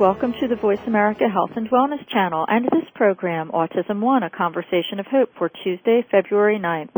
Welcome 0.00 0.34
to 0.40 0.48
the 0.48 0.56
Voice 0.56 0.80
America 0.88 1.28
Health 1.32 1.52
and 1.54 1.70
Wellness 1.70 2.04
channel 2.08 2.44
and 2.48 2.64
this 2.64 2.90
program, 2.96 3.52
Autism 3.52 4.00
One, 4.00 4.24
a 4.24 4.28
conversation 4.28 4.98
of 4.98 5.06
hope 5.06 5.30
for 5.38 5.48
Tuesday, 5.62 6.04
February 6.10 6.58
9th. 6.58 6.90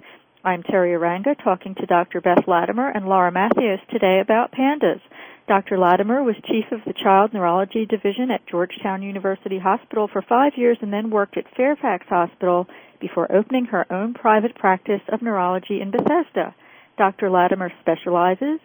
I'm 0.43 0.63
Teri 0.63 0.97
Arranga 0.97 1.37
talking 1.45 1.75
to 1.75 1.85
Dr. 1.85 2.23
Beth 2.23 2.49
Latimer 2.49 2.89
and 2.89 3.05
Laura 3.05 3.31
Matheos 3.31 3.87
today 3.91 4.21
about 4.23 4.51
pandas. 4.53 5.01
Dr. 5.47 5.79
Latimer 5.79 6.23
was 6.23 6.37
chief 6.47 6.65
of 6.73 6.81
the 6.87 6.95
Child 6.95 7.35
Neurology 7.35 7.85
Division 7.85 8.31
at 8.31 8.49
Georgetown 8.49 9.03
University 9.03 9.59
Hospital 9.59 10.09
for 10.11 10.23
five 10.23 10.53
years 10.57 10.79
and 10.81 10.91
then 10.91 11.11
worked 11.11 11.37
at 11.37 11.55
Fairfax 11.55 12.07
Hospital 12.09 12.67
before 12.99 13.31
opening 13.31 13.67
her 13.67 13.85
own 13.93 14.15
private 14.15 14.55
practice 14.55 15.03
of 15.13 15.21
neurology 15.21 15.83
in 15.83 15.91
Bethesda. 15.91 16.55
Dr. 16.97 17.31
Latimer 17.31 17.71
specializes 17.83 18.59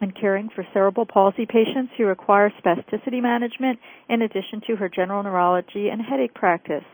and 0.00 0.14
caring 0.18 0.48
for 0.54 0.66
cerebral 0.72 1.06
palsy 1.06 1.46
patients 1.46 1.92
who 1.96 2.04
require 2.04 2.52
spasticity 2.62 3.22
management 3.22 3.78
in 4.08 4.22
addition 4.22 4.60
to 4.66 4.76
her 4.76 4.88
general 4.88 5.22
neurology 5.22 5.88
and 5.88 6.00
headache 6.02 6.34
practice. 6.34 6.84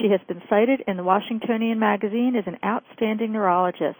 She 0.00 0.08
has 0.10 0.20
been 0.28 0.42
cited 0.48 0.82
in 0.86 0.96
the 0.96 1.02
Washingtonian 1.02 1.78
magazine 1.78 2.36
as 2.36 2.46
an 2.46 2.58
outstanding 2.64 3.32
neurologist. 3.32 3.98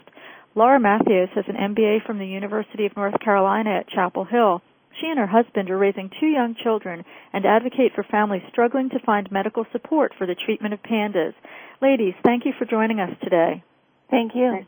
Laura 0.54 0.78
Matheos 0.78 1.30
has 1.30 1.44
an 1.48 1.74
MBA 1.74 2.04
from 2.04 2.18
the 2.18 2.26
University 2.26 2.86
of 2.86 2.96
North 2.96 3.18
Carolina 3.20 3.70
at 3.80 3.88
Chapel 3.88 4.24
Hill. 4.24 4.62
She 5.00 5.06
and 5.06 5.18
her 5.18 5.26
husband 5.26 5.70
are 5.70 5.78
raising 5.78 6.10
two 6.20 6.26
young 6.26 6.54
children 6.62 7.04
and 7.32 7.46
advocate 7.46 7.92
for 7.94 8.04
families 8.04 8.42
struggling 8.50 8.90
to 8.90 8.98
find 9.06 9.30
medical 9.30 9.64
support 9.72 10.12
for 10.18 10.26
the 10.26 10.34
treatment 10.34 10.74
of 10.74 10.82
pandas. 10.82 11.34
Ladies, 11.80 12.14
thank 12.24 12.44
you 12.44 12.52
for 12.58 12.64
joining 12.64 13.00
us 13.00 13.16
today. 13.22 13.62
Thank 14.10 14.32
you. 14.34 14.66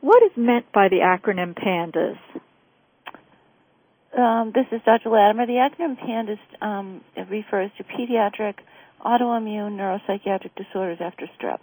What 0.00 0.22
is 0.22 0.32
meant 0.36 0.70
by 0.72 0.88
the 0.88 1.00
acronym 1.00 1.56
PANDAS? 1.56 2.18
Um, 4.16 4.52
this 4.54 4.66
is 4.72 4.80
Dr. 4.84 5.10
Latimer. 5.10 5.46
The 5.46 5.62
acronym 5.62 5.96
PANDAS 5.98 6.38
um, 6.60 7.00
refers 7.30 7.70
to 7.78 7.84
pediatric 7.84 8.54
autoimmune 9.04 9.76
neuropsychiatric 9.76 10.50
disorders 10.56 10.98
after 11.00 11.28
strep. 11.38 11.58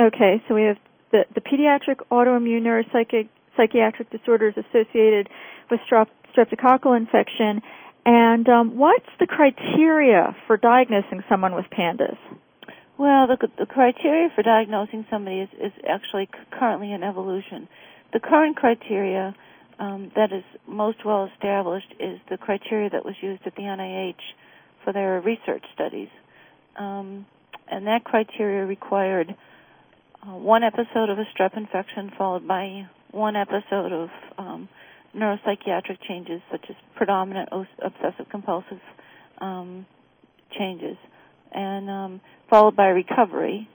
Okay, 0.00 0.42
so 0.48 0.54
we 0.54 0.62
have 0.62 0.78
the, 1.12 1.24
the 1.34 1.42
pediatric 1.42 2.00
autoimmune 2.10 2.62
neuropsychiatric 2.62 4.10
disorders 4.10 4.54
associated 4.56 5.28
with 5.70 5.80
strep, 5.90 6.06
streptococcal 6.34 6.96
infection. 6.96 7.60
And 8.06 8.48
um, 8.48 8.78
what's 8.78 9.04
the 9.18 9.26
criteria 9.26 10.34
for 10.46 10.56
diagnosing 10.56 11.22
someone 11.28 11.54
with 11.54 11.66
PANDAS? 11.70 12.16
Well, 12.96 13.26
the, 13.26 13.48
the 13.58 13.66
criteria 13.66 14.30
for 14.34 14.42
diagnosing 14.42 15.04
somebody 15.10 15.40
is, 15.40 15.48
is 15.60 15.72
actually 15.86 16.28
currently 16.50 16.92
in 16.92 17.02
evolution. 17.02 17.68
The 18.14 18.20
current 18.20 18.56
criteria 18.56 19.34
um, 19.80 20.12
that 20.14 20.30
is 20.32 20.44
most 20.68 20.98
well 21.04 21.28
established 21.34 21.92
is 21.98 22.20
the 22.30 22.36
criteria 22.36 22.90
that 22.90 23.04
was 23.04 23.14
used 23.22 23.42
at 23.46 23.56
the 23.56 23.62
NIH 23.62 24.20
for 24.84 24.92
their 24.92 25.20
research 25.20 25.64
studies. 25.74 26.08
Um, 26.78 27.26
and 27.68 27.86
that 27.86 28.04
criteria 28.04 28.66
required 28.66 29.34
uh, 30.22 30.36
one 30.36 30.62
episode 30.62 31.08
of 31.08 31.18
a 31.18 31.24
strep 31.34 31.56
infection 31.56 32.12
followed 32.16 32.46
by 32.46 32.86
one 33.10 33.36
episode 33.36 33.92
of 33.92 34.08
um, 34.36 34.68
neuropsychiatric 35.16 35.98
changes 36.06 36.42
such 36.50 36.64
as 36.68 36.76
predominant 36.94 37.48
obsessive 37.82 38.28
compulsive 38.30 38.80
um, 39.40 39.86
changes, 40.56 40.96
and 41.52 41.88
um, 41.88 42.20
followed 42.48 42.76
by 42.76 42.86
recovery, 42.86 43.68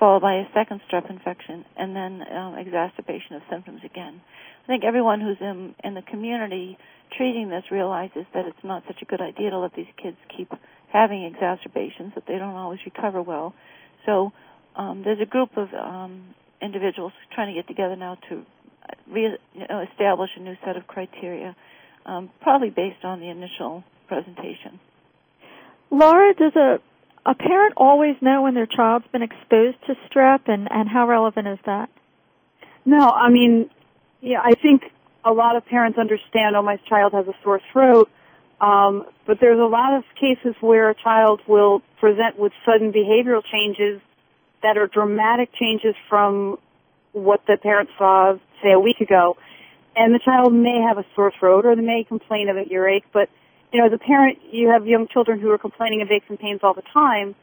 followed 0.00 0.22
by 0.22 0.36
a 0.36 0.44
second 0.54 0.80
strep 0.90 1.08
infection, 1.10 1.64
and 1.76 1.94
then 1.94 2.22
um, 2.34 2.58
exacerbation 2.58 3.36
of 3.36 3.42
symptoms 3.50 3.82
again. 3.84 4.20
I 4.64 4.66
think 4.66 4.82
everyone 4.82 5.20
who's 5.20 5.36
in, 5.40 5.74
in 5.84 5.94
the 5.94 6.02
community 6.02 6.78
treating 7.16 7.50
this 7.50 7.64
realizes 7.70 8.24
that 8.34 8.46
it's 8.46 8.64
not 8.64 8.82
such 8.86 9.02
a 9.02 9.04
good 9.04 9.20
idea 9.20 9.50
to 9.50 9.58
let 9.58 9.74
these 9.74 9.92
kids 10.02 10.16
keep 10.34 10.50
having 10.92 11.24
exacerbations, 11.24 12.12
that 12.14 12.24
they 12.26 12.38
don't 12.38 12.54
always 12.54 12.80
recover 12.84 13.20
well. 13.20 13.54
So 14.06 14.32
um, 14.74 15.02
there's 15.04 15.20
a 15.20 15.26
group 15.26 15.50
of 15.56 15.68
um, 15.74 16.34
individuals 16.62 17.12
trying 17.34 17.54
to 17.54 17.60
get 17.60 17.68
together 17.68 17.94
now 17.94 18.16
to 18.30 18.42
re- 19.12 19.38
you 19.54 19.66
know, 19.68 19.84
establish 19.92 20.30
a 20.36 20.40
new 20.40 20.54
set 20.64 20.76
of 20.76 20.86
criteria, 20.86 21.54
um, 22.06 22.30
probably 22.40 22.70
based 22.70 23.04
on 23.04 23.20
the 23.20 23.28
initial 23.28 23.84
presentation. 24.08 24.80
Laura, 25.90 26.32
does 26.34 26.54
a 26.56 26.78
a 27.26 27.34
parent 27.34 27.74
always 27.76 28.16
know 28.20 28.42
when 28.42 28.54
their 28.54 28.66
child's 28.66 29.06
been 29.12 29.22
exposed 29.22 29.76
to 29.86 29.94
strep, 30.08 30.40
and 30.46 30.68
and 30.70 30.88
how 30.88 31.06
relevant 31.06 31.48
is 31.48 31.58
that? 31.66 31.90
No, 32.84 33.08
I 33.08 33.28
mean 33.28 33.70
yeah, 34.20 34.40
I 34.42 34.52
think 34.60 34.82
a 35.24 35.32
lot 35.32 35.56
of 35.56 35.64
parents 35.66 35.98
understand, 35.98 36.56
oh, 36.56 36.62
my 36.62 36.76
child 36.88 37.12
has 37.12 37.26
a 37.26 37.34
sore 37.42 37.60
throat, 37.72 38.10
um, 38.60 39.06
but 39.26 39.38
there's 39.40 39.58
a 39.58 39.64
lot 39.64 39.96
of 39.96 40.04
cases 40.20 40.54
where 40.60 40.90
a 40.90 40.94
child 40.94 41.40
will 41.46 41.82
present 41.98 42.38
with 42.38 42.52
sudden 42.64 42.92
behavioral 42.92 43.42
changes 43.50 44.00
that 44.62 44.76
are 44.76 44.86
dramatic 44.86 45.50
changes 45.58 45.94
from 46.08 46.58
what 47.12 47.40
the 47.46 47.56
parent 47.56 47.88
saw, 47.96 48.34
say, 48.62 48.72
a 48.72 48.80
week 48.80 49.00
ago. 49.00 49.36
And 49.96 50.14
the 50.14 50.20
child 50.22 50.52
may 50.52 50.84
have 50.86 50.98
a 50.98 51.04
sore 51.14 51.32
throat 51.38 51.64
or 51.64 51.74
they 51.74 51.82
may 51.82 52.04
complain 52.04 52.48
of 52.48 52.56
an 52.56 52.70
earache, 52.70 53.04
but, 53.12 53.28
you 53.72 53.80
know, 53.80 53.86
as 53.86 53.92
a 53.92 53.98
parent, 53.98 54.38
you 54.50 54.68
have 54.68 54.86
young 54.86 55.06
children 55.08 55.40
who 55.40 55.50
are 55.50 55.58
complaining 55.58 56.02
of 56.02 56.10
aches 56.10 56.26
and 56.28 56.38
pains 56.38 56.60
all 56.62 56.74
the 56.74 56.82
time, 56.92 57.34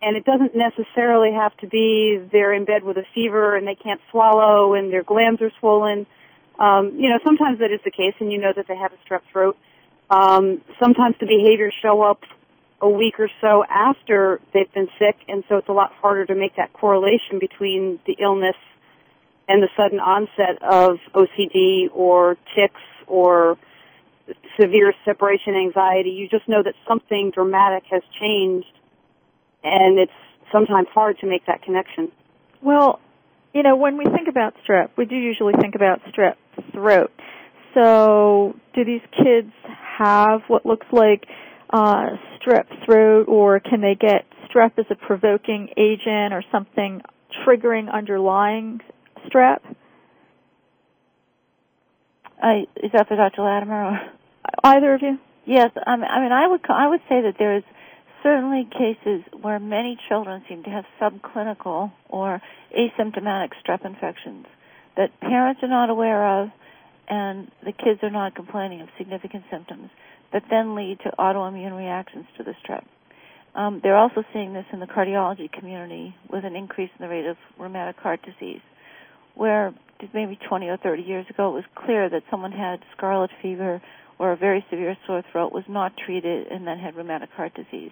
and 0.00 0.16
it 0.16 0.24
doesn't 0.24 0.54
necessarily 0.54 1.32
have 1.32 1.56
to 1.58 1.66
be 1.66 2.18
they're 2.32 2.52
in 2.52 2.64
bed 2.64 2.82
with 2.82 2.96
a 2.96 3.04
fever 3.14 3.56
and 3.56 3.66
they 3.66 3.74
can't 3.74 4.00
swallow 4.10 4.74
and 4.74 4.92
their 4.92 5.02
glands 5.02 5.40
are 5.42 5.50
swollen. 5.58 6.06
Um, 6.58 6.92
you 6.96 7.08
know, 7.08 7.18
sometimes 7.24 7.58
that 7.58 7.70
is 7.70 7.80
the 7.84 7.90
case, 7.90 8.14
and 8.20 8.32
you 8.32 8.38
know 8.38 8.52
that 8.54 8.66
they 8.68 8.76
have 8.76 8.92
a 8.92 8.96
strep 9.06 9.20
throat. 9.30 9.56
Um, 10.08 10.62
sometimes 10.80 11.16
the 11.20 11.26
behaviors 11.26 11.74
show 11.82 12.02
up 12.02 12.20
a 12.80 12.88
week 12.88 13.18
or 13.18 13.28
so 13.40 13.64
after 13.68 14.40
they've 14.54 14.72
been 14.72 14.88
sick, 14.98 15.16
and 15.28 15.44
so 15.48 15.56
it's 15.56 15.68
a 15.68 15.72
lot 15.72 15.92
harder 15.92 16.24
to 16.26 16.34
make 16.34 16.56
that 16.56 16.72
correlation 16.72 17.38
between 17.38 17.98
the 18.06 18.16
illness 18.20 18.56
and 19.48 19.62
the 19.62 19.68
sudden 19.76 20.00
onset 20.00 20.62
of 20.62 20.98
OCD 21.14 21.88
or 21.92 22.36
tics 22.54 22.80
or 23.06 23.58
severe 24.60 24.92
separation 25.04 25.54
anxiety. 25.54 26.10
You 26.10 26.28
just 26.28 26.48
know 26.48 26.62
that 26.62 26.74
something 26.88 27.30
dramatic 27.34 27.84
has 27.90 28.02
changed, 28.20 28.72
and 29.62 29.98
it's 29.98 30.12
sometimes 30.52 30.88
hard 30.92 31.18
to 31.20 31.26
make 31.26 31.46
that 31.46 31.62
connection. 31.62 32.10
Well, 32.62 33.00
you 33.52 33.62
know, 33.62 33.76
when 33.76 33.96
we 33.96 34.04
think 34.04 34.28
about 34.28 34.54
strep, 34.66 34.90
we 34.96 35.04
do 35.06 35.16
usually 35.16 35.54
think 35.60 35.74
about 35.74 36.00
strep 36.12 36.34
throat. 36.72 37.10
So, 37.74 38.54
do 38.74 38.84
these 38.84 39.02
kids 39.12 39.52
have 39.98 40.42
what 40.48 40.64
looks 40.64 40.86
like 40.92 41.26
uh, 41.70 42.16
strep 42.40 42.66
throat, 42.84 43.28
or 43.28 43.60
can 43.60 43.80
they 43.80 43.94
get 43.94 44.24
strep 44.48 44.72
as 44.78 44.86
a 44.90 44.94
provoking 44.94 45.68
agent 45.76 46.32
or 46.32 46.42
something 46.50 47.02
triggering 47.46 47.92
underlying 47.92 48.80
strep? 49.26 49.58
Uh, 52.42 52.62
is 52.76 52.92
that 52.92 53.08
for 53.08 53.16
Dr. 53.16 53.42
Latimer? 53.42 53.84
Or? 53.84 54.00
Either 54.64 54.94
of 54.94 55.02
you? 55.02 55.18
Yes, 55.46 55.70
I 55.86 55.96
mean, 55.96 56.04
I 56.04 56.20
mean, 56.20 56.32
I 56.32 56.46
would 56.48 56.60
I 56.68 56.88
would 56.88 57.00
say 57.08 57.22
that 57.22 57.34
there 57.38 57.56
is 57.56 57.62
certainly 58.22 58.68
cases 58.70 59.22
where 59.40 59.60
many 59.60 59.96
children 60.08 60.42
seem 60.48 60.64
to 60.64 60.70
have 60.70 60.84
subclinical 61.00 61.92
or 62.08 62.42
asymptomatic 62.76 63.50
strep 63.64 63.86
infections 63.86 64.46
that 64.96 65.18
parents 65.20 65.62
are 65.62 65.68
not 65.68 65.90
aware 65.90 66.42
of 66.42 66.48
and 67.08 67.50
the 67.64 67.72
kids 67.72 68.00
are 68.02 68.10
not 68.10 68.34
complaining 68.34 68.80
of 68.80 68.88
significant 68.98 69.44
symptoms 69.50 69.90
that 70.32 70.42
then 70.50 70.74
lead 70.74 70.98
to 71.04 71.12
autoimmune 71.18 71.76
reactions 71.76 72.26
to 72.36 72.42
the 72.42 72.54
strep. 72.64 72.84
Um, 73.54 73.80
they're 73.82 73.96
also 73.96 74.24
seeing 74.32 74.52
this 74.52 74.66
in 74.72 74.80
the 74.80 74.86
cardiology 74.86 75.50
community 75.50 76.14
with 76.28 76.44
an 76.44 76.56
increase 76.56 76.90
in 76.98 77.04
the 77.04 77.08
rate 77.08 77.26
of 77.26 77.36
rheumatic 77.58 77.96
heart 77.96 78.20
disease, 78.22 78.60
where 79.34 79.72
maybe 80.14 80.38
20 80.48 80.68
or 80.68 80.76
30 80.76 81.02
years 81.02 81.26
ago 81.30 81.50
it 81.50 81.54
was 81.54 81.64
clear 81.74 82.08
that 82.08 82.22
someone 82.30 82.52
had 82.52 82.80
scarlet 82.96 83.30
fever 83.42 83.80
or 84.18 84.32
a 84.32 84.36
very 84.36 84.64
severe 84.70 84.96
sore 85.06 85.22
throat, 85.30 85.52
was 85.52 85.64
not 85.68 85.92
treated, 85.96 86.46
and 86.48 86.66
then 86.66 86.78
had 86.78 86.96
rheumatic 86.96 87.30
heart 87.30 87.52
disease. 87.54 87.90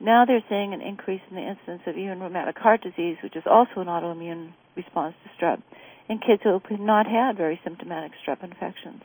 Now 0.00 0.24
they're 0.24 0.44
seeing 0.48 0.72
an 0.72 0.80
increase 0.80 1.20
in 1.28 1.36
the 1.36 1.42
incidence 1.42 1.82
of 1.86 1.96
even 1.98 2.20
rheumatic 2.20 2.56
heart 2.56 2.82
disease, 2.82 3.18
which 3.22 3.36
is 3.36 3.42
also 3.44 3.80
an 3.80 3.86
autoimmune 3.86 4.52
response 4.74 5.14
to 5.22 5.44
strep, 5.44 5.62
in 6.08 6.18
kids 6.18 6.42
who 6.42 6.52
have 6.52 6.80
not 6.80 7.06
had 7.06 7.36
very 7.36 7.60
symptomatic 7.62 8.12
strep 8.24 8.42
infections. 8.42 9.02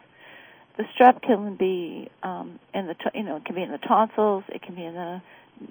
the 0.78 0.84
strep 0.98 1.22
can 1.22 1.56
be 1.58 2.10
um, 2.24 2.60
in 2.74 2.88
the 2.88 2.96
you 3.14 3.24
know 3.24 3.38
it 3.38 3.46
can 3.46 3.56
be 3.56 3.62
in 3.62 3.72
the 3.72 3.78
tonsils, 3.78 4.44
it 4.48 4.62
can 4.62 4.76
be 4.76 4.86
in 4.86 4.94
the 4.94 5.22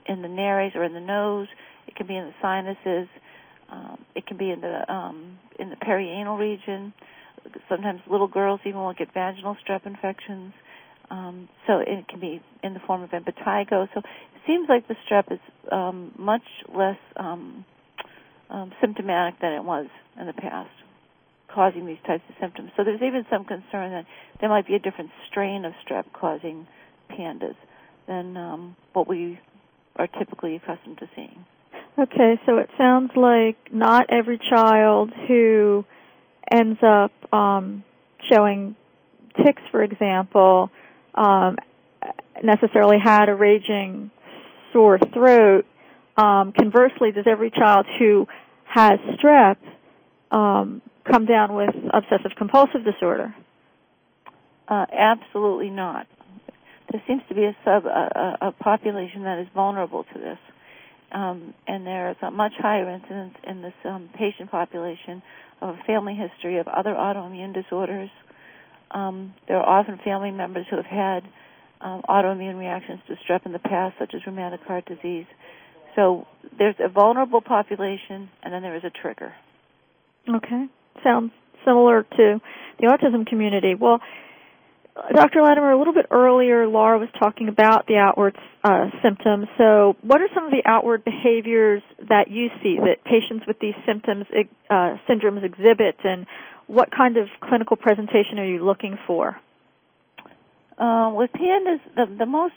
in 0.06 0.22
the 0.22 0.28
nares 0.28 0.72
or 0.74 0.84
in 0.84 0.92
the 0.92 1.00
nose, 1.00 1.48
it 1.86 1.94
can 1.96 2.06
be 2.06 2.16
in 2.16 2.26
the 2.26 2.34
sinuses, 2.42 3.08
um, 3.74 3.98
it 4.14 4.26
can 4.26 4.36
be 4.36 4.50
in 4.50 4.60
the 4.60 4.92
um, 4.92 5.38
in 5.58 5.70
the 5.70 5.76
perianal 5.76 6.38
region. 6.38 6.92
Sometimes 7.68 8.00
little 8.10 8.28
girls 8.28 8.60
even 8.64 8.80
will 8.80 8.94
get 8.94 9.12
vaginal 9.12 9.56
strep 9.66 9.86
infections. 9.86 10.52
Um, 11.10 11.48
so 11.66 11.78
it 11.78 12.08
can 12.08 12.20
be 12.20 12.40
in 12.62 12.72
the 12.72 12.80
form 12.86 13.02
of 13.02 13.10
impetigo. 13.10 13.88
So 13.92 13.98
it 14.00 14.40
seems 14.46 14.68
like 14.68 14.88
the 14.88 14.96
strep 15.06 15.30
is 15.30 15.40
um, 15.70 16.12
much 16.18 16.42
less 16.74 16.96
um, 17.16 17.64
um, 18.48 18.72
symptomatic 18.80 19.40
than 19.40 19.52
it 19.52 19.64
was 19.64 19.86
in 20.18 20.26
the 20.26 20.32
past 20.32 20.70
causing 21.54 21.86
these 21.86 21.98
types 22.06 22.24
of 22.28 22.34
symptoms. 22.40 22.70
So 22.76 22.82
there's 22.84 23.02
even 23.02 23.24
some 23.30 23.44
concern 23.44 23.92
that 23.92 24.06
there 24.40 24.48
might 24.48 24.66
be 24.66 24.74
a 24.74 24.78
different 24.78 25.10
strain 25.30 25.64
of 25.64 25.72
strep 25.86 26.04
causing 26.12 26.66
pandas 27.10 27.54
than 28.08 28.36
um, 28.36 28.76
what 28.92 29.06
we 29.06 29.38
are 29.96 30.08
typically 30.08 30.56
accustomed 30.56 30.98
to 30.98 31.08
seeing. 31.14 31.44
Okay, 31.96 32.40
so 32.44 32.58
it 32.58 32.68
sounds 32.76 33.12
like 33.14 33.56
not 33.72 34.06
every 34.10 34.38
child 34.50 35.12
who 35.28 35.84
ends 36.50 36.80
up 36.82 37.12
um, 37.32 37.84
showing 38.32 38.74
tics, 39.44 39.62
for 39.70 39.82
example, 39.82 40.70
um, 41.14 41.56
necessarily 42.42 42.96
had 43.02 43.28
a 43.28 43.34
raging 43.34 44.10
sore 44.72 44.98
throat. 45.12 45.66
Um, 46.16 46.52
conversely, 46.52 47.12
does 47.12 47.26
every 47.28 47.50
child 47.50 47.86
who 47.98 48.26
has 48.64 48.98
strep 49.16 49.56
um, 50.32 50.82
come 51.08 51.26
down 51.26 51.54
with 51.54 51.70
obsessive 51.92 52.32
compulsive 52.36 52.84
disorder? 52.84 53.34
Uh, 54.66 54.86
absolutely 54.92 55.70
not. 55.70 56.06
There 56.90 57.02
seems 57.06 57.22
to 57.28 57.34
be 57.34 57.44
a 57.44 57.56
sub 57.64 57.86
a, 57.86 58.38
a 58.40 58.52
population 58.52 59.24
that 59.24 59.38
is 59.38 59.46
vulnerable 59.54 60.04
to 60.12 60.18
this, 60.18 60.38
um, 61.14 61.54
and 61.66 61.86
there's 61.86 62.16
a 62.22 62.30
much 62.30 62.52
higher 62.58 62.88
incidence 62.90 63.34
in 63.46 63.62
this 63.62 63.72
um, 63.84 64.10
patient 64.16 64.50
population 64.50 65.22
of 65.60 65.76
a 65.76 65.82
family 65.86 66.14
history 66.14 66.58
of 66.58 66.68
other 66.68 66.90
autoimmune 66.90 67.54
disorders. 67.54 68.10
Um, 68.90 69.34
there 69.48 69.56
are 69.56 69.80
often 69.80 69.98
family 70.04 70.30
members 70.30 70.66
who 70.68 70.76
have 70.76 70.86
had 70.86 71.22
um, 71.80 72.02
autoimmune 72.08 72.58
reactions 72.58 73.00
to 73.08 73.14
strep 73.24 73.46
in 73.46 73.52
the 73.52 73.58
past, 73.58 73.96
such 73.98 74.12
as 74.14 74.20
rheumatic 74.26 74.60
heart 74.62 74.86
disease. 74.86 75.26
So 75.96 76.26
there's 76.58 76.76
a 76.80 76.88
vulnerable 76.88 77.40
population, 77.40 78.28
and 78.42 78.52
then 78.52 78.62
there 78.62 78.76
is 78.76 78.84
a 78.84 78.90
trigger. 78.90 79.32
Okay 80.28 80.66
sounds 81.02 81.32
similar 81.64 82.02
to 82.02 82.40
the 82.80 82.86
autism 82.86 83.26
community. 83.26 83.74
Well, 83.74 84.00
Dr. 84.94 85.42
Latimer, 85.42 85.72
a 85.72 85.78
little 85.78 85.92
bit 85.92 86.06
earlier, 86.12 86.68
Laura 86.68 86.98
was 86.98 87.08
talking 87.18 87.48
about 87.48 87.86
the 87.88 87.96
outward 87.96 88.36
uh, 88.62 88.90
symptoms. 89.02 89.48
So, 89.58 89.96
what 90.02 90.20
are 90.20 90.28
some 90.32 90.44
of 90.44 90.52
the 90.52 90.62
outward 90.64 91.04
behaviors 91.04 91.82
that 92.08 92.30
you 92.30 92.48
see 92.62 92.78
that 92.78 93.02
patients 93.04 93.44
with 93.46 93.58
these 93.58 93.74
symptoms, 93.86 94.26
uh, 94.70 94.96
syndromes 95.08 95.42
exhibit, 95.42 95.96
and 96.04 96.26
what 96.68 96.90
kind 96.96 97.16
of 97.16 97.26
clinical 97.42 97.76
presentation 97.76 98.38
are 98.38 98.46
you 98.46 98.64
looking 98.64 98.96
for? 99.04 99.36
Uh, 100.78 101.10
with 101.12 101.30
PANDAS, 101.32 101.80
the, 101.96 102.06
the 102.18 102.26
most 102.26 102.54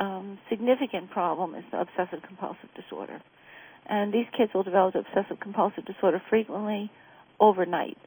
um, 0.00 0.38
significant 0.50 1.10
problem 1.10 1.54
is 1.54 1.64
the 1.70 1.80
obsessive 1.80 2.26
compulsive 2.26 2.70
disorder. 2.74 3.22
And 3.86 4.12
these 4.12 4.26
kids 4.36 4.50
will 4.52 4.62
develop 4.64 4.94
obsessive 4.96 5.38
compulsive 5.40 5.84
disorder 5.84 6.20
frequently 6.28 6.90
overnight 7.38 7.98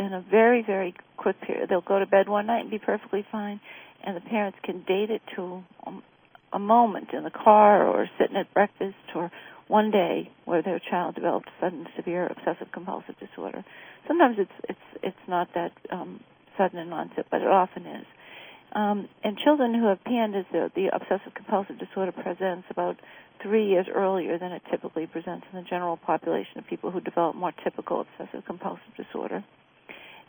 in 0.00 0.12
a 0.14 0.24
very, 0.30 0.62
very 0.66 0.94
quick 1.16 1.36
period. 1.42 1.68
They'll 1.68 1.80
go 1.82 1.98
to 1.98 2.06
bed 2.06 2.28
one 2.28 2.46
night 2.46 2.60
and 2.60 2.70
be 2.70 2.78
perfectly 2.78 3.24
fine, 3.30 3.60
and 4.04 4.16
the 4.16 4.20
parents 4.22 4.58
can 4.64 4.82
date 4.88 5.10
it 5.10 5.20
to 5.36 5.62
um, 5.86 6.02
a 6.52 6.58
moment 6.58 7.08
in 7.12 7.22
the 7.24 7.30
car 7.30 7.86
or 7.86 8.08
sitting 8.18 8.36
at 8.36 8.52
breakfast 8.54 8.96
or 9.14 9.30
one 9.68 9.90
day 9.90 10.30
where 10.46 10.62
their 10.62 10.80
child 10.90 11.14
developed 11.14 11.48
sudden 11.60 11.86
severe 11.96 12.26
obsessive 12.26 12.72
compulsive 12.72 13.14
disorder. 13.20 13.64
Sometimes 14.08 14.36
it's 14.38 14.50
it's 14.68 15.02
it's 15.02 15.24
not 15.28 15.48
that 15.54 15.70
um, 15.92 16.20
sudden 16.58 16.78
in 16.78 16.92
onset, 16.92 17.26
but 17.30 17.42
it 17.42 17.46
often 17.46 17.86
is. 17.86 18.06
Um, 18.72 19.08
and 19.24 19.36
children 19.38 19.74
who 19.74 19.86
have 19.88 19.98
PANDAS, 20.04 20.46
the, 20.52 20.70
the 20.76 20.86
obsessive 20.94 21.34
compulsive 21.34 21.78
disorder 21.78 22.12
presents 22.12 22.66
about 22.70 22.96
three 23.42 23.66
years 23.66 23.86
earlier 23.92 24.38
than 24.38 24.52
it 24.52 24.62
typically 24.70 25.06
presents 25.06 25.44
in 25.52 25.58
the 25.58 25.68
general 25.68 25.96
population 25.96 26.58
of 26.58 26.66
people 26.66 26.90
who 26.90 27.00
develop 27.00 27.34
more 27.34 27.52
typical 27.64 28.00
obsessive 28.02 28.44
compulsive 28.46 28.94
disorder. 28.96 29.44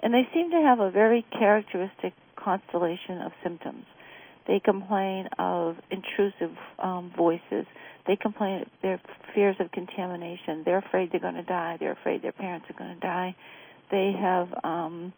And 0.03 0.13
they 0.13 0.27
seem 0.33 0.49
to 0.51 0.61
have 0.61 0.79
a 0.79 0.89
very 0.91 1.25
characteristic 1.31 2.13
constellation 2.35 3.21
of 3.23 3.31
symptoms. 3.43 3.85
They 4.47 4.59
complain 4.59 5.27
of 5.37 5.75
intrusive 5.91 6.55
um, 6.79 7.13
voices. 7.15 7.65
They 8.07 8.15
complain 8.15 8.61
of 8.63 8.67
their 8.81 8.99
fears 9.35 9.55
of 9.59 9.71
contamination. 9.71 10.63
They're 10.65 10.79
afraid 10.79 11.11
they're 11.11 11.21
going 11.21 11.35
to 11.35 11.43
die. 11.43 11.77
They're 11.79 11.91
afraid 11.91 12.23
their 12.23 12.31
parents 12.31 12.65
are 12.69 12.77
going 12.77 12.95
to 12.95 12.99
die. 12.99 13.35
They 13.91 14.13
have 14.19 14.47
um, 14.63 15.13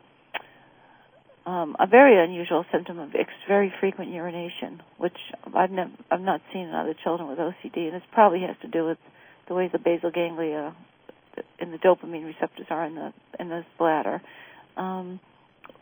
um, 1.45 1.75
a 1.80 1.88
very 1.88 2.21
unusual 2.21 2.65
symptom 2.71 3.00
of 3.00 3.09
ex- 3.18 3.31
very 3.47 3.71
frequent 3.80 4.12
urination, 4.12 4.81
which 4.97 5.18
I've, 5.56 5.71
never, 5.71 5.91
I've 6.12 6.21
not 6.21 6.41
seen 6.51 6.68
in 6.68 6.75
other 6.75 6.95
children 7.03 7.30
with 7.30 7.38
OCD, 7.39 7.77
and 7.88 7.94
this 7.94 8.01
probably 8.12 8.41
has 8.41 8.56
to 8.62 8.68
do 8.68 8.85
with 8.85 8.97
the 9.47 9.53
way 9.53 9.69
the 9.71 9.80
basal 9.80 10.12
ganglia 10.12 10.75
and 11.59 11.74
the 11.74 11.77
dopamine 11.77 12.25
receptors 12.25 12.68
are 12.69 12.85
in 12.85 12.95
the 12.95 13.13
in 13.39 13.50
the 13.50 13.63
bladder. 13.77 14.21
Um, 14.77 15.19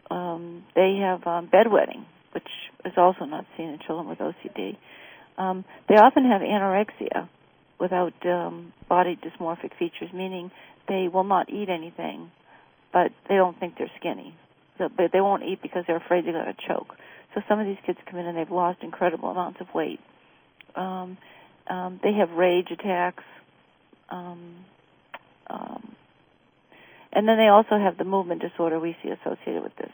um, 0.10 0.64
they 0.76 0.98
have 1.02 1.26
um, 1.26 1.48
bedwetting, 1.48 2.06
which 2.34 2.48
is 2.86 2.94
also 2.98 3.26
not 3.26 3.46
seen 3.58 3.70
in 3.70 3.80
children 3.86 4.08
with 4.08 4.20
OCD. 4.20 4.78
Um, 5.38 5.66
they 5.88 5.96
often 5.96 6.26
have 6.26 6.42
anorexia 6.42 7.30
without 7.80 8.14
um, 8.26 8.74
body 8.90 9.18
dysmorphic 9.18 9.78
features, 9.80 10.10
meaning 10.14 10.52
they 10.88 11.08
will 11.08 11.24
not 11.24 11.50
eat 11.50 11.70
anything, 11.70 12.32
but 12.92 13.12
they 13.30 13.36
don't 13.36 13.60
think 13.60 13.78
they're 13.78 13.92
skinny 14.00 14.36
but 14.90 15.12
they 15.12 15.22
won't 15.22 15.44
eat 15.44 15.62
because 15.62 15.84
they're 15.88 15.98
afraid 15.98 16.26
they're 16.26 16.34
going 16.34 16.46
to 16.46 16.68
choke. 16.68 16.96
So 17.34 17.42
some 17.48 17.60
of 17.60 17.66
these 17.66 17.78
kids 17.86 17.98
come 18.10 18.20
in 18.20 18.26
and 18.26 18.38
they've 18.38 18.52
lost 18.52 18.80
incredible 18.82 19.30
amounts 19.30 19.62
of 19.62 19.68
weight. 19.74 20.00
Um, 20.76 21.18
um, 21.68 22.00
they 22.04 22.14
have 22.14 22.32
rage 22.32 22.68
attacks. 22.72 23.24
Um, 24.10 24.66
um, 25.50 25.96
and 27.14 27.28
then 27.28 27.38
they 27.38 27.48
also 27.48 27.78
have 27.78 27.98
the 27.98 28.04
movement 28.04 28.42
disorder 28.42 28.80
we 28.80 28.96
see 29.04 29.10
associated 29.10 29.64
with 29.64 29.76
this. 29.78 29.92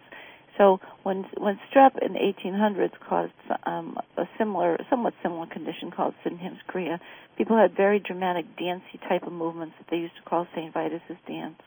So 0.58 0.80
when 1.04 1.26
when 1.38 1.60
strep 1.72 1.92
in 2.02 2.14
the 2.14 2.20
1800s 2.20 2.92
caused 3.08 3.32
um, 3.66 3.98
a 4.18 4.24
similar, 4.38 4.78
somewhat 4.90 5.14
similar 5.22 5.46
condition 5.46 5.92
called 5.92 6.16
Sydenham's 6.24 6.60
chorea, 6.68 7.00
people 7.38 7.58
had 7.58 7.76
very 7.76 8.00
dramatic 8.00 8.46
dancey 8.58 9.00
type 9.08 9.24
of 9.24 9.34
movements 9.34 9.76
that 9.78 9.88
they 9.90 9.98
used 9.98 10.16
to 10.16 10.28
call 10.28 10.48
St. 10.56 10.74
Vitus's 10.74 11.18
dance, 11.28 11.60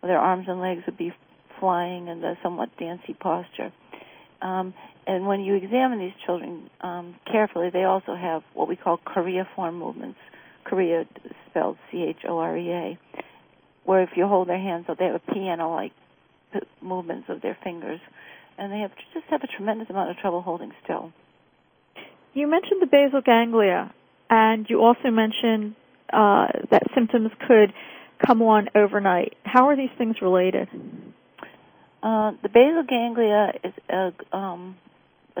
where 0.00 0.12
their 0.12 0.20
arms 0.20 0.46
and 0.48 0.60
legs 0.60 0.82
would 0.86 0.96
be 0.98 1.12
flying 1.58 2.06
in 2.06 2.20
the 2.20 2.34
somewhat 2.42 2.68
dancey 2.78 3.14
posture. 3.14 3.72
Um, 4.40 4.72
and 5.06 5.26
when 5.26 5.40
you 5.40 5.54
examine 5.54 5.98
these 5.98 6.12
children 6.24 6.70
um, 6.80 7.16
carefully, 7.30 7.70
they 7.72 7.84
also 7.84 8.14
have 8.14 8.42
what 8.54 8.68
we 8.68 8.76
call 8.76 8.98
choreiform 8.98 9.78
movements. 9.78 10.18
Chorea 10.68 11.06
spelled 11.50 11.78
C-H-O-R-E-A, 11.90 12.98
where 13.88 14.02
if 14.02 14.10
you 14.16 14.26
hold 14.26 14.48
their 14.48 14.60
hands, 14.60 14.84
they 14.98 15.06
have 15.06 15.14
a 15.14 15.32
piano-like 15.32 15.92
movements 16.82 17.24
of 17.30 17.40
their 17.40 17.56
fingers, 17.64 18.00
and 18.58 18.70
they 18.70 18.80
have 18.80 18.90
just 19.14 19.24
have 19.30 19.40
a 19.42 19.46
tremendous 19.46 19.88
amount 19.88 20.10
of 20.10 20.18
trouble 20.18 20.42
holding 20.42 20.72
still. 20.84 21.10
You 22.34 22.48
mentioned 22.48 22.82
the 22.82 22.86
basal 22.86 23.22
ganglia, 23.24 23.90
and 24.28 24.66
you 24.68 24.82
also 24.82 25.10
mentioned 25.10 25.74
uh, 26.12 26.48
that 26.70 26.82
symptoms 26.94 27.30
could 27.46 27.72
come 28.24 28.42
on 28.42 28.68
overnight. 28.74 29.36
How 29.42 29.70
are 29.70 29.76
these 29.76 29.96
things 29.96 30.16
related? 30.20 30.68
Uh, 32.02 32.32
the 32.42 32.50
basal 32.52 32.84
ganglia 32.86 33.52
is 33.64 33.72
a, 33.88 34.36
um, 34.36 34.76
a, 35.34 35.40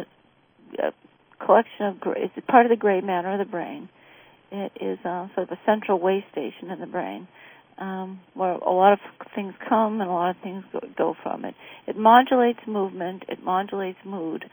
a 0.78 1.44
collection 1.44 1.84
of 1.84 2.00
gray, 2.00 2.30
it's 2.34 2.46
part 2.46 2.64
of 2.64 2.70
the 2.70 2.76
gray 2.76 3.02
matter 3.02 3.30
of 3.30 3.38
the 3.38 3.50
brain. 3.50 3.90
It 4.50 4.72
is 4.80 4.98
uh, 5.04 5.28
sort 5.34 5.50
of 5.50 5.58
a 5.58 5.60
central 5.66 6.00
way 6.00 6.24
station 6.32 6.70
in 6.70 6.80
the 6.80 6.86
brain 6.86 7.28
um, 7.78 8.20
where 8.34 8.52
a 8.52 8.72
lot 8.72 8.92
of 8.92 8.98
things 9.34 9.54
come 9.68 10.00
and 10.00 10.08
a 10.10 10.12
lot 10.12 10.30
of 10.30 10.36
things 10.42 10.64
go, 10.72 10.80
go 10.96 11.14
from 11.22 11.44
it. 11.44 11.54
It 11.86 11.96
modulates 11.96 12.60
movement, 12.66 13.24
it 13.28 13.42
modulates 13.42 13.98
mood, 14.04 14.44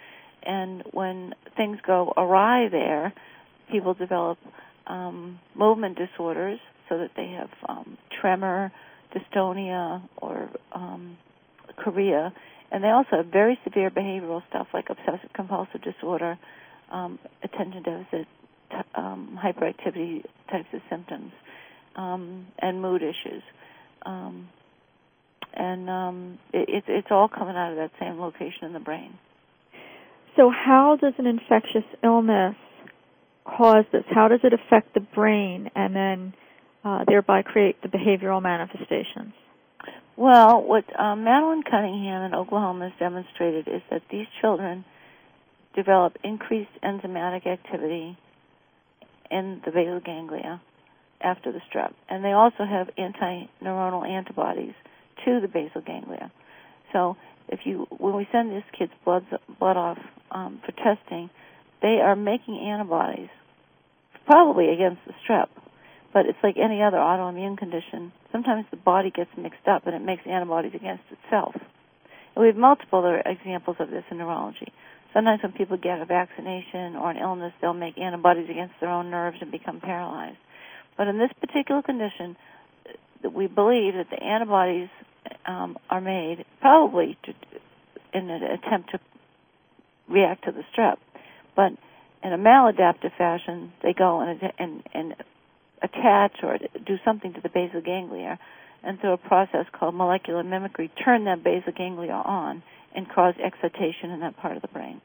and 0.43 0.83
when 0.91 1.33
things 1.57 1.77
go 1.85 2.13
awry 2.15 2.67
there, 2.69 3.13
people 3.71 3.93
develop 3.93 4.37
um, 4.87 5.39
movement 5.55 5.97
disorders 5.97 6.59
so 6.87 6.97
that 6.99 7.11
they 7.15 7.35
have 7.39 7.49
um, 7.67 7.97
tremor, 8.21 8.71
dystonia, 9.15 10.01
or 10.17 10.49
um, 10.73 11.17
chorea, 11.83 12.31
and 12.71 12.83
they 12.83 12.89
also 12.89 13.17
have 13.17 13.27
very 13.27 13.57
severe 13.63 13.89
behavioral 13.89 14.41
stuff 14.49 14.67
like 14.73 14.85
obsessive 14.89 15.31
compulsive 15.33 15.81
disorder, 15.81 16.37
um, 16.91 17.17
attention 17.43 17.81
deficit, 17.83 18.27
t- 18.69 18.77
um, 18.95 19.39
hyperactivity 19.43 20.23
types 20.51 20.67
of 20.73 20.81
symptoms, 20.89 21.31
um, 21.95 22.47
and 22.59 22.81
mood 22.81 23.01
issues. 23.01 23.43
Um, 24.05 24.49
and 25.53 25.89
um, 25.89 26.39
it, 26.53 26.67
it's 26.67 26.85
it's 26.89 27.07
all 27.09 27.27
coming 27.27 27.55
out 27.55 27.71
of 27.71 27.77
that 27.77 27.91
same 27.99 28.19
location 28.19 28.63
in 28.63 28.73
the 28.73 28.79
brain. 28.79 29.17
So, 30.35 30.51
how 30.51 30.97
does 30.99 31.13
an 31.17 31.25
infectious 31.25 31.85
illness 32.03 32.55
cause 33.45 33.85
this? 33.91 34.03
How 34.09 34.27
does 34.27 34.41
it 34.43 34.53
affect 34.53 34.93
the 34.93 34.99
brain 34.99 35.69
and 35.75 35.95
then 35.95 36.33
uh, 36.83 37.05
thereby 37.07 37.41
create 37.41 37.81
the 37.81 37.87
behavioral 37.87 38.41
manifestations? 38.41 39.33
Well, 40.17 40.61
what 40.61 40.85
um, 40.99 41.23
Madeline 41.23 41.63
Cunningham 41.63 42.23
in 42.23 42.35
Oklahoma 42.35 42.89
has 42.89 42.99
demonstrated 42.99 43.67
is 43.67 43.81
that 43.91 44.01
these 44.11 44.27
children 44.41 44.85
develop 45.75 46.17
increased 46.23 46.71
enzymatic 46.83 47.45
activity 47.45 48.17
in 49.29 49.61
the 49.65 49.71
basal 49.71 49.99
ganglia 49.99 50.61
after 51.21 51.51
the 51.51 51.59
strep, 51.71 51.93
and 52.09 52.23
they 52.23 52.31
also 52.31 52.65
have 52.69 52.89
anti-neuronal 52.97 54.07
antibodies 54.07 54.73
to 55.25 55.39
the 55.41 55.47
basal 55.47 55.81
ganglia. 55.81 56.31
So, 56.93 57.17
if 57.47 57.61
you 57.63 57.87
when 57.89 58.15
we 58.15 58.27
send 58.31 58.51
these 58.51 58.63
kids 58.77 58.91
blood 59.03 59.25
blood 59.59 59.77
off 59.77 59.97
um, 60.31 60.61
for 60.65 60.71
testing, 60.71 61.29
they 61.81 61.99
are 62.01 62.15
making 62.15 62.59
antibodies, 62.59 63.29
probably 64.25 64.69
against 64.69 65.01
the 65.05 65.13
strep, 65.23 65.47
but 66.13 66.25
it's 66.25 66.37
like 66.43 66.55
any 66.57 66.81
other 66.81 66.97
autoimmune 66.97 67.57
condition. 67.57 68.11
Sometimes 68.31 68.65
the 68.71 68.77
body 68.77 69.11
gets 69.11 69.29
mixed 69.37 69.67
up 69.67 69.85
and 69.85 69.95
it 69.95 70.01
makes 70.01 70.23
antibodies 70.25 70.73
against 70.73 71.03
itself. 71.11 71.53
And 71.55 72.41
we 72.41 72.47
have 72.47 72.55
multiple 72.55 72.99
other 72.99 73.21
examples 73.25 73.77
of 73.79 73.89
this 73.89 74.03
in 74.11 74.17
neurology. 74.17 74.71
Sometimes 75.13 75.41
when 75.43 75.53
people 75.53 75.77
get 75.77 76.01
a 76.01 76.05
vaccination 76.05 76.95
or 76.95 77.11
an 77.11 77.17
illness, 77.17 77.53
they'll 77.61 77.73
make 77.73 77.97
antibodies 77.97 78.49
against 78.49 78.75
their 78.81 78.89
own 78.89 79.09
nerves 79.09 79.37
and 79.39 79.51
become 79.51 79.79
paralyzed. 79.79 80.37
But 80.97 81.07
in 81.07 81.17
this 81.17 81.31
particular 81.39 81.81
condition, 81.81 82.37
we 83.23 83.47
believe 83.47 83.93
that 83.95 84.07
the 84.09 84.21
antibodies 84.21 84.89
um, 85.45 85.77
are 85.89 86.01
made 86.01 86.45
probably 86.61 87.17
to, 87.23 87.33
in 88.13 88.29
an 88.29 88.43
attempt 88.43 88.91
to 88.91 88.99
react 90.07 90.45
to 90.45 90.51
the 90.51 90.63
strep. 90.73 90.97
But 91.55 91.73
in 92.23 92.33
a 92.33 92.37
maladaptive 92.37 93.15
fashion, 93.17 93.73
they 93.83 93.93
go 93.93 94.21
and, 94.21 94.39
and, 94.57 94.83
and 94.93 95.15
attach 95.81 96.43
or 96.43 96.57
do 96.57 96.95
something 97.03 97.33
to 97.33 97.41
the 97.41 97.49
basal 97.49 97.81
ganglia, 97.81 98.39
and 98.83 98.99
through 98.99 99.13
a 99.13 99.17
process 99.17 99.65
called 99.71 99.95
molecular 99.95 100.43
mimicry, 100.43 100.91
turn 101.03 101.25
that 101.25 101.43
basal 101.43 101.73
ganglia 101.75 102.13
on 102.13 102.63
and 102.95 103.09
cause 103.09 103.33
excitation 103.43 104.11
in 104.11 104.19
that 104.21 104.37
part 104.37 104.55
of 104.55 104.61
the 104.61 104.67
brain. 104.67 105.01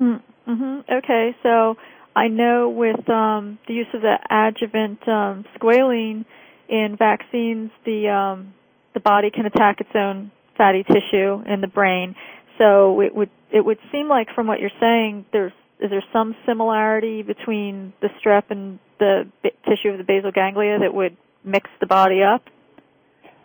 Mm-hmm. 0.00 0.80
Okay, 0.90 1.36
so 1.42 1.76
I 2.14 2.28
know 2.28 2.68
with 2.68 3.08
um, 3.08 3.58
the 3.68 3.74
use 3.74 3.86
of 3.94 4.02
the 4.02 4.16
adjuvant 4.30 5.06
um, 5.08 5.44
squalene 5.56 6.24
in 6.68 6.96
vaccines, 6.98 7.70
the 7.84 8.08
um, 8.08 8.54
the 8.94 9.00
body 9.00 9.30
can 9.30 9.46
attack 9.46 9.80
its 9.80 9.90
own 9.94 10.30
fatty 10.56 10.82
tissue 10.82 11.42
in 11.46 11.60
the 11.60 11.68
brain. 11.68 12.16
So 12.58 13.00
it 13.00 13.14
would 13.14 13.30
it 13.52 13.64
would 13.64 13.78
seem 13.92 14.08
like 14.08 14.28
from 14.34 14.46
what 14.46 14.60
you're 14.60 14.70
saying, 14.80 15.26
there's 15.32 15.52
is 15.80 15.90
there 15.90 16.04
some 16.12 16.36
similarity 16.46 17.22
between 17.22 17.92
the 18.02 18.08
strep 18.22 18.50
and 18.50 18.78
the 18.98 19.26
b- 19.42 19.50
tissue 19.64 19.88
of 19.88 19.98
the 19.98 20.04
basal 20.04 20.30
ganglia 20.30 20.78
that 20.80 20.92
would 20.92 21.16
mix 21.42 21.70
the 21.80 21.86
body 21.86 22.22
up? 22.22 22.42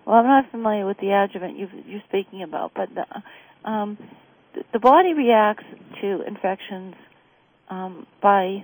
Well, 0.06 0.18
I'm 0.18 0.26
not 0.26 0.52
familiar 0.52 0.86
with 0.86 0.98
the 0.98 1.12
adjuvant 1.12 1.58
you, 1.58 1.70
you're 1.88 2.04
speaking 2.10 2.44
about, 2.44 2.74
but 2.76 2.90
the, 2.94 3.70
um, 3.70 3.98
the 4.74 4.80
body 4.80 5.14
reacts 5.14 5.64
to 6.02 6.24
infections 6.28 6.96
um, 7.70 8.06
by 8.22 8.64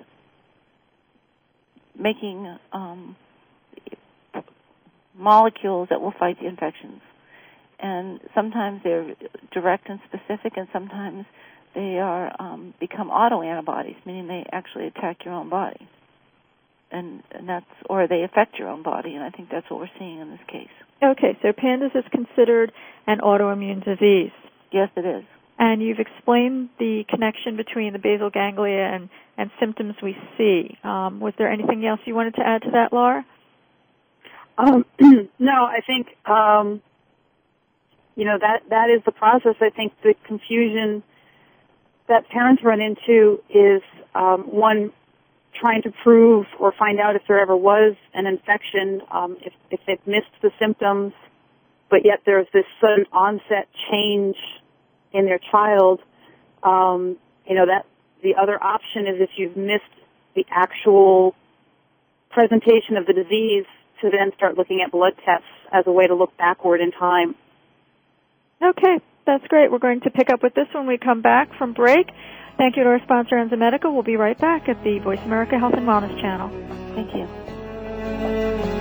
making 1.97 2.57
um, 2.73 3.15
molecules 5.17 5.87
that 5.89 6.01
will 6.01 6.13
fight 6.17 6.37
the 6.41 6.47
infections. 6.47 7.01
And 7.79 8.19
sometimes 8.35 8.81
they're 8.83 9.15
direct 9.51 9.89
and 9.89 9.99
specific, 10.07 10.53
and 10.55 10.67
sometimes 10.71 11.25
they 11.73 11.97
are 11.99 12.31
um, 12.39 12.73
become 12.79 13.09
autoantibodies, 13.09 13.95
meaning 14.05 14.27
they 14.27 14.45
actually 14.51 14.87
attack 14.87 15.25
your 15.25 15.33
own 15.33 15.49
body, 15.49 15.87
and, 16.91 17.23
and 17.31 17.47
that's 17.49 17.65
or 17.89 18.07
they 18.07 18.23
affect 18.23 18.59
your 18.59 18.67
own 18.67 18.83
body, 18.83 19.15
and 19.15 19.23
I 19.23 19.29
think 19.29 19.49
that's 19.51 19.69
what 19.69 19.79
we're 19.79 19.89
seeing 19.97 20.19
in 20.19 20.29
this 20.29 20.39
case. 20.47 20.67
Okay, 21.03 21.37
so 21.41 21.51
PANDAS 21.53 21.91
is 21.95 22.03
considered 22.11 22.71
an 23.07 23.19
autoimmune 23.19 23.83
disease. 23.83 24.31
Yes, 24.71 24.89
it 24.95 25.05
is. 25.05 25.23
And 25.63 25.79
you've 25.79 25.99
explained 25.99 26.69
the 26.79 27.03
connection 27.07 27.55
between 27.55 27.93
the 27.93 27.99
basal 27.99 28.31
ganglia 28.31 28.81
and, 28.81 29.09
and 29.37 29.51
symptoms 29.59 29.93
we 30.01 30.17
see. 30.35 30.75
Um, 30.83 31.19
was 31.19 31.35
there 31.37 31.51
anything 31.51 31.85
else 31.85 31.99
you 32.05 32.15
wanted 32.15 32.33
to 32.35 32.41
add 32.41 32.63
to 32.63 32.71
that, 32.71 32.91
Laura? 32.91 33.23
Um, 34.57 34.85
no, 35.37 35.51
I 35.51 35.81
think 35.85 36.07
um, 36.27 36.81
you 38.15 38.25
know 38.25 38.39
that 38.41 38.63
that 38.71 38.89
is 38.89 39.03
the 39.05 39.11
process. 39.11 39.53
I 39.61 39.69
think 39.69 39.93
the 40.01 40.15
confusion 40.25 41.03
that 42.07 42.27
parents 42.29 42.63
run 42.63 42.81
into 42.81 43.39
is 43.47 43.83
um, 44.15 44.45
one 44.49 44.91
trying 45.59 45.83
to 45.83 45.93
prove 46.03 46.47
or 46.59 46.71
find 46.71 46.99
out 46.99 47.15
if 47.15 47.21
there 47.27 47.39
ever 47.39 47.55
was 47.55 47.95
an 48.15 48.25
infection, 48.25 49.01
um, 49.11 49.37
if, 49.41 49.53
if 49.69 49.79
they've 49.85 50.07
missed 50.07 50.33
the 50.41 50.49
symptoms, 50.59 51.13
but 51.91 52.03
yet 52.03 52.21
there's 52.25 52.47
this 52.51 52.65
sudden 52.79 53.05
onset 53.13 53.67
change 53.91 54.37
in 55.13 55.25
their 55.25 55.39
child. 55.51 55.99
Um, 56.63 57.17
you 57.47 57.55
know 57.55 57.65
that 57.65 57.85
the 58.23 58.35
other 58.41 58.61
option 58.61 59.07
is 59.07 59.19
if 59.19 59.31
you've 59.37 59.57
missed 59.57 59.83
the 60.35 60.45
actual 60.49 61.35
presentation 62.29 62.95
of 62.97 63.05
the 63.05 63.13
disease, 63.13 63.65
to 64.01 64.09
then 64.09 64.31
start 64.35 64.57
looking 64.57 64.81
at 64.85 64.91
blood 64.91 65.13
tests 65.25 65.47
as 65.71 65.85
a 65.87 65.91
way 65.91 66.05
to 66.07 66.15
look 66.15 66.35
backward 66.37 66.81
in 66.81 66.91
time. 66.91 67.35
Okay, 68.61 68.99
that's 69.25 69.45
great. 69.47 69.71
We're 69.71 69.79
going 69.79 70.01
to 70.01 70.09
pick 70.09 70.29
up 70.29 70.43
with 70.43 70.53
this 70.53 70.67
when 70.73 70.87
we 70.87 70.97
come 70.97 71.21
back 71.21 71.49
from 71.57 71.73
break. 71.73 72.07
Thank 72.57 72.77
you 72.77 72.83
to 72.83 72.89
our 72.89 73.01
sponsor, 73.03 73.35
Enzymedica. 73.35 73.91
We'll 73.91 74.03
be 74.03 74.17
right 74.17 74.37
back 74.37 74.67
at 74.69 74.83
the 74.83 74.99
Voice 74.99 75.21
America 75.25 75.57
Health 75.57 75.73
and 75.75 75.87
Wellness 75.87 76.19
channel. 76.21 76.49
Thank 76.95 77.15
you. 77.15 78.80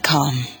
www.enzymedica.com. 0.01 0.60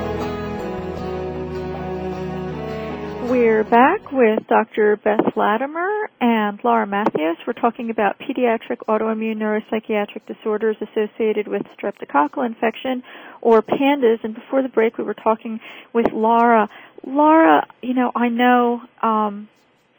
Back 3.71 4.11
with 4.11 4.47
Dr. 4.49 4.97
Beth 4.97 5.37
Latimer 5.37 6.09
and 6.19 6.59
Laura 6.61 6.85
Matheos. 6.85 7.37
We're 7.47 7.53
talking 7.53 7.89
about 7.89 8.19
pediatric 8.19 8.79
autoimmune 8.89 9.37
neuropsychiatric 9.37 10.25
disorders 10.27 10.75
associated 10.81 11.47
with 11.47 11.61
streptococcal 11.79 12.45
infection 12.45 13.01
or 13.39 13.61
PANDAS. 13.61 14.19
And 14.23 14.35
before 14.35 14.61
the 14.61 14.67
break, 14.67 14.97
we 14.97 15.05
were 15.05 15.13
talking 15.13 15.61
with 15.93 16.07
Laura. 16.11 16.67
Laura, 17.07 17.65
you 17.81 17.93
know, 17.93 18.11
I 18.13 18.27
know 18.27 18.81
um, 19.01 19.47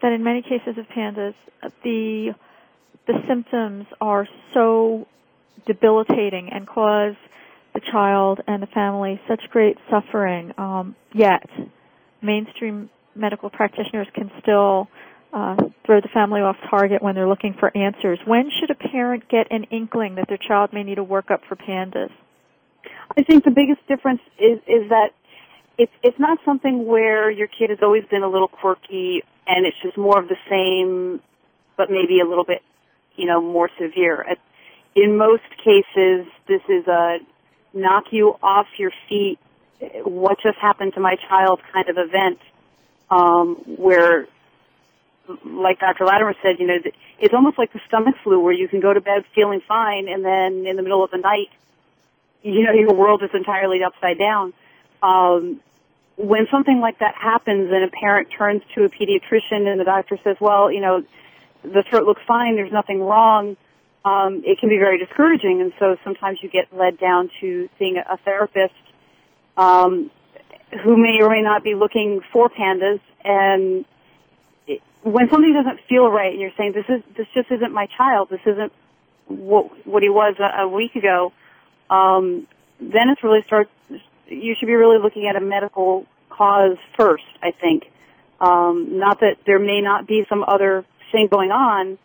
that 0.03 0.11
in 0.11 0.23
many 0.23 0.43
cases 0.43 0.77
of 0.77 0.87
PANDAS, 0.89 1.33
the 1.83 2.35
the 3.07 3.23
symptoms 3.27 3.87
are 3.99 4.27
so 4.53 5.07
debilitating 5.65 6.49
and 6.53 6.67
cause 6.67 7.15
the 7.73 7.81
child 7.91 8.39
and 8.47 8.61
the 8.61 8.67
family 8.67 9.19
such 9.27 9.41
great 9.49 9.79
suffering. 9.89 10.53
Um, 10.59 10.95
yet, 11.11 11.49
mainstream 12.21 12.91
medical 13.15 13.49
practitioners 13.49 14.07
can 14.13 14.31
still 14.41 14.87
uh, 15.33 15.55
throw 15.85 15.99
the 15.99 16.09
family 16.13 16.41
off 16.41 16.55
target 16.69 17.01
when 17.01 17.15
they're 17.15 17.27
looking 17.27 17.55
for 17.59 17.75
answers. 17.75 18.19
When 18.25 18.49
should 18.59 18.69
a 18.69 18.75
parent 18.75 19.27
get 19.29 19.51
an 19.51 19.65
inkling 19.71 20.15
that 20.15 20.27
their 20.27 20.37
child 20.37 20.71
may 20.73 20.83
need 20.83 20.99
a 20.99 21.03
workup 21.03 21.39
for 21.47 21.55
pandas? 21.55 22.11
I 23.17 23.23
think 23.23 23.43
the 23.43 23.51
biggest 23.51 23.85
difference 23.87 24.21
is 24.39 24.59
is 24.67 24.89
that 24.89 25.09
it's 25.77 25.91
it's 26.03 26.19
not 26.19 26.37
something 26.45 26.85
where 26.85 27.31
your 27.31 27.47
kid 27.47 27.69
has 27.69 27.79
always 27.81 28.03
been 28.09 28.23
a 28.23 28.29
little 28.29 28.47
quirky 28.47 29.23
and 29.47 29.65
it's 29.65 29.77
just 29.81 29.97
more 29.97 30.19
of 30.19 30.27
the 30.27 30.37
same, 30.49 31.21
but 31.77 31.89
maybe 31.89 32.19
a 32.21 32.27
little 32.27 32.45
bit, 32.45 32.61
you 33.15 33.25
know, 33.25 33.41
more 33.41 33.69
severe. 33.79 34.25
In 34.95 35.17
most 35.17 35.43
cases, 35.57 36.27
this 36.47 36.61
is 36.69 36.87
a 36.87 37.17
knock 37.73 38.05
you 38.11 38.35
off 38.41 38.67
your 38.77 38.91
feet. 39.09 39.39
What 40.03 40.37
just 40.41 40.57
happened 40.61 40.93
to 40.93 41.01
my 41.01 41.15
child 41.27 41.59
kind 41.73 41.89
of 41.89 41.97
event 41.97 42.39
um, 43.13 43.55
where, 43.77 44.27
like 45.45 45.79
Dr. 45.79 46.05
Latimer 46.05 46.33
said, 46.41 46.55
you 46.59 46.67
know, 46.67 46.77
it's 47.19 47.33
almost 47.33 47.57
like 47.57 47.71
the 47.71 47.79
stomach 47.87 48.15
flu 48.23 48.39
where 48.39 48.53
you 48.53 48.67
can 48.67 48.79
go 48.79 48.91
to 48.91 49.01
bed 49.01 49.23
feeling 49.35 49.61
fine 49.67 50.07
and 50.07 50.25
then 50.25 50.65
in 50.65 50.75
the 50.75 50.81
middle 50.81 51.03
of 51.03 51.11
the 51.11 51.17
night, 51.17 51.49
you 52.41 52.63
know, 52.63 52.71
your 52.73 52.93
world 52.93 53.21
is 53.23 53.29
entirely 53.33 53.83
upside 53.83 54.17
down. 54.17 54.53
Um, 55.03 55.61
when 56.15 56.47
something 56.51 56.79
like 56.79 56.99
that 56.99 57.15
happens 57.15 57.71
and 57.71 57.83
a 57.83 57.89
parent 57.89 58.29
turns 58.35 58.61
to 58.75 58.83
a 58.85 58.89
pediatrician 58.89 59.67
and 59.67 59.79
the 59.79 59.85
doctor 59.85 60.17
says, 60.23 60.37
well, 60.39 60.71
you 60.71 60.81
know, 60.81 61.03
the 61.63 61.83
throat 61.89 62.05
looks 62.05 62.21
fine, 62.27 62.55
there's 62.55 62.71
nothing 62.71 62.99
wrong, 62.99 63.57
um, 64.05 64.43
it 64.45 64.59
can 64.59 64.69
be 64.69 64.77
very 64.77 64.97
discouraging. 64.97 65.61
And 65.61 65.71
so 65.79 65.97
sometimes 66.03 66.39
you 66.41 66.49
get 66.49 66.75
led 66.75 66.99
down 66.99 67.29
to 67.41 67.69
seeing 67.77 67.97
a 67.97 68.17
therapist. 68.17 68.73
Um, 69.55 70.11
who 70.83 70.97
may 70.97 71.21
or 71.21 71.29
may 71.29 71.41
not 71.41 71.63
be 71.63 71.75
looking 71.75 72.21
for 72.31 72.49
pandas. 72.49 72.99
And 73.23 73.85
it, 74.67 74.81
when 75.03 75.29
something 75.29 75.53
doesn't 75.53 75.79
feel 75.87 76.09
right 76.09 76.31
and 76.31 76.41
you're 76.41 76.51
saying 76.57 76.73
this 76.73 76.85
is 76.89 77.03
this 77.17 77.27
just 77.33 77.51
isn't 77.51 77.71
my 77.73 77.87
child. 77.97 78.29
This 78.29 78.41
isn't 78.45 78.71
what 79.27 79.85
what 79.85 80.03
he 80.03 80.09
was 80.09 80.35
a, 80.39 80.63
a 80.63 80.67
week 80.67 80.95
ago 80.95 81.31
um 81.89 82.47
then 82.79 83.09
it's 83.09 83.23
really 83.23 83.41
starts 83.45 83.69
you 84.27 84.55
should 84.57 84.65
be 84.65 84.73
really 84.73 84.99
looking 85.01 85.27
at 85.27 85.35
a 85.35 85.41
medical 85.41 86.05
cause 86.29 86.77
first 86.97 87.23
i 87.41 87.51
think. 87.51 87.83
Um 88.41 88.99
not 88.99 89.19
that 89.19 89.37
there 89.45 89.59
may 89.59 89.81
not 89.81 90.07
be 90.07 90.25
some 90.27 90.43
other 90.43 90.85
thing 91.11 91.27
going 91.29 91.51
on. 91.51 91.97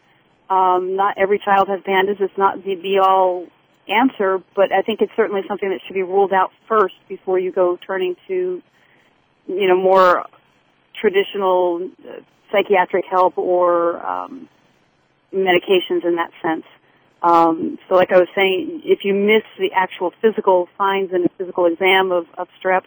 Um 0.50 0.96
not 0.96 1.16
every 1.18 1.38
child 1.38 1.68
has 1.68 1.80
pandas. 1.80 2.20
It's 2.20 2.36
not 2.36 2.64
the 2.64 2.74
be 2.74 2.98
all 3.02 3.46
answer, 3.88 4.42
but 4.54 4.72
I 4.72 4.82
think 4.82 5.00
it's 5.00 5.12
certainly 5.16 5.42
something 5.48 5.68
that 5.68 5.80
should 5.86 5.94
be 5.94 6.02
ruled 6.02 6.32
out 6.32 6.50
first 6.68 6.94
before 7.08 7.38
you 7.38 7.52
go 7.52 7.78
turning 7.86 8.16
to, 8.28 8.62
you 9.46 9.68
know, 9.68 9.76
more 9.76 10.26
traditional 11.00 11.88
uh, 12.06 12.20
psychiatric 12.52 13.04
help 13.10 13.38
or 13.38 14.04
um, 14.04 14.48
medications 15.32 16.04
in 16.04 16.16
that 16.16 16.30
sense. 16.42 16.64
Um, 17.22 17.78
so, 17.88 17.96
like 17.96 18.12
I 18.12 18.18
was 18.18 18.28
saying, 18.34 18.82
if 18.84 19.00
you 19.04 19.12
miss 19.12 19.42
the 19.58 19.72
actual 19.74 20.12
physical 20.22 20.68
signs 20.78 21.10
in 21.12 21.24
a 21.24 21.28
physical 21.36 21.66
exam 21.66 22.12
of, 22.12 22.26
of 22.36 22.48
strep, 22.62 22.84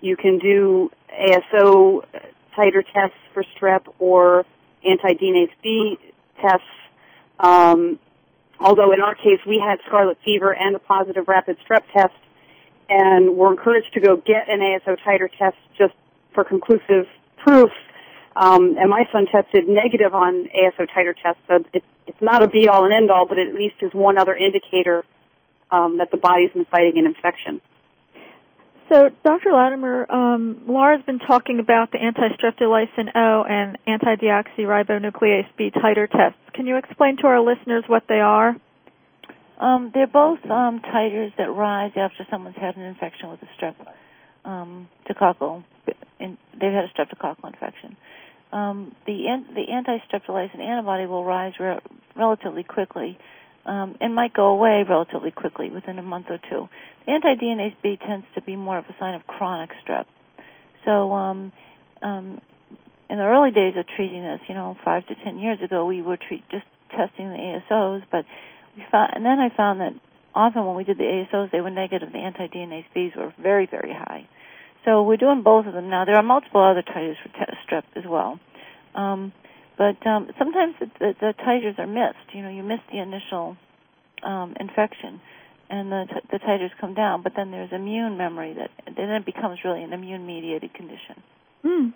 you 0.00 0.16
can 0.16 0.38
do 0.38 0.90
ASO 1.12 2.04
titer 2.56 2.82
tests 2.92 3.16
for 3.32 3.44
strep 3.56 3.82
or 3.98 4.44
anti-DNase 4.84 5.50
B 5.62 5.96
tests. 6.40 6.66
Um, 7.38 8.00
Although 8.60 8.92
in 8.92 9.00
our 9.00 9.14
case, 9.14 9.40
we 9.46 9.62
had 9.64 9.78
scarlet 9.86 10.18
fever 10.24 10.54
and 10.54 10.74
a 10.74 10.78
positive 10.78 11.28
rapid 11.28 11.56
strep 11.66 11.84
test, 11.92 12.14
and 12.88 13.36
were 13.36 13.50
encouraged 13.50 13.92
to 13.94 14.00
go 14.00 14.16
get 14.16 14.48
an 14.48 14.60
ASO 14.60 14.96
titer 15.06 15.28
test 15.38 15.56
just 15.76 15.94
for 16.34 16.44
conclusive 16.44 17.06
proof. 17.44 17.70
Um, 18.34 18.76
and 18.78 18.88
my 18.88 19.04
son 19.12 19.26
tested 19.26 19.68
negative 19.68 20.14
on 20.14 20.48
ASO 20.54 20.86
titer 20.88 21.14
test, 21.20 21.38
so 21.48 21.64
it, 21.72 21.84
it's 22.06 22.22
not 22.22 22.42
a 22.42 22.48
be 22.48 22.68
all 22.68 22.84
and 22.84 22.94
end 22.94 23.10
all, 23.10 23.26
but 23.26 23.38
it 23.38 23.48
at 23.48 23.54
least 23.54 23.76
is 23.80 23.92
one 23.92 24.16
other 24.16 24.34
indicator 24.34 25.04
um, 25.70 25.98
that 25.98 26.10
the 26.10 26.16
body's 26.16 26.50
been 26.52 26.64
fighting 26.64 26.94
an 26.96 27.06
infection. 27.06 27.60
So, 28.90 29.10
Dr. 29.22 29.52
Latimer, 29.52 30.10
um, 30.10 30.62
Laura's 30.66 31.02
been 31.04 31.18
talking 31.18 31.60
about 31.60 31.92
the 31.92 31.98
anti-streptolysin 31.98 33.14
O 33.14 33.44
and 33.44 33.76
anti-deoxyribonuclease 33.86 35.46
B 35.58 35.70
titer 35.70 36.10
tests. 36.10 36.38
Can 36.54 36.66
you 36.66 36.76
explain 36.78 37.18
to 37.18 37.26
our 37.26 37.40
listeners 37.40 37.84
what 37.86 38.04
they 38.08 38.20
are? 38.20 38.56
Um, 39.60 39.90
they're 39.92 40.06
both 40.06 40.38
um, 40.46 40.80
titers 40.80 41.36
that 41.36 41.50
rise 41.50 41.92
after 41.96 42.26
someone's 42.30 42.56
had 42.56 42.76
an 42.76 42.82
infection 42.82 43.28
with 43.30 43.40
a 43.42 43.48
strep 43.60 43.74
um, 44.46 44.88
coccal. 45.20 45.64
they've 45.86 46.36
had 46.60 46.84
a 46.84 46.92
streptococcal 46.96 47.44
infection. 47.44 47.96
Um, 48.52 48.94
the 49.06 49.26
the 49.54 49.70
anti-streptolysin 49.70 50.60
antibody 50.60 51.04
will 51.04 51.24
rise 51.24 51.52
re- 51.60 51.80
relatively 52.16 52.62
quickly 52.62 53.18
um, 53.68 53.96
and 54.00 54.14
might 54.14 54.32
go 54.32 54.46
away 54.46 54.84
relatively 54.88 55.30
quickly 55.30 55.70
within 55.70 55.98
a 55.98 56.02
month 56.02 56.26
or 56.30 56.38
two. 56.50 56.68
The 57.06 57.12
anti-DNase 57.12 57.76
B 57.82 57.98
tends 58.04 58.26
to 58.34 58.42
be 58.42 58.56
more 58.56 58.78
of 58.78 58.86
a 58.86 58.96
sign 58.98 59.14
of 59.14 59.26
chronic 59.26 59.70
strep. 59.84 60.06
So 60.84 61.12
um, 61.12 61.52
um, 62.02 62.40
in 63.10 63.18
the 63.18 63.24
early 63.24 63.50
days 63.50 63.74
of 63.76 63.84
treating 63.94 64.22
this, 64.22 64.40
you 64.48 64.54
know, 64.54 64.76
five 64.84 65.06
to 65.06 65.14
ten 65.22 65.38
years 65.38 65.58
ago, 65.62 65.84
we 65.84 66.00
were 66.00 66.16
treat, 66.16 66.42
just 66.50 66.64
testing 66.90 67.28
the 67.28 67.60
ASOs, 67.70 68.02
but 68.10 68.24
we 68.76 68.84
found, 68.90 69.12
and 69.14 69.24
then 69.24 69.38
I 69.38 69.54
found 69.54 69.80
that 69.80 69.92
often 70.34 70.64
when 70.64 70.74
we 70.74 70.84
did 70.84 70.96
the 70.96 71.04
ASOs, 71.04 71.50
they 71.52 71.60
were 71.60 71.70
negative. 71.70 72.10
The 72.10 72.18
anti-DNase 72.18 72.86
Bs 72.96 73.16
were 73.16 73.34
very, 73.40 73.66
very 73.66 73.92
high. 73.92 74.26
So 74.84 75.02
we're 75.02 75.18
doing 75.18 75.42
both 75.42 75.66
of 75.66 75.74
them 75.74 75.90
now. 75.90 76.06
There 76.06 76.16
are 76.16 76.22
multiple 76.22 76.62
other 76.62 76.82
titers 76.82 77.16
for 77.22 77.28
strep 77.68 77.82
as 77.96 78.04
well. 78.06 78.40
Um, 78.94 79.32
but 79.78 80.04
um, 80.06 80.28
sometimes 80.38 80.74
the, 80.80 80.90
the, 80.98 81.14
the 81.20 81.34
titers 81.46 81.78
are 81.78 81.86
missed. 81.86 82.34
You 82.34 82.42
know, 82.42 82.50
you 82.50 82.64
miss 82.64 82.80
the 82.92 82.98
initial 82.98 83.56
um, 84.24 84.54
infection, 84.58 85.20
and 85.70 85.90
the, 85.90 86.04
t- 86.08 86.28
the 86.32 86.38
titers 86.38 86.70
come 86.80 86.94
down. 86.94 87.22
But 87.22 87.32
then 87.36 87.52
there's 87.52 87.70
immune 87.72 88.18
memory 88.18 88.54
that 88.58 88.70
then 88.96 89.08
it 89.10 89.24
becomes 89.24 89.60
really 89.64 89.84
an 89.84 89.92
immune-mediated 89.92 90.74
condition. 90.74 91.22
Hmm. 91.62 91.88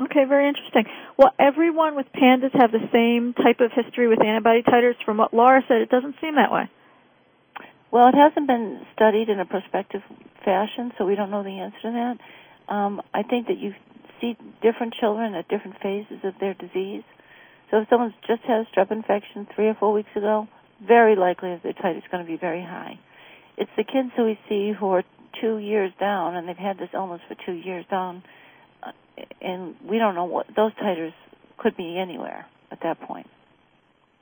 Okay, 0.00 0.24
very 0.26 0.48
interesting. 0.48 0.84
Well, 1.18 1.32
everyone 1.38 1.96
with 1.96 2.06
pandas 2.14 2.54
have 2.58 2.72
the 2.72 2.88
same 2.92 3.34
type 3.34 3.60
of 3.60 3.72
history 3.74 4.08
with 4.08 4.22
antibody 4.24 4.62
titers. 4.62 4.94
From 5.04 5.18
what 5.18 5.34
Laura 5.34 5.60
said, 5.68 5.82
it 5.82 5.90
doesn't 5.90 6.14
seem 6.20 6.36
that 6.36 6.50
way. 6.50 6.70
Well, 7.90 8.08
it 8.08 8.14
hasn't 8.14 8.46
been 8.46 8.86
studied 8.94 9.28
in 9.28 9.40
a 9.40 9.44
prospective 9.44 10.02
fashion, 10.44 10.92
so 10.96 11.04
we 11.04 11.14
don't 11.14 11.30
know 11.30 11.42
the 11.42 11.58
answer 11.60 11.80
to 11.82 11.90
that. 11.90 12.72
Um, 12.72 13.02
I 13.12 13.22
think 13.22 13.48
that 13.48 13.58
you 13.58 13.72
see 14.20 14.36
different 14.62 14.94
children 14.94 15.34
at 15.34 15.48
different 15.48 15.76
phases 15.82 16.18
of 16.22 16.34
their 16.40 16.54
disease. 16.54 17.02
So 17.70 17.78
if 17.78 17.88
someone's 17.88 18.14
just 18.26 18.42
had 18.42 18.60
a 18.60 18.66
strep 18.72 18.90
infection 18.90 19.46
three 19.54 19.68
or 19.68 19.74
four 19.74 19.92
weeks 19.92 20.10
ago, 20.16 20.48
very 20.86 21.16
likely 21.16 21.58
their 21.62 21.72
titer 21.72 21.98
is 21.98 22.04
going 22.10 22.24
to 22.24 22.30
be 22.30 22.38
very 22.38 22.62
high. 22.62 22.98
It's 23.56 23.70
the 23.76 23.84
kids 23.84 24.10
who 24.16 24.24
we 24.24 24.38
see 24.48 24.72
who 24.78 24.90
are 24.90 25.02
two 25.40 25.58
years 25.58 25.92
down 25.98 26.36
and 26.36 26.48
they've 26.48 26.56
had 26.56 26.78
this 26.78 26.88
illness 26.94 27.20
for 27.28 27.36
two 27.46 27.52
years 27.52 27.84
down, 27.90 28.22
uh, 28.82 28.92
and 29.40 29.74
we 29.88 29.98
don't 29.98 30.14
know 30.14 30.24
what 30.24 30.46
those 30.54 30.72
titers 30.74 31.12
could 31.58 31.76
be 31.76 31.98
anywhere 31.98 32.46
at 32.70 32.78
that 32.82 33.00
point. 33.00 33.26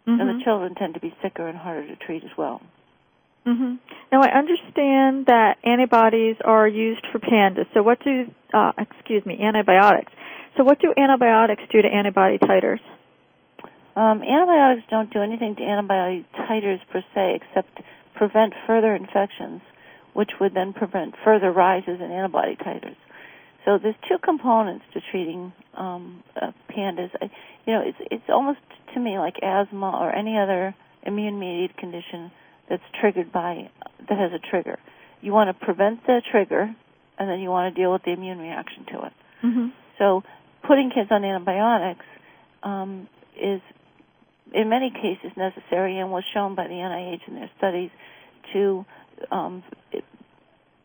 Mm-hmm. 0.07 0.21
And 0.21 0.41
the 0.41 0.45
children 0.45 0.75
tend 0.75 0.95
to 0.95 1.01
be 1.01 1.15
sicker 1.23 1.47
and 1.47 1.59
harder 1.59 1.87
to 1.87 1.97
treat 1.97 2.25
as 2.25 2.31
well. 2.37 2.63
Mm-hmm. 3.47 3.75
Now 4.11 4.23
I 4.23 4.37
understand 4.37 5.27
that 5.27 5.57
antibodies 5.63 6.37
are 6.45 6.67
used 6.67 7.07
for 7.13 7.19
pandas. 7.19 7.67
So 7.75 7.83
what 7.83 8.03
do, 8.03 8.25
uh, 8.53 8.73
excuse 8.79 9.25
me, 9.25 9.39
antibiotics. 9.41 10.13
So 10.57 10.65
what 10.65 10.81
do 10.81 10.93
antibiotics 10.97 11.63
do 11.71 11.83
to 11.83 11.89
antibody 11.89 12.39
titers? 12.39 12.81
Um, 13.97 14.23
antibiotics 14.23 14.87
don't 14.91 15.13
do 15.13 15.23
anything 15.23 15.57
to 15.57 15.63
antibiotic 15.63 16.27
titers 16.49 16.81
per 16.93 17.03
se, 17.15 17.41
except 17.41 17.81
prevent 18.15 18.53
further 18.67 18.95
infections, 18.95 19.63
which 20.13 20.31
would 20.41 20.55
then 20.55 20.73
prevent 20.75 21.15
further 21.25 21.51
rises 21.51 21.99
in 22.01 22.11
antibody 22.13 22.57
titers. 22.57 22.97
So 23.65 23.79
there's 23.83 23.97
two 24.09 24.19
components 24.23 24.85
to 24.95 25.01
treating 25.11 25.53
um, 25.75 26.23
uh, 26.41 26.53
pandas. 26.71 27.11
I, 27.21 27.31
you 27.67 27.73
know, 27.73 27.83
it's 27.85 27.99
it's 28.11 28.29
almost 28.29 28.61
to 28.95 29.01
me 29.01 29.19
like 29.19 29.37
asthma 29.43 29.99
or 29.99 30.15
any 30.15 30.39
other 30.39 30.75
immune-mediated 31.03 31.77
condition 31.77 32.31
that's 32.69 32.83
triggered 33.01 33.33
by 33.33 33.71
that 34.09 34.19
has 34.19 34.31
a 34.33 34.39
trigger. 34.51 34.79
You 35.21 35.33
want 35.33 35.49
to 35.49 35.65
prevent 35.65 36.07
the 36.07 36.21
trigger, 36.31 36.75
and 37.19 37.29
then 37.29 37.41
you 37.41 37.49
want 37.49 37.75
to 37.75 37.81
deal 37.81 37.93
with 37.93 38.03
the 38.05 38.13
immune 38.13 38.39
reaction 38.39 38.85
to 38.93 39.07
it. 39.07 39.13
Mm-hmm. 39.45 39.67
So 39.99 40.23
putting 40.67 40.91
kids 40.91 41.09
on 41.11 41.25
antibiotics 41.25 42.05
um, 42.63 43.09
is 43.41 43.61
in 44.55 44.69
many 44.69 44.91
cases 44.91 45.37
necessary 45.37 45.99
and 45.99 46.11
was 46.11 46.25
shown 46.33 46.55
by 46.55 46.67
the 46.67 46.75
NIH 46.75 47.29
in 47.29 47.35
their 47.35 47.51
studies 47.59 47.91
to 48.53 48.85
um, 49.31 49.63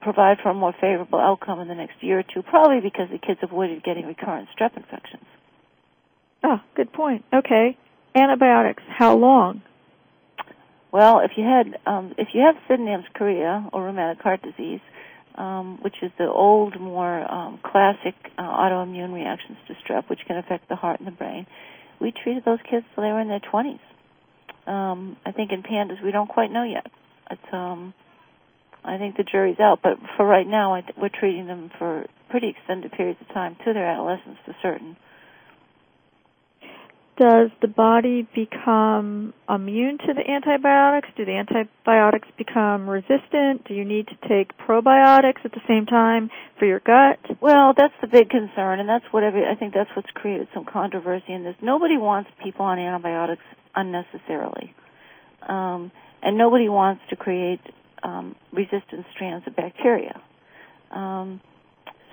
provide 0.02 0.38
for 0.42 0.50
a 0.50 0.54
more 0.54 0.74
favorable 0.74 1.20
outcome 1.20 1.60
in 1.60 1.68
the 1.68 1.76
next 1.76 2.02
year 2.02 2.20
or 2.20 2.24
two, 2.24 2.42
probably 2.42 2.82
because 2.82 3.10
the 3.12 3.20
kids 3.20 3.40
avoided 3.44 3.84
getting 3.84 4.06
recurrent 4.06 4.50
strep 4.58 4.76
infections. 4.76 5.26
Oh, 6.44 6.60
good 6.76 6.92
point. 6.92 7.24
Okay. 7.34 7.78
Antibiotics, 8.16 8.84
how 8.88 9.16
long? 9.16 9.62
Well, 10.92 11.20
if 11.20 11.32
you 11.38 11.46
had 11.46 11.80
um, 11.86 12.14
if 12.18 12.30
you 12.34 12.42
have 12.42 12.56
Sydenham's 12.68 13.06
chorea 13.16 13.70
or 13.72 13.86
rheumatic 13.86 14.22
heart 14.22 14.42
disease, 14.42 14.82
um, 15.36 15.80
which 15.82 15.96
is 16.02 16.12
the 16.18 16.28
old, 16.28 16.80
more 16.80 17.32
um, 17.32 17.60
classic 17.64 18.16
uh, 18.38 18.42
autoimmune 18.42 19.14
reactions 19.14 19.58
to 19.68 19.76
strep, 19.76 20.10
which 20.10 20.20
can 20.28 20.38
affect 20.38 20.68
the 20.68 20.76
heart 20.76 21.00
and 21.00 21.08
the 21.08 21.12
brain, 21.12 21.48
we 22.02 22.12
treated 22.24 22.44
those 22.46 22.60
kids 22.70 22.86
till 22.94 23.04
they 23.04 23.10
were 23.12 23.22
in 23.22 23.28
their 23.28 23.42
20s. 23.42 23.80
Um, 24.68 25.18
I 25.26 25.32
think 25.32 25.52
in 25.52 25.64
pandas 25.64 26.04
we 26.04 26.12
don't 26.12 26.28
quite 26.30 26.52
know 26.52 26.64
yet. 26.64 26.88
It's 27.30 27.54
um, 27.54 27.94
I 28.84 28.98
think 28.98 29.18
the 29.18 29.24
jury's 29.24 29.60
out, 29.60 29.80
but 29.84 29.94
for 30.18 30.26
right 30.26 30.48
now, 30.48 30.74
I 30.74 30.82
th- 30.82 30.96
we're 30.98 31.10
treating 31.10 31.48
them 31.48 31.72
for 31.78 32.06
pretty 32.30 32.50
extended 32.50 32.92
periods 32.92 33.20
of 33.22 33.28
time 33.34 33.56
to 33.66 33.74
their 33.74 33.86
adolescence 33.88 34.38
for 34.46 34.56
certain. 34.62 34.98
Does 37.22 37.52
the 37.62 37.68
body 37.68 38.28
become 38.34 39.36
immune 39.48 40.00
to 40.00 40.14
the 40.16 40.28
antibiotics? 40.28 41.08
Do 41.16 41.24
the 41.24 41.38
antibiotics 41.38 42.28
become 42.36 42.90
resistant? 42.90 43.64
Do 43.68 43.76
you 43.76 43.86
need 43.86 44.08
to 44.08 44.28
take 44.28 44.58
probiotics 44.58 45.46
at 45.46 45.52
the 45.52 45.62
same 45.68 45.86
time 45.86 46.32
for 46.58 46.66
your 46.66 46.80
gut? 46.80 47.20
Well, 47.40 47.76
that's 47.78 47.94
the 48.02 48.08
big 48.08 48.32
concern, 48.32 48.80
and 48.80 48.90
that's 48.90 49.06
what 49.12 49.22
every, 49.22 49.46
I 49.46 49.54
think 49.54 49.76
that's 49.76 49.92
what's 49.96 50.10
created 50.16 50.48
some 50.52 50.66
controversy 50.66 51.32
in 51.32 51.44
this. 51.44 51.54
Nobody 51.62 51.96
wants 51.96 52.32
people 52.44 52.66
on 52.66 52.80
antibiotics 52.80 53.44
unnecessarily, 53.76 54.74
um, 55.48 55.92
and 56.24 56.40
nobody 56.40 56.70
wants 56.70 57.04
to 57.12 57.16
create 57.16 57.62
um, 58.02 58.36
resistant 58.52 59.06
strands 59.14 59.46
of 59.46 59.56
bacteria. 59.56 60.20
Um, 60.90 61.40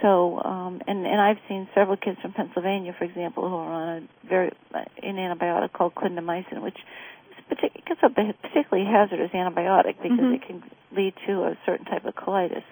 so, 0.03 0.41
um, 0.43 0.81
and 0.87 1.07
and 1.07 1.21
I've 1.21 1.39
seen 1.49 1.69
several 1.75 1.97
kids 1.97 2.19
from 2.21 2.33
Pennsylvania, 2.33 2.95
for 2.97 3.05
example, 3.05 3.49
who 3.49 3.57
are 3.57 3.73
on 3.73 3.89
a 3.99 4.27
very 4.29 4.53
an 4.73 5.17
antibiotic 5.17 5.73
called 5.73 5.95
clindamycin, 5.95 6.63
which 6.63 6.77
is 6.77 7.45
particularly, 7.49 8.31
a 8.31 8.49
particularly 8.49 8.91
hazardous 8.91 9.31
antibiotic 9.33 9.97
because 10.03 10.19
Mhm. 10.19 10.35
it 10.35 10.43
can 10.43 10.63
lead 10.93 11.15
to 11.27 11.45
a 11.45 11.57
certain 11.67 11.87
type 11.87 12.05
of 12.05 12.15
colitis. 12.15 12.63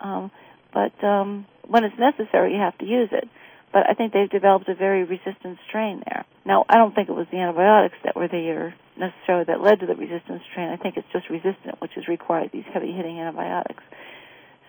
Um, 0.00 0.30
but 0.72 0.92
um, 1.04 1.46
when 1.66 1.84
it's 1.84 1.98
necessary, 1.98 2.54
you 2.54 2.60
have 2.60 2.76
to 2.78 2.86
use 2.86 3.10
it. 3.12 3.28
But 3.72 3.90
I 3.90 3.94
think 3.94 4.12
they've 4.12 4.30
developed 4.30 4.68
a 4.68 4.74
very 4.74 5.02
resistant 5.02 5.58
strain 5.66 6.02
there. 6.06 6.24
Now, 6.44 6.64
I 6.68 6.76
don't 6.76 6.94
think 6.94 7.08
it 7.08 7.12
was 7.14 7.26
the 7.32 7.38
antibiotics 7.38 7.96
that 8.04 8.14
were 8.14 8.28
there 8.28 8.74
necessarily 8.96 9.44
that 9.46 9.60
led 9.60 9.80
to 9.80 9.86
the 9.86 9.96
resistant 9.96 10.42
strain. 10.50 10.70
I 10.70 10.76
think 10.76 10.96
it's 10.96 11.08
just 11.12 11.28
resistant, 11.28 11.80
which 11.80 11.92
has 11.94 12.06
required 12.06 12.50
these 12.52 12.64
heavy 12.72 12.92
hitting 12.92 13.18
antibiotics. 13.18 13.82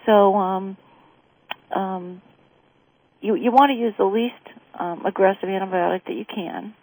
So, 0.07 0.35
um, 0.35 0.77
um, 1.73 2.21
you 3.21 3.35
you 3.35 3.51
want 3.51 3.71
to 3.71 3.75
use 3.75 3.93
the 3.97 4.05
least 4.05 4.33
um, 4.79 5.05
aggressive 5.05 5.49
antibiotic 5.49 6.05
that 6.05 6.13
you 6.13 6.25
can, 6.25 6.73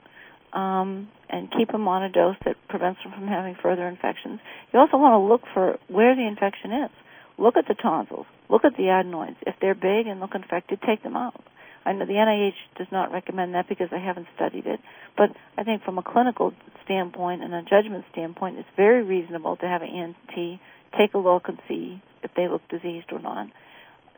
um, 0.52 1.08
and 1.28 1.50
keep 1.56 1.70
them 1.70 1.88
on 1.88 2.02
a 2.02 2.10
dose 2.10 2.36
that 2.44 2.56
prevents 2.68 3.00
them 3.02 3.12
from 3.12 3.28
having 3.28 3.56
further 3.62 3.86
infections. 3.86 4.40
You 4.72 4.80
also 4.80 4.96
want 4.96 5.12
to 5.14 5.18
look 5.18 5.42
for 5.52 5.78
where 5.88 6.14
the 6.16 6.26
infection 6.26 6.72
is. 6.72 6.90
Look 7.38 7.56
at 7.56 7.66
the 7.66 7.74
tonsils. 7.74 8.26
Look 8.48 8.64
at 8.64 8.76
the 8.76 8.88
adenoids. 8.88 9.36
If 9.46 9.56
they're 9.60 9.74
big 9.74 10.06
and 10.06 10.20
look 10.20 10.34
infected, 10.34 10.80
take 10.86 11.02
them 11.02 11.16
out. 11.16 11.42
I 11.84 11.92
know 11.92 12.06
the 12.06 12.12
NIH 12.12 12.78
does 12.78 12.86
not 12.92 13.12
recommend 13.12 13.54
that 13.54 13.68
because 13.68 13.88
I 13.90 13.98
haven't 13.98 14.28
studied 14.36 14.66
it, 14.66 14.80
but 15.16 15.30
I 15.58 15.64
think 15.64 15.82
from 15.82 15.98
a 15.98 16.02
clinical 16.02 16.52
standpoint 16.84 17.42
and 17.42 17.52
a 17.52 17.62
judgment 17.62 18.04
standpoint, 18.12 18.58
it's 18.58 18.68
very 18.76 19.02
reasonable 19.02 19.56
to 19.56 19.66
have 19.66 19.82
an 19.82 19.88
ENT 19.88 20.60
take 20.96 21.14
a 21.14 21.18
look 21.18 21.48
and 21.48 21.58
see 21.68 22.00
if 22.22 22.30
they 22.36 22.48
look 22.48 22.62
diseased 22.68 23.12
or 23.12 23.18
not. 23.18 23.48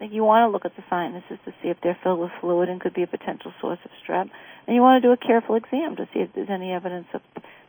Think 0.05 0.13
you 0.13 0.23
want 0.23 0.47
to 0.47 0.53
look 0.53 0.67
at 0.67 0.77
the 0.77 0.85
sinuses 0.91 1.39
to 1.47 1.53
see 1.63 1.71
if 1.71 1.79
they're 1.83 1.97
filled 2.05 2.21
with 2.21 2.31
fluid 2.39 2.69
and 2.69 2.79
could 2.79 2.93
be 2.93 3.05
a 3.05 3.07
potential 3.07 3.55
source 3.59 3.79
of 3.87 3.91
strep. 4.05 4.29
And 4.67 4.77
you 4.77 4.83
want 4.83 5.03
to 5.03 5.09
do 5.09 5.13
a 5.13 5.17
careful 5.17 5.55
exam 5.55 5.97
to 5.97 6.05
see 6.13 6.21
if 6.21 6.29
there's 6.35 6.51
any 6.51 6.73
evidence 6.73 7.07
of 7.15 7.23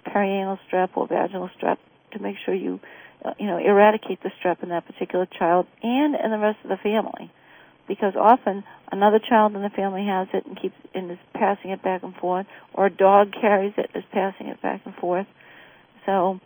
perianal 0.05 0.59
strep 0.67 0.89
or 0.95 1.07
vaginal 1.07 1.49
strep 1.57 1.77
to 2.11 2.19
make 2.19 2.35
sure 2.43 2.53
you, 2.53 2.81
uh, 3.23 3.31
you 3.39 3.47
know, 3.47 3.57
eradicate 3.57 4.21
the 4.21 4.31
strep 4.35 4.61
in 4.63 4.67
that 4.67 4.85
particular 4.85 5.25
child 5.25 5.65
and 5.81 6.13
in 6.13 6.29
the 6.29 6.37
rest 6.37 6.57
of 6.65 6.69
the 6.69 6.75
family 6.75 7.31
because 7.87 8.15
often 8.19 8.65
another 8.91 9.19
child 9.19 9.55
in 9.55 9.61
the 9.61 9.69
family 9.69 10.05
has 10.05 10.27
it 10.33 10.45
and 10.45 10.59
keeps 10.61 10.75
and 10.93 11.09
is 11.09 11.17
passing 11.33 11.71
it 11.71 11.81
back 11.81 12.03
and 12.03 12.15
forth, 12.15 12.47
or 12.73 12.87
a 12.87 12.91
dog 12.91 13.31
carries 13.31 13.71
it 13.77 13.89
is 13.95 14.03
passing 14.11 14.47
it 14.47 14.61
back 14.61 14.81
and 14.83 14.93
forth. 14.95 15.27
So 16.05 16.41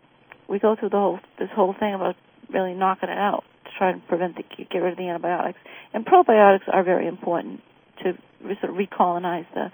we 0.48 0.60
go 0.60 0.76
through 0.76 0.90
the 0.90 0.98
whole 0.98 1.20
this 1.40 1.50
whole 1.52 1.74
thing 1.74 1.96
about 1.96 2.16
really 2.54 2.76
knocking 2.76 3.10
it 3.10 3.18
out 3.18 3.44
try 3.80 3.94
to 3.94 4.00
prevent 4.08 4.36
the 4.36 4.44
get 4.44 4.80
rid 4.80 4.92
of 4.92 4.98
the 4.98 5.08
antibiotics. 5.08 5.58
And 5.94 6.06
probiotics 6.06 6.68
are 6.72 6.84
very 6.84 7.08
important 7.08 7.62
to 8.04 8.14
sort 8.62 8.72
of 8.72 8.76
recolonize 8.76 9.48
the 9.56 9.72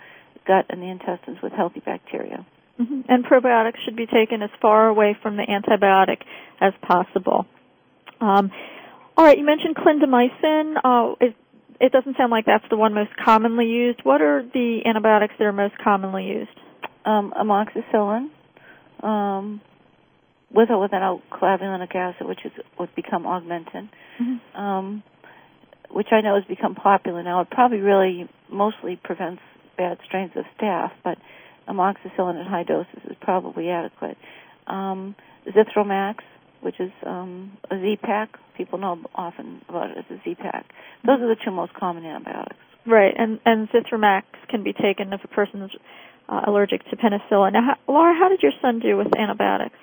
gut 0.48 0.66
and 0.70 0.82
the 0.82 0.90
intestines 0.90 1.40
with 1.44 1.52
healthy 1.52 1.82
bacteria. 1.82 2.46
hmm 2.78 3.02
And 3.10 3.26
probiotics 3.26 3.80
should 3.84 3.96
be 3.96 4.06
taken 4.06 4.42
as 4.42 4.50
far 4.62 4.88
away 4.88 5.18
from 5.22 5.36
the 5.36 5.44
antibiotic 5.44 6.22
as 6.62 6.74
possible. 6.82 7.46
Um, 8.22 8.52
all 9.18 9.26
right, 9.26 9.38
you 9.38 9.46
mentioned 9.46 9.76
clindamycin. 9.76 10.76
Uh, 10.84 11.16
it, 11.20 11.36
it 11.80 11.92
doesn't 11.92 12.18
sound 12.18 12.32
like 12.32 12.46
that's 12.46 12.66
the 12.70 12.78
one 12.78 12.94
most 12.94 13.12
commonly 13.24 13.66
used. 13.66 14.00
What 14.04 14.22
are 14.22 14.44
the 14.44 14.82
antibiotics 14.86 15.34
that 15.40 15.46
are 15.46 15.54
most 15.54 15.76
commonly 15.84 16.26
used? 16.26 16.52
Um, 17.06 17.34
amoxicillin, 17.40 18.30
um, 19.04 19.62
with 20.56 20.70
or 20.70 20.80
without 20.80 21.22
clavulanic 21.32 21.94
acid, 21.96 22.28
which 22.28 22.46
is 22.46 22.52
would 22.80 22.94
become 22.96 23.24
augmentin. 23.24 23.90
Mm-hmm. 24.22 24.60
um, 24.60 25.04
which 25.92 26.08
I 26.12 26.22
know 26.22 26.36
has 26.36 26.44
become 26.46 26.76
popular 26.76 27.24
now. 27.24 27.42
It 27.42 27.50
probably 27.50 27.80
really 27.80 28.30
mostly 28.52 29.00
prevents 29.02 29.42
bad 29.78 29.98
strains 30.06 30.32
of 30.36 30.46
staph, 30.58 30.92
but 31.04 31.18
amoxicillin 31.70 32.40
at 32.40 32.48
high 32.48 32.64
doses 32.64 33.02
is 33.10 33.16
probably 33.22 33.70
adequate. 33.70 34.18
Um, 34.68 35.16
Zithromax, 35.48 36.16
which 36.62 36.80
is 36.80 36.92
um, 37.06 37.58
a 37.70 37.80
Z-Pack, 37.80 38.38
people 38.58 38.80
know 38.80 39.00
often 39.14 39.62
about 39.70 39.92
it 39.92 39.98
as 40.00 40.06
a 40.10 40.22
Z-Pack. 40.24 40.66
Those 41.06 41.22
are 41.22 41.28
the 41.28 41.38
two 41.44 41.52
most 41.52 41.74
common 41.74 42.06
antibiotics. 42.06 42.58
Right, 42.88 43.14
and 43.18 43.40
and 43.46 43.68
Zithromax 43.70 44.24
can 44.50 44.64
be 44.64 44.74
taken 44.74 45.12
if 45.12 45.24
a 45.24 45.28
person 45.28 45.64
is 45.64 45.72
uh, 46.30 46.42
allergic 46.46 46.84
to 46.90 46.96
penicillin. 46.96 47.54
Now, 47.54 47.76
how, 47.88 47.94
Laura, 47.94 48.14
how 48.20 48.30
did 48.30 48.42
your 48.44 48.52
son 48.62 48.80
do 48.80 48.96
with 48.98 49.08
antibiotics? 49.18 49.76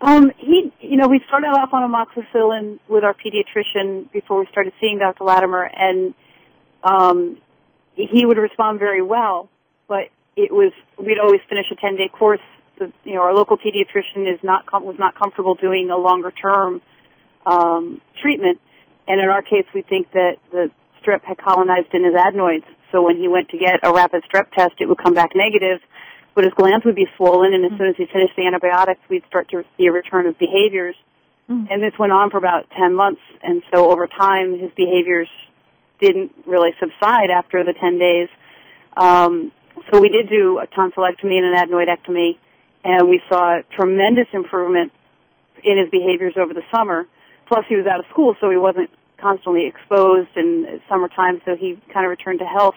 Um, 0.00 0.32
he, 0.38 0.72
you 0.80 0.96
know, 0.96 1.08
we 1.08 1.20
started 1.28 1.48
off 1.48 1.70
on 1.72 1.82
amoxicillin 1.90 2.78
with 2.88 3.04
our 3.04 3.14
pediatrician 3.14 4.10
before 4.12 4.40
we 4.40 4.46
started 4.50 4.72
seeing 4.80 4.98
Dr. 4.98 5.24
Latimer, 5.24 5.64
and 5.64 6.14
um, 6.82 7.36
he 7.94 8.24
would 8.24 8.38
respond 8.38 8.78
very 8.78 9.02
well. 9.02 9.50
But 9.88 10.08
it 10.36 10.52
was 10.52 10.72
we'd 10.98 11.18
always 11.18 11.40
finish 11.48 11.66
a 11.70 11.76
ten 11.76 11.96
day 11.96 12.08
course. 12.08 12.40
The, 12.78 12.90
you 13.04 13.14
know, 13.14 13.20
our 13.20 13.34
local 13.34 13.58
pediatrician 13.58 14.32
is 14.32 14.40
not 14.42 14.64
com- 14.64 14.84
was 14.84 14.96
not 14.98 15.18
comfortable 15.18 15.54
doing 15.54 15.90
a 15.90 15.98
longer 15.98 16.30
term 16.30 16.80
um, 17.44 18.00
treatment, 18.22 18.58
and 19.06 19.20
in 19.20 19.28
our 19.28 19.42
case, 19.42 19.66
we 19.74 19.82
think 19.82 20.10
that 20.12 20.36
the 20.50 20.70
strep 21.02 21.24
had 21.24 21.36
colonized 21.36 21.92
in 21.92 22.04
his 22.04 22.14
adenoids. 22.14 22.64
So 22.90 23.02
when 23.02 23.16
he 23.18 23.28
went 23.28 23.50
to 23.50 23.58
get 23.58 23.80
a 23.82 23.92
rapid 23.92 24.24
strep 24.32 24.50
test, 24.52 24.74
it 24.80 24.88
would 24.88 24.98
come 24.98 25.14
back 25.14 25.32
negative 25.34 25.80
but 26.34 26.44
his 26.44 26.52
glands 26.54 26.84
would 26.84 26.94
be 26.94 27.06
swollen, 27.16 27.54
and 27.54 27.64
as 27.64 27.76
soon 27.76 27.88
as 27.88 27.96
he 27.96 28.06
finished 28.06 28.34
the 28.36 28.46
antibiotics, 28.46 29.00
we'd 29.08 29.24
start 29.26 29.48
to 29.50 29.64
see 29.76 29.86
a 29.86 29.92
return 29.92 30.26
of 30.26 30.38
behaviors. 30.38 30.94
Mm. 31.48 31.66
And 31.70 31.82
this 31.82 31.92
went 31.98 32.12
on 32.12 32.30
for 32.30 32.38
about 32.38 32.70
10 32.78 32.94
months, 32.94 33.20
and 33.42 33.62
so 33.72 33.90
over 33.90 34.06
time, 34.06 34.58
his 34.58 34.70
behaviors 34.76 35.28
didn't 36.00 36.32
really 36.46 36.70
subside 36.78 37.30
after 37.30 37.64
the 37.64 37.74
10 37.74 37.98
days. 37.98 38.28
Um, 38.96 39.52
so 39.90 40.00
we 40.00 40.08
did 40.08 40.28
do 40.28 40.58
a 40.58 40.66
tonsillectomy 40.66 41.38
and 41.38 41.46
an 41.46 41.54
adenoidectomy, 41.56 42.38
and 42.84 43.08
we 43.08 43.20
saw 43.28 43.58
tremendous 43.76 44.26
improvement 44.32 44.92
in 45.62 45.78
his 45.78 45.90
behaviors 45.90 46.34
over 46.36 46.54
the 46.54 46.62
summer. 46.74 47.06
Plus, 47.48 47.64
he 47.68 47.76
was 47.76 47.86
out 47.86 47.98
of 47.98 48.06
school, 48.10 48.36
so 48.40 48.48
he 48.50 48.56
wasn't 48.56 48.90
constantly 49.20 49.66
exposed 49.66 50.30
in 50.36 50.80
summertime, 50.88 51.42
so 51.44 51.56
he 51.56 51.78
kind 51.92 52.06
of 52.06 52.10
returned 52.10 52.38
to 52.38 52.46
health. 52.46 52.76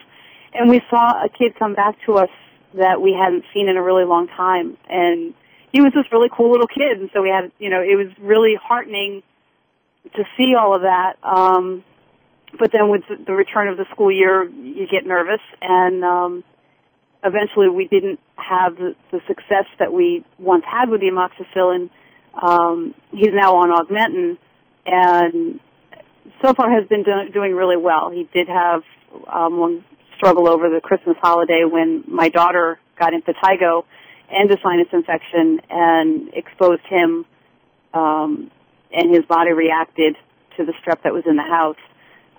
And 0.54 0.70
we 0.70 0.82
saw 0.90 1.24
a 1.24 1.30
kid 1.30 1.56
come 1.58 1.74
back 1.74 1.96
to 2.06 2.18
us 2.18 2.30
that 2.76 3.02
we 3.02 3.14
hadn't 3.14 3.44
seen 3.54 3.70
in 3.70 3.78
a 3.78 3.84
really 3.84 4.06
long 4.06 4.28
time. 4.28 4.78
And 4.90 5.34
he 5.72 5.82
was 5.82 5.92
this 5.94 6.06
really 6.12 6.30
cool 6.32 6.52
little 6.52 6.68
kid, 6.68 7.00
and 7.00 7.10
so 7.14 7.22
we 7.22 7.30
had, 7.30 7.52
you 7.60 7.70
know, 7.70 7.82
it 7.82 7.96
was 7.98 8.08
really 8.20 8.56
heartening 8.62 9.24
to 10.16 10.24
see 10.38 10.54
all 10.60 10.76
of 10.76 10.82
that. 10.82 11.14
Um, 11.24 11.84
but 12.60 12.72
then 12.72 12.90
with 12.90 13.02
the 13.26 13.34
return 13.34 13.68
of 13.68 13.78
the 13.78 13.86
school 13.92 14.12
year, 14.12 14.44
you 14.44 14.88
get 14.88 15.06
nervous, 15.06 15.42
and 15.62 16.04
um, 16.04 16.44
eventually 17.24 17.70
we 17.70 17.88
didn't 17.88 18.20
have 18.36 18.76
the, 18.76 18.96
the 19.12 19.22
success 19.28 19.66
that 19.80 19.92
we 19.92 20.24
once 20.38 20.64
had 20.70 20.90
with 20.90 21.02
the 21.02 21.08
amoxicillin. 21.08 21.90
Um, 22.40 22.94
he's 23.12 23.34
now 23.34 23.56
on 23.56 23.70
Augmentin, 23.72 24.38
and 24.86 25.60
so 26.44 26.54
far 26.54 26.70
has 26.72 26.88
been 26.88 27.04
do- 27.04 27.32
doing 27.34 27.56
really 27.56 27.78
well. 27.78 28.12
He 28.12 28.28
did 28.34 28.48
have 28.48 28.84
um, 29.32 29.58
one 29.58 29.86
struggle 30.24 30.50
over 30.50 30.70
the 30.70 30.80
Christmas 30.80 31.18
holiday 31.22 31.64
when 31.70 32.04
my 32.08 32.30
daughter 32.30 32.80
got 32.98 33.12
impetigo 33.12 33.84
and 34.32 34.50
a 34.50 34.58
sinus 34.64 34.88
infection 34.94 35.60
and 35.70 36.34
exposed 36.34 36.82
him, 36.90 37.26
um, 37.94 38.50
and 38.92 39.14
his 39.14 39.26
body 39.26 39.52
reacted 39.52 40.16
to 40.56 40.66
the 40.66 40.74
strep 40.82 41.04
that 41.04 41.14
was 41.14 41.24
in 41.28 41.36
the 41.36 41.44
house. 41.44 41.78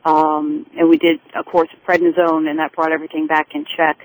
Um, 0.04 0.66
and 0.78 0.88
we 0.88 0.96
did 0.96 1.20
a 1.38 1.44
course 1.44 1.68
of 1.74 1.80
prednisone, 1.86 2.48
and 2.48 2.58
that 2.58 2.72
brought 2.74 2.92
everything 2.92 3.26
back 3.26 3.48
in 3.54 3.66
check. 3.76 3.98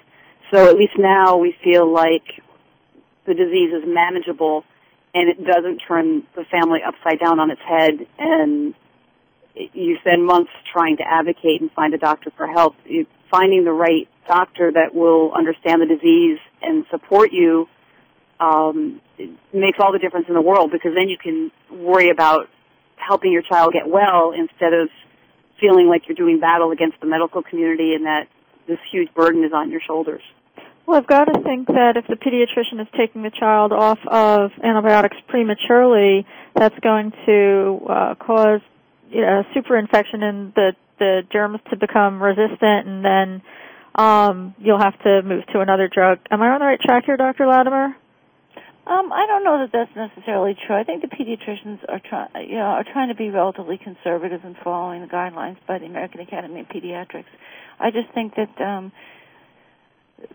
So 0.51 0.67
at 0.67 0.75
least 0.75 0.93
now 0.97 1.37
we 1.37 1.55
feel 1.63 1.91
like 1.91 2.41
the 3.25 3.33
disease 3.33 3.71
is 3.73 3.83
manageable, 3.85 4.65
and 5.13 5.29
it 5.29 5.45
doesn't 5.45 5.79
turn 5.87 6.23
the 6.35 6.43
family 6.51 6.79
upside 6.85 7.19
down 7.19 7.39
on 7.39 7.49
its 7.49 7.61
head. 7.61 8.07
And 8.17 8.73
you 9.55 9.97
spend 10.01 10.25
months 10.25 10.51
trying 10.73 10.97
to 10.97 11.03
advocate 11.03 11.61
and 11.61 11.71
find 11.71 11.93
a 11.93 11.97
doctor 11.97 12.31
for 12.35 12.47
help. 12.47 12.75
Finding 13.31 13.63
the 13.63 13.71
right 13.71 14.07
doctor 14.27 14.71
that 14.71 14.93
will 14.93 15.33
understand 15.33 15.81
the 15.81 15.85
disease 15.85 16.39
and 16.61 16.85
support 16.89 17.31
you 17.31 17.67
um, 18.39 19.01
makes 19.53 19.79
all 19.79 19.91
the 19.91 19.99
difference 19.99 20.27
in 20.29 20.33
the 20.33 20.41
world 20.41 20.71
because 20.71 20.91
then 20.95 21.09
you 21.09 21.17
can 21.17 21.51
worry 21.71 22.09
about 22.09 22.47
helping 22.95 23.31
your 23.31 23.41
child 23.41 23.73
get 23.73 23.87
well 23.87 24.31
instead 24.31 24.73
of 24.73 24.89
feeling 25.59 25.87
like 25.87 26.07
you're 26.07 26.15
doing 26.15 26.39
battle 26.39 26.71
against 26.71 26.99
the 27.01 27.07
medical 27.07 27.41
community 27.41 27.93
and 27.93 28.05
that 28.05 28.27
this 28.67 28.77
huge 28.91 29.13
burden 29.13 29.43
is 29.43 29.51
on 29.53 29.71
your 29.71 29.81
shoulders. 29.81 30.21
Well, 30.85 30.97
I've 30.97 31.07
got 31.07 31.25
to 31.25 31.41
think 31.43 31.67
that 31.67 31.97
if 31.97 32.07
the 32.07 32.15
pediatrician 32.15 32.81
is 32.81 32.87
taking 32.97 33.21
the 33.21 33.29
child 33.29 33.71
off 33.73 33.99
of 34.07 34.51
antibiotics 34.63 35.17
prematurely, 35.27 36.25
that's 36.55 36.77
going 36.79 37.11
to 37.25 37.79
uh, 37.87 38.15
cause 38.15 38.61
you 39.09 39.21
know, 39.21 39.43
super 39.53 39.77
infection 39.77 40.23
and 40.23 40.53
the 40.53 40.73
the 40.99 41.21
germs 41.31 41.59
to 41.71 41.77
become 41.77 42.21
resistant, 42.21 42.87
and 42.87 43.03
then 43.03 43.41
um, 43.95 44.55
you'll 44.59 44.81
have 44.81 44.97
to 45.03 45.21
move 45.23 45.45
to 45.53 45.61
another 45.61 45.89
drug. 45.91 46.19
Am 46.29 46.41
I 46.41 46.49
on 46.49 46.59
the 46.59 46.65
right 46.65 46.79
track 46.79 47.05
here, 47.05 47.17
Dr. 47.17 47.47
Latimer? 47.47 47.95
Um, 48.87 49.13
I 49.13 49.27
don't 49.27 49.43
know 49.43 49.59
that 49.59 49.69
that's 49.71 49.95
necessarily 49.95 50.55
true. 50.65 50.75
I 50.75 50.83
think 50.83 51.03
the 51.03 51.09
pediatricians 51.09 51.79
are 51.87 52.01
trying, 52.09 52.49
you 52.49 52.55
know, 52.55 52.73
are 52.73 52.83
trying 52.83 53.09
to 53.09 53.15
be 53.15 53.29
relatively 53.29 53.77
conservative 53.77 54.41
in 54.43 54.55
following 54.63 55.01
the 55.01 55.07
guidelines 55.07 55.57
by 55.67 55.77
the 55.77 55.85
American 55.85 56.21
Academy 56.21 56.61
of 56.61 56.67
Pediatrics. 56.67 57.29
I 57.79 57.91
just 57.91 58.11
think 58.15 58.33
that, 58.35 58.59
um, 58.59 58.91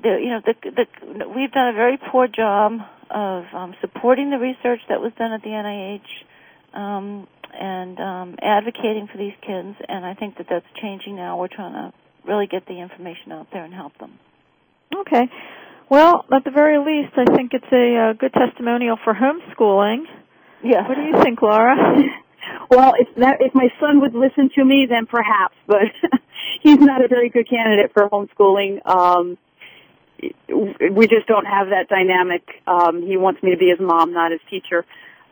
the, 0.00 0.18
you 0.22 0.30
know, 0.30 0.40
the, 0.46 0.54
the, 0.62 1.28
we've 1.28 1.50
done 1.50 1.68
a 1.68 1.72
very 1.72 1.98
poor 2.12 2.28
job 2.28 2.74
of 3.10 3.44
um, 3.52 3.74
supporting 3.80 4.30
the 4.30 4.38
research 4.38 4.80
that 4.88 5.00
was 5.00 5.12
done 5.18 5.32
at 5.32 5.42
the 5.42 5.48
NIH 5.50 6.78
um, 6.78 7.26
and 7.58 7.98
um, 8.00 8.36
advocating 8.42 9.08
for 9.10 9.18
these 9.18 9.34
kids. 9.40 9.76
And 9.88 10.04
I 10.04 10.14
think 10.14 10.38
that 10.38 10.46
that's 10.48 10.66
changing 10.80 11.16
now. 11.16 11.38
We're 11.38 11.48
trying 11.48 11.72
to 11.72 11.92
really 12.26 12.46
get 12.46 12.66
the 12.66 12.80
information 12.80 13.32
out 13.32 13.48
there 13.52 13.64
and 13.64 13.72
help 13.72 13.96
them. 13.98 14.18
Okay. 14.94 15.28
Well, 15.88 16.24
at 16.32 16.44
the 16.44 16.50
very 16.50 16.78
least, 16.78 17.14
I 17.16 17.24
think 17.36 17.52
it's 17.52 17.72
a, 17.72 18.10
a 18.10 18.14
good 18.14 18.32
testimonial 18.32 18.96
for 19.04 19.14
homeschooling. 19.14 20.04
Yeah. 20.62 20.88
What 20.88 20.96
do 20.96 21.02
you 21.02 21.22
think, 21.22 21.42
Laura? 21.42 21.76
well, 22.70 22.94
if 22.98 23.14
that 23.16 23.36
if 23.40 23.54
my 23.54 23.68
son 23.80 24.00
would 24.00 24.14
listen 24.14 24.50
to 24.54 24.64
me, 24.64 24.86
then 24.88 25.06
perhaps, 25.06 25.54
but 25.66 25.92
he's 26.62 26.78
not 26.78 27.04
a 27.04 27.08
very 27.08 27.28
good 27.28 27.48
candidate 27.48 27.92
for 27.92 28.08
homeschooling. 28.08 28.86
Um, 28.86 29.36
we 30.90 31.06
just 31.06 31.26
don't 31.26 31.44
have 31.44 31.68
that 31.68 31.88
dynamic. 31.88 32.42
Um, 32.66 33.02
he 33.06 33.16
wants 33.16 33.42
me 33.42 33.50
to 33.50 33.58
be 33.58 33.68
his 33.68 33.80
mom, 33.80 34.12
not 34.12 34.32
his 34.32 34.40
teacher. 34.48 34.86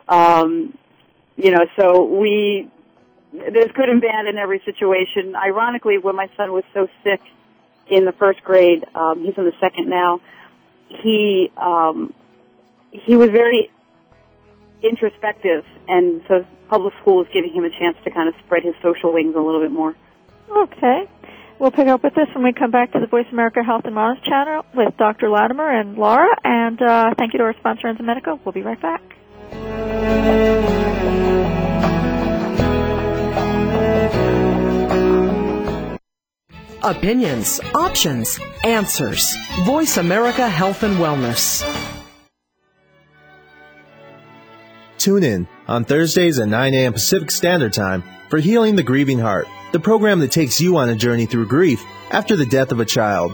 Um, 0.07 0.77
you 1.35 1.51
know, 1.51 1.65
so 1.79 2.03
we 2.03 2.69
there's 3.31 3.71
good 3.73 3.89
and 3.89 4.01
bad 4.01 4.27
in 4.27 4.37
every 4.37 4.61
situation. 4.63 5.35
Ironically, 5.35 5.97
when 5.97 6.15
my 6.15 6.29
son 6.37 6.51
was 6.51 6.63
so 6.73 6.87
sick 7.03 7.21
in 7.87 8.05
the 8.05 8.11
first 8.11 8.43
grade, 8.43 8.85
um, 8.93 9.23
he's 9.23 9.37
in 9.37 9.45
the 9.45 9.53
second 9.59 9.89
now 9.89 10.21
he 11.01 11.51
um, 11.57 12.13
he 12.91 13.15
was 13.15 13.29
very 13.29 13.71
introspective, 14.83 15.65
and 15.87 16.21
so 16.27 16.45
public 16.69 16.93
school 17.01 17.21
is 17.21 17.27
giving 17.33 17.53
him 17.53 17.63
a 17.63 17.69
chance 17.69 17.97
to 18.03 18.11
kind 18.11 18.29
of 18.29 18.35
spread 18.45 18.63
his 18.63 18.75
social 18.81 19.13
wings 19.13 19.35
a 19.35 19.39
little 19.39 19.61
bit 19.61 19.71
more. 19.71 19.95
Okay. 20.49 21.09
We'll 21.59 21.71
pick 21.71 21.87
up 21.87 22.03
with 22.03 22.15
this 22.15 22.27
when 22.33 22.43
we 22.43 22.51
come 22.51 22.71
back 22.71 22.91
to 22.93 22.99
the 22.99 23.07
Voice 23.07 23.27
America 23.31 23.63
Health 23.63 23.85
and 23.85 23.95
Wellness 23.95 24.23
channel 24.25 24.65
with 24.75 24.97
Dr. 24.97 25.29
Latimer 25.29 25.69
and 25.69 25.95
Laura. 25.97 26.35
And 26.43 26.81
uh, 26.81 27.13
thank 27.17 27.33
you 27.33 27.39
to 27.39 27.45
our 27.45 27.55
sponsor, 27.59 27.87
Enzymedica. 27.87 28.39
We'll 28.43 28.53
be 28.53 28.63
right 28.63 28.81
back. 28.81 29.01
Opinions, 36.83 37.61
options, 37.73 38.37
answers. 38.65 39.33
Voice 39.61 39.95
America 39.95 40.49
Health 40.49 40.83
and 40.83 40.97
Wellness. 40.97 41.63
Tune 44.97 45.23
in 45.23 45.47
on 45.67 45.85
Thursdays 45.85 46.39
at 46.39 46.49
9 46.49 46.73
a.m. 46.73 46.91
Pacific 46.91 47.31
Standard 47.31 47.71
Time 47.71 48.03
for 48.29 48.37
Healing 48.37 48.75
the 48.75 48.83
Grieving 48.83 49.19
Heart, 49.19 49.47
the 49.71 49.79
program 49.79 50.19
that 50.19 50.31
takes 50.31 50.59
you 50.59 50.75
on 50.75 50.89
a 50.89 50.95
journey 50.95 51.25
through 51.25 51.47
grief 51.47 51.81
after 52.11 52.35
the 52.35 52.45
death 52.45 52.73
of 52.73 52.81
a 52.81 52.85
child. 52.85 53.33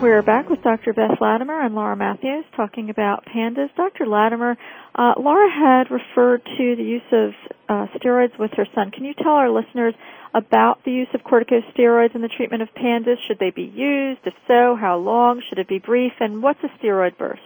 We're 0.00 0.22
back 0.22 0.48
with 0.48 0.62
Dr. 0.62 0.92
Beth 0.92 1.20
Latimer 1.20 1.60
and 1.60 1.74
Laura 1.74 1.96
Matheos 1.96 2.44
talking 2.54 2.88
about 2.88 3.24
pandas. 3.26 3.74
Dr. 3.74 4.06
Latimer, 4.06 4.56
uh, 4.94 5.14
Laura 5.18 5.50
had 5.50 5.90
referred 5.90 6.44
to 6.44 6.76
the 6.76 6.84
use 6.84 7.02
of 7.10 7.30
uh, 7.68 7.86
steroids 7.98 8.38
with 8.38 8.52
her 8.52 8.66
son. 8.76 8.92
Can 8.92 9.04
you 9.04 9.12
tell 9.14 9.32
our 9.32 9.50
listeners 9.50 9.94
about 10.32 10.84
the 10.84 10.92
use 10.92 11.08
of 11.14 11.22
corticosteroids 11.22 12.14
in 12.14 12.22
the 12.22 12.28
treatment 12.28 12.62
of 12.62 12.68
pandas? 12.74 13.16
Should 13.26 13.40
they 13.40 13.50
be 13.50 13.64
used? 13.64 14.20
If 14.24 14.34
so, 14.46 14.76
how 14.80 14.98
long? 14.98 15.42
Should 15.48 15.58
it 15.58 15.66
be 15.66 15.80
brief? 15.80 16.12
And 16.20 16.44
what's 16.44 16.60
a 16.62 16.68
steroid 16.78 17.18
burst? 17.18 17.42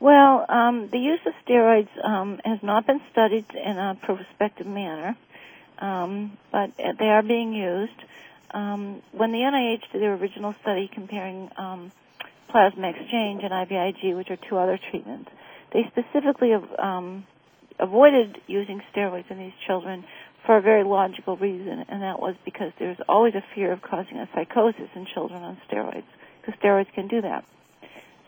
Well, 0.00 0.46
um, 0.48 0.88
the 0.90 0.98
use 0.98 1.20
of 1.26 1.34
steroids 1.46 1.90
um, 2.02 2.40
has 2.46 2.60
not 2.62 2.86
been 2.86 3.02
studied 3.12 3.44
in 3.54 3.76
a 3.76 3.98
prospective 4.02 4.66
manner, 4.66 5.18
um, 5.78 6.38
but 6.50 6.70
they 6.78 7.08
are 7.08 7.22
being 7.22 7.52
used 7.52 8.00
um, 8.52 9.02
when 9.12 9.32
the 9.32 9.38
NIH 9.38 9.92
did 9.92 10.02
their 10.02 10.14
original 10.14 10.54
study 10.62 10.90
comparing 10.92 11.50
um, 11.56 11.92
plasma 12.50 12.90
exchange 12.90 13.42
and 13.42 13.52
IVIG, 13.52 14.16
which 14.16 14.30
are 14.30 14.38
two 14.48 14.56
other 14.58 14.78
treatments, 14.90 15.30
they 15.72 15.84
specifically 15.90 16.52
um, 16.78 17.26
avoided 17.78 18.38
using 18.46 18.82
steroids 18.94 19.30
in 19.30 19.38
these 19.38 19.52
children 19.66 20.04
for 20.44 20.56
a 20.56 20.60
very 20.60 20.84
logical 20.84 21.36
reason, 21.36 21.84
and 21.88 22.02
that 22.02 22.20
was 22.20 22.34
because 22.44 22.72
there's 22.78 22.98
always 23.08 23.34
a 23.34 23.44
fear 23.54 23.72
of 23.72 23.80
causing 23.80 24.18
a 24.18 24.28
psychosis 24.34 24.88
in 24.94 25.06
children 25.14 25.42
on 25.42 25.56
steroids, 25.70 26.04
because 26.40 26.58
steroids 26.60 26.92
can 26.94 27.08
do 27.08 27.22
that. 27.22 27.44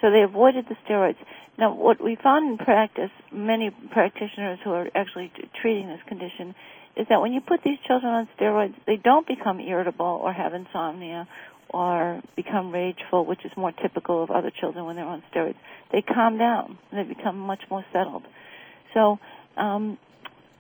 So 0.01 0.11
they 0.11 0.23
avoided 0.23 0.67
the 0.69 0.77
steroids. 0.87 1.17
Now, 1.59 1.75
what 1.75 2.03
we 2.03 2.17
found 2.17 2.49
in 2.51 2.59
practice, 2.59 3.11
many 3.33 3.71
practitioners 3.91 4.59
who 4.63 4.71
are 4.73 4.89
actually 4.95 5.33
treating 5.61 5.89
this 5.89 6.01
condition, 6.07 6.55
is 6.97 7.07
that 7.09 7.21
when 7.21 7.33
you 7.33 7.41
put 7.41 7.61
these 7.65 7.79
children 7.87 8.13
on 8.13 8.29
steroids, 8.39 8.75
they 8.87 8.97
don't 8.97 9.27
become 9.27 9.61
irritable 9.61 10.21
or 10.23 10.33
have 10.33 10.55
insomnia 10.55 11.27
or 11.69 12.23
become 12.37 12.71
rageful, 12.71 13.27
which 13.27 13.45
is 13.45 13.51
more 13.57 13.73
typical 13.73 14.23
of 14.23 14.31
other 14.31 14.51
children 14.61 14.85
when 14.85 14.97
they're 14.97 15.05
on 15.05 15.23
steroids. 15.35 15.57
They 15.93 16.03
calm 16.03 16.39
down 16.39 16.79
and 16.93 17.01
they 17.11 17.15
become 17.15 17.39
much 17.39 17.63
more 17.71 17.85
settled. 17.93 18.23
So, 18.93 19.19
um, 19.57 19.99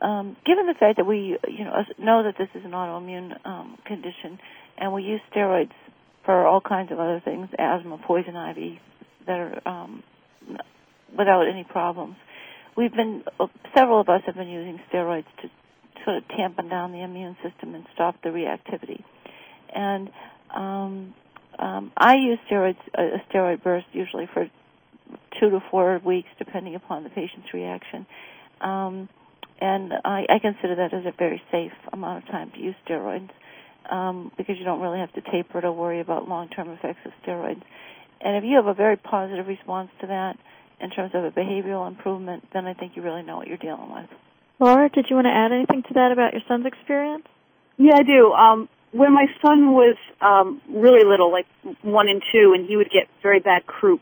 um, 0.00 0.36
given 0.44 0.66
the 0.66 0.74
fact 0.78 0.96
that 0.98 1.06
we, 1.06 1.38
you 1.48 1.64
know, 1.64 1.84
know 1.98 2.24
that 2.24 2.34
this 2.36 2.48
is 2.54 2.64
an 2.64 2.72
autoimmune 2.72 3.34
um, 3.46 3.78
condition, 3.86 4.38
and 4.76 4.92
we 4.92 5.02
use 5.02 5.20
steroids 5.34 5.72
for 6.24 6.46
all 6.46 6.60
kinds 6.60 6.90
of 6.90 6.98
other 6.98 7.22
things, 7.24 7.48
asthma, 7.58 7.98
poison 8.06 8.36
ivy, 8.36 8.80
that 9.26 9.38
are 9.38 9.68
um, 9.68 10.02
without 11.16 11.46
any 11.48 11.64
problems. 11.64 12.16
We've 12.76 12.92
been 12.92 13.22
uh, 13.38 13.46
several 13.74 14.00
of 14.00 14.08
us 14.08 14.22
have 14.26 14.34
been 14.34 14.48
using 14.48 14.80
steroids 14.92 15.26
to 15.42 15.48
sort 16.04 16.18
of 16.18 16.28
tampen 16.28 16.68
down 16.68 16.92
the 16.92 17.02
immune 17.02 17.36
system 17.42 17.74
and 17.74 17.84
stop 17.94 18.16
the 18.22 18.30
reactivity. 18.30 19.02
And 19.74 20.10
um, 20.54 21.14
um, 21.58 21.92
I 21.96 22.16
use 22.16 22.38
steroids, 22.50 22.76
a 22.94 23.22
steroid 23.30 23.62
burst 23.62 23.86
usually 23.92 24.28
for 24.32 24.48
two 25.40 25.50
to 25.50 25.60
four 25.70 26.00
weeks, 26.04 26.28
depending 26.38 26.74
upon 26.74 27.04
the 27.04 27.10
patient's 27.10 27.52
reaction. 27.52 28.06
Um, 28.60 29.08
and 29.60 29.92
I, 30.04 30.26
I 30.28 30.38
consider 30.40 30.76
that 30.76 30.92
as 30.92 31.04
a 31.06 31.12
very 31.16 31.40
safe 31.50 31.72
amount 31.92 32.24
of 32.24 32.30
time 32.30 32.50
to 32.52 32.58
use 32.58 32.74
steroids 32.88 33.30
um, 33.90 34.32
because 34.36 34.56
you 34.58 34.64
don't 34.64 34.80
really 34.80 34.98
have 34.98 35.12
to 35.14 35.20
taper 35.30 35.60
to 35.60 35.72
worry 35.72 36.00
about 36.00 36.28
long-term 36.28 36.70
effects 36.70 37.00
of 37.04 37.12
steroids. 37.24 37.62
And 38.20 38.36
if 38.36 38.44
you 38.44 38.56
have 38.56 38.66
a 38.66 38.74
very 38.74 38.96
positive 38.96 39.46
response 39.46 39.90
to 40.00 40.06
that 40.08 40.36
in 40.80 40.90
terms 40.90 41.12
of 41.14 41.24
a 41.24 41.30
behavioral 41.30 41.86
improvement, 41.86 42.44
then 42.52 42.66
I 42.66 42.74
think 42.74 42.92
you 42.96 43.02
really 43.02 43.22
know 43.22 43.36
what 43.36 43.46
you're 43.46 43.56
dealing 43.58 43.92
with. 43.92 44.08
Laura, 44.58 44.88
did 44.88 45.06
you 45.10 45.16
want 45.16 45.26
to 45.26 45.32
add 45.32 45.52
anything 45.52 45.82
to 45.88 45.94
that 45.94 46.12
about 46.12 46.32
your 46.32 46.42
son's 46.46 46.66
experience? 46.66 47.26
Yeah, 47.76 47.96
I 47.96 48.02
do. 48.02 48.32
Um, 48.32 48.68
when 48.92 49.12
my 49.12 49.26
son 49.44 49.72
was 49.72 49.96
um, 50.20 50.62
really 50.68 51.04
little, 51.04 51.32
like 51.32 51.46
one 51.82 52.08
and 52.08 52.22
two, 52.32 52.54
and 52.54 52.68
he 52.68 52.76
would 52.76 52.90
get 52.90 53.08
very 53.22 53.40
bad 53.40 53.66
croup. 53.66 54.00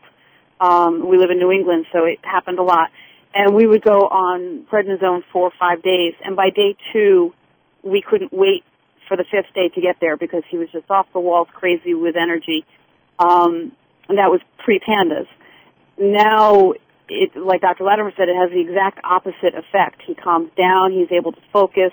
Um, 0.61 1.09
we 1.09 1.17
live 1.17 1.31
in 1.31 1.39
New 1.39 1.51
England, 1.51 1.87
so 1.91 2.05
it 2.05 2.19
happened 2.21 2.59
a 2.59 2.63
lot. 2.63 2.91
And 3.33 3.55
we 3.55 3.65
would 3.65 3.83
go 3.83 4.01
on 4.01 4.67
prednisone 4.71 5.23
four 5.31 5.47
or 5.47 5.53
five 5.59 5.81
days, 5.81 6.13
and 6.23 6.35
by 6.35 6.51
day 6.51 6.75
two, 6.93 7.33
we 7.81 8.03
couldn't 8.07 8.31
wait 8.31 8.63
for 9.07 9.17
the 9.17 9.25
fifth 9.29 9.53
day 9.55 9.69
to 9.69 9.81
get 9.81 9.97
there 9.99 10.15
because 10.15 10.43
he 10.49 10.57
was 10.57 10.69
just 10.71 10.89
off 10.91 11.07
the 11.13 11.19
walls, 11.19 11.47
crazy 11.51 11.95
with 11.95 12.15
energy. 12.15 12.63
Um, 13.17 13.71
and 14.07 14.19
that 14.19 14.29
was 14.29 14.41
pre-pandas. 14.63 15.27
Now 15.97 16.73
it, 17.09 17.35
like 17.35 17.61
Dr. 17.61 17.83
Latimer 17.83 18.11
said, 18.17 18.29
it 18.29 18.35
has 18.35 18.49
the 18.51 18.61
exact 18.61 18.99
opposite 19.03 19.55
effect. 19.55 20.01
He 20.05 20.15
calms 20.15 20.51
down. 20.57 20.91
He's 20.91 21.11
able 21.11 21.31
to 21.31 21.41
focus. 21.51 21.91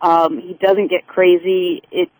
Um, 0.00 0.38
he 0.38 0.54
doesn't 0.54 0.88
get 0.88 1.06
crazy. 1.06 1.82
It 1.90 2.10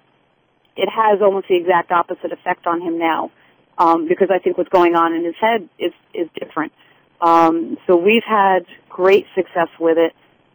it 0.77 0.89
has 0.89 1.23
almost 1.23 1.47
the 1.49 1.57
exact 1.57 1.93
opposite 1.93 2.33
effect 2.33 2.67
on 2.67 2.81
him 2.81 2.99
now, 2.99 3.31
um, 3.79 4.09
because 4.09 4.29
I 4.31 4.39
think 4.39 4.59
what's 4.59 4.71
going 4.71 4.97
on 4.97 5.15
in 5.15 5.25
his 5.25 5.37
head 5.41 5.69
is 5.79 5.93
is 6.13 6.29
different. 6.39 6.73
Um, 7.21 7.79
so 7.87 7.97
we've 7.97 8.25
had 8.27 8.67
great 8.89 9.27
success 9.35 9.69
with 9.79 9.99
it. 9.99 10.13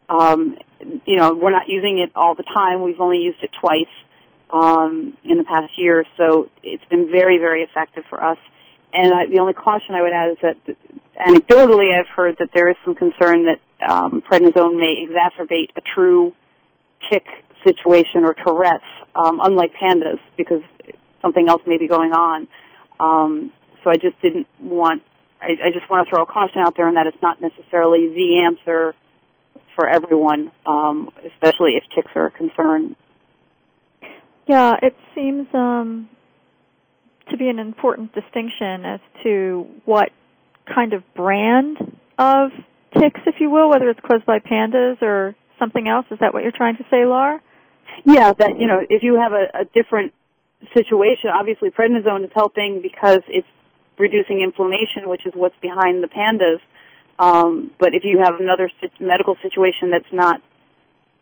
Um, 0.09 0.57
you 1.05 1.17
know, 1.17 1.33
we're 1.33 1.51
not 1.51 1.67
using 1.67 1.99
it 1.99 2.11
all 2.15 2.35
the 2.35 2.43
time. 2.43 2.81
We've 2.81 2.99
only 2.99 3.19
used 3.19 3.41
it 3.43 3.51
twice 3.59 3.93
um, 4.49 5.17
in 5.23 5.37
the 5.37 5.43
past 5.43 5.77
year, 5.77 6.05
so 6.17 6.49
it's 6.63 6.83
been 6.85 7.11
very, 7.11 7.37
very 7.37 7.63
effective 7.63 8.03
for 8.09 8.23
us. 8.23 8.37
And 8.93 9.13
I, 9.13 9.25
the 9.27 9.39
only 9.39 9.53
caution 9.53 9.95
I 9.95 10.01
would 10.01 10.13
add 10.13 10.31
is 10.31 10.37
that 10.41 10.57
anecdotally 11.19 11.97
I've 11.97 12.07
heard 12.07 12.37
that 12.39 12.49
there 12.53 12.69
is 12.69 12.75
some 12.83 12.95
concern 12.95 13.45
that 13.45 13.59
um, 13.87 14.21
prednisone 14.21 14.79
may 14.79 15.05
exacerbate 15.07 15.69
a 15.75 15.81
true 15.81 16.33
tic 17.11 17.23
situation 17.63 18.23
or 18.23 18.33
Tourette's, 18.33 18.83
um, 19.15 19.39
unlike 19.43 19.71
pandas, 19.81 20.19
because 20.37 20.61
something 21.21 21.47
else 21.47 21.61
may 21.67 21.77
be 21.77 21.87
going 21.87 22.11
on. 22.13 22.47
Um, 22.99 23.51
so 23.83 23.89
I 23.89 23.95
just 23.95 24.19
didn't 24.21 24.47
want, 24.59 25.03
I, 25.41 25.51
I 25.67 25.71
just 25.71 25.89
want 25.89 26.07
to 26.07 26.13
throw 26.13 26.23
a 26.23 26.25
caution 26.25 26.61
out 26.61 26.75
there 26.75 26.87
in 26.87 26.95
that 26.95 27.07
it's 27.07 27.21
not 27.21 27.41
necessarily 27.41 28.09
the 28.09 28.41
answer 28.45 28.95
for 29.75 29.87
everyone, 29.87 30.51
um, 30.65 31.09
especially 31.25 31.73
if 31.73 31.83
tics 31.95 32.11
are 32.15 32.27
a 32.27 32.31
concern. 32.31 32.95
Yeah, 34.47 34.75
it 34.81 34.95
seems 35.13 35.47
um, 35.53 36.09
to 37.29 37.37
be 37.37 37.49
an 37.49 37.59
important 37.59 38.13
distinction 38.13 38.85
as 38.85 38.99
to 39.23 39.67
what 39.85 40.09
kind 40.73 40.93
of 40.93 41.03
brand 41.15 41.77
of 42.17 42.51
tics, 42.97 43.21
if 43.25 43.35
you 43.39 43.49
will, 43.49 43.69
whether 43.69 43.89
it's 43.89 43.99
caused 44.01 44.25
by 44.25 44.39
pandas 44.39 45.01
or 45.01 45.35
something 45.57 45.87
else. 45.87 46.05
Is 46.11 46.19
that 46.19 46.33
what 46.33 46.43
you're 46.43 46.51
trying 46.55 46.77
to 46.77 46.83
say, 46.89 47.05
Laura? 47.05 47.41
Yeah, 48.05 48.33
that 48.33 48.59
you 48.59 48.67
know, 48.67 48.79
if 48.89 49.03
you 49.03 49.19
have 49.19 49.33
a, 49.33 49.61
a 49.61 49.65
different 49.65 50.13
situation, 50.73 51.29
obviously 51.33 51.69
prednisone 51.69 52.23
is 52.23 52.31
helping 52.33 52.81
because 52.81 53.21
it's 53.27 53.47
reducing 53.97 54.41
inflammation, 54.41 55.07
which 55.07 55.25
is 55.25 55.33
what's 55.35 55.55
behind 55.61 56.03
the 56.03 56.07
pandas. 56.07 56.59
Um, 57.17 57.71
but 57.79 57.93
if 57.93 58.03
you 58.05 58.19
have 58.23 58.39
another 58.39 58.71
medical 58.99 59.35
situation 59.41 59.91
that's 59.91 60.11
not 60.13 60.41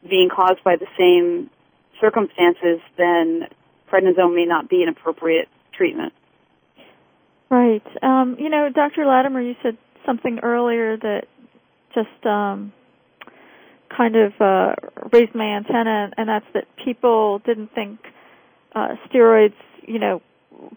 being 0.07 0.29
caused 0.29 0.63
by 0.63 0.75
the 0.75 0.85
same 0.97 1.49
circumstances, 1.99 2.79
then 2.97 3.47
prednisone 3.91 4.35
may 4.35 4.45
not 4.45 4.69
be 4.69 4.83
an 4.83 4.89
appropriate 4.89 5.47
treatment. 5.77 6.13
Right. 7.49 7.83
Um, 8.01 8.35
you 8.39 8.49
know, 8.49 8.69
Dr. 8.73 9.05
Latimer, 9.05 9.41
you 9.41 9.55
said 9.63 9.77
something 10.05 10.39
earlier 10.43 10.97
that 10.97 11.23
just 11.93 12.25
um, 12.25 12.73
kind 13.95 14.15
of 14.15 14.33
uh, 14.39 14.73
raised 15.13 15.33
my 15.33 15.55
antenna, 15.55 16.11
and 16.17 16.27
that's 16.27 16.45
that 16.53 16.65
people 16.83 17.39
didn't 17.45 17.73
think 17.73 17.99
uh, 18.75 18.95
steroids, 19.09 19.55
you 19.87 19.99
know, 19.99 20.21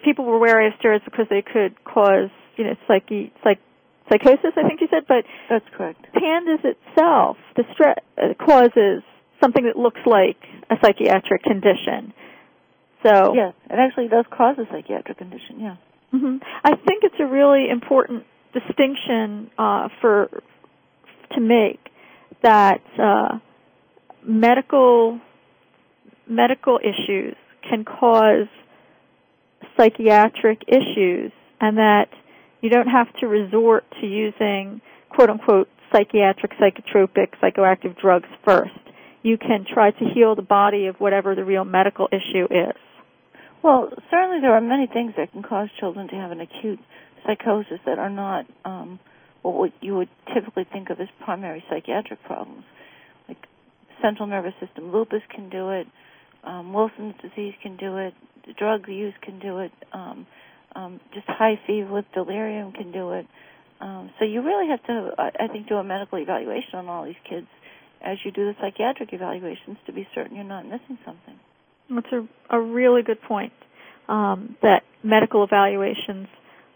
people 0.05 0.25
were 0.25 0.39
wary 0.39 0.67
of 0.69 0.75
steroids 0.75 1.05
because 1.05 1.27
they 1.31 1.43
could 1.43 1.75
cause 1.85 2.31
you 2.57 2.65
know 2.65 2.75
psyche 2.87 3.33
psych 3.43 3.59
psychosis 4.09 4.53
I 4.57 4.67
think 4.67 4.81
you 4.81 4.89
said, 4.91 5.05
but 5.09 5.25
that's 5.49 5.65
correct. 5.77 6.05
PANDAS 6.13 6.61
itself 6.65 7.37
the 7.57 7.65
stress 7.73 7.99
uh, 8.19 8.35
causes 8.45 9.03
something 9.43 9.65
that 9.65 9.77
looks 9.77 10.01
like 10.07 10.37
a 10.71 10.77
psychiatric 10.83 11.43
condition. 11.43 12.13
So 13.03 13.35
yes, 13.35 13.55
it 13.69 13.79
actually 13.79 14.09
does 14.09 14.25
cause 14.31 14.57
a 14.59 14.65
psychiatric 14.71 15.19
condition. 15.19 15.61
Yeah. 15.61 15.77
Mm-hmm. 16.15 16.37
I 16.65 16.71
think 16.77 17.05
it's 17.05 17.15
a 17.21 17.27
really 17.27 17.71
important 17.71 18.25
distinction 18.53 19.51
uh, 19.59 19.89
for 20.01 20.29
to 21.33 21.41
make 21.41 21.79
that 22.43 22.83
uh, 22.99 23.39
medical 24.27 25.21
medical 26.29 26.79
issues 26.79 27.37
can 27.69 27.85
cause 27.85 28.49
psychiatric 29.77 30.63
issues, 30.69 31.33
and 31.61 31.79
that 31.79 32.09
you 32.61 32.71
don't 32.71 32.89
have 32.89 33.07
to 33.21 33.27
resort 33.27 33.85
to 34.01 34.07
using 34.07 34.81
quote 35.11 35.31
unquote 35.31 35.69
psychiatric, 35.93 36.53
psychotropic, 36.53 37.29
psychoactive 37.43 37.99
drugs 38.01 38.29
first. 38.45 38.71
You 39.23 39.37
can 39.37 39.67
try 39.73 39.91
to 39.91 40.05
heal 40.15 40.35
the 40.35 40.43
body 40.43 40.87
of 40.87 40.97
whatever 40.97 41.35
the 41.35 41.45
real 41.45 41.65
medical 41.65 42.09
issue 42.11 42.45
is. 42.45 42.77
Well, 43.63 43.91
certainly 44.11 44.41
there 44.41 44.55
are 44.55 44.61
many 44.61 44.87
things 44.87 45.13
that 45.19 45.33
can 45.33 45.43
cause 45.43 45.69
children 45.79 46.09
to 46.09 46.15
have 46.15 46.31
an 46.31 46.41
acute 46.41 46.79
psychosis 47.27 47.79
that 47.85 47.99
are 47.99 48.09
not 48.09 48.47
um, 48.65 48.99
what 49.43 49.73
you 49.81 49.97
would 49.97 50.09
typically 50.35 50.65
think 50.73 50.89
of 50.91 51.01
as 51.01 51.09
primary 51.25 51.63
psychiatric 51.69 52.23
problems. 52.25 52.65
Like 53.29 53.37
central 54.03 54.27
nervous 54.27 54.55
system 54.65 54.93
lupus 54.93 55.23
can 55.35 55.51
do 55.51 55.71
it, 55.71 55.87
um, 56.45 56.73
Wilson's 56.73 57.15
disease 57.21 57.55
can 57.63 57.77
do 57.77 57.99
it, 57.99 58.15
drug 58.59 58.89
use 58.89 59.15
can 59.23 59.39
do 59.39 59.59
it, 59.59 59.73
um, 59.93 60.27
um, 60.75 61.01
just 61.13 61.27
high 61.27 61.61
fever 61.67 61.93
with 61.93 62.07
delirium 62.15 62.73
can 62.73 62.93
do 62.93 63.13
it. 63.13 63.27
Um, 63.81 64.11
so 64.19 64.25
you 64.25 64.43
really 64.43 64.69
have 64.69 64.83
to, 64.85 65.11
I 65.19 65.49
think, 65.49 65.69
do 65.69 65.77
a 65.77 65.85
medical 65.85 66.19
evaluation 66.19 66.75
on 66.75 66.89
all 66.89 67.05
these 67.05 67.21
kids 67.29 67.47
as 68.03 68.17
you 68.25 68.31
do 68.31 68.47
the 68.47 68.55
psychiatric 68.61 69.13
evaluations 69.13 69.77
to 69.87 69.93
be 69.93 70.07
certain 70.15 70.37
you're 70.37 70.45
not 70.45 70.65
missing 70.65 70.99
something. 71.05 71.39
That's 71.91 72.13
a, 72.13 72.27
a 72.51 72.61
really 72.61 73.03
good 73.03 73.21
point. 73.23 73.53
Um, 74.09 74.57
that 74.63 74.83
medical 75.03 75.45
evaluations 75.45 76.27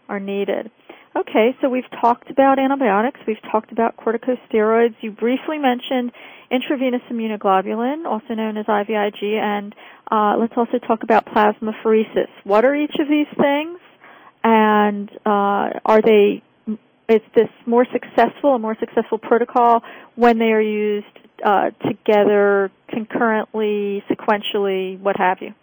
are 0.07 0.19
needed. 0.19 0.71
Okay, 1.17 1.55
so 1.61 1.69
we've 1.69 1.89
talked 2.01 2.29
about 2.29 2.59
antibiotics, 2.59 3.21
we've 3.25 3.41
talked 3.49 3.71
about 3.71 3.95
corticosteroids. 3.95 4.95
You 4.99 5.11
briefly 5.11 5.57
mentioned 5.57 6.11
intravenous 6.51 7.01
immunoglobulin, 7.09 8.05
also 8.05 8.33
known 8.33 8.57
as 8.57 8.65
IVIG, 8.65 9.23
and 9.23 9.73
uh, 10.11 10.35
let's 10.37 10.53
also 10.57 10.77
talk 10.77 11.03
about 11.03 11.25
plasmapheresis. 11.25 12.27
What 12.43 12.65
are 12.65 12.75
each 12.75 12.95
of 12.99 13.07
these 13.07 13.27
things, 13.39 13.79
and 14.43 15.09
uh, 15.25 15.79
are 15.85 16.01
they? 16.01 16.43
Is 17.07 17.21
this 17.35 17.49
more 17.65 17.85
successful, 17.91 18.55
a 18.55 18.59
more 18.59 18.75
successful 18.79 19.17
protocol 19.19 19.83
when 20.15 20.39
they 20.39 20.51
are 20.51 20.61
used 20.61 21.05
uh, 21.43 21.69
together, 21.87 22.71
concurrently, 22.89 24.03
sequentially, 24.09 24.99
what 24.99 25.15
have 25.17 25.37
you? 25.41 25.53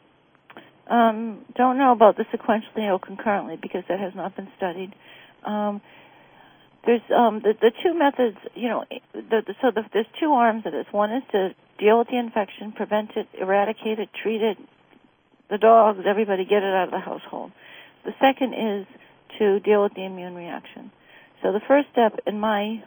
Um, 0.93 1.45
don't 1.57 1.78
know 1.78 1.93
about 1.93 2.16
the 2.16 2.24
sequentially 2.24 2.90
or 2.90 2.99
concurrently 2.99 3.57
because 3.61 3.82
that 3.88 3.99
has 3.99 4.12
not 4.14 4.36
been 4.36 4.49
studied. 4.57 4.95
Um, 5.45 5.80
there's 6.84 7.01
um, 7.16 7.40
the, 7.43 7.55
the 7.61 7.72
two 7.82 7.97
methods, 7.97 8.36
you 8.55 8.68
know, 8.68 8.84
the, 9.12 9.43
the, 9.47 9.55
so 9.62 9.70
the, 9.74 9.82
there's 9.93 10.07
two 10.20 10.32
arms 10.32 10.64
of 10.66 10.72
this. 10.72 10.86
One 10.90 11.12
is 11.12 11.22
to 11.32 11.51
deal 11.78 11.99
with 11.99 12.09
the 12.09 12.18
infection, 12.18 12.72
prevent 12.72 13.11
it, 13.16 13.28
eradicate 13.40 13.99
it, 13.99 14.11
treat 14.22 14.43
it, 14.43 14.59
the 15.51 15.59
dogs, 15.59 16.01
everybody 16.07 16.45
get 16.45 16.62
it 16.62 16.74
out 16.74 16.84
of 16.84 16.90
the 16.90 16.99
household. 16.99 17.53
The 18.05 18.12
second 18.20 18.55
is 18.55 18.86
to 19.38 19.61
deal 19.61 19.82
with 19.82 19.95
the 19.95 20.05
immune 20.05 20.34
reaction. 20.34 20.90
So 21.43 21.53
the 21.53 21.61
first 21.66 21.88
step 21.93 22.20
in 22.26 22.38
my 22.38 22.82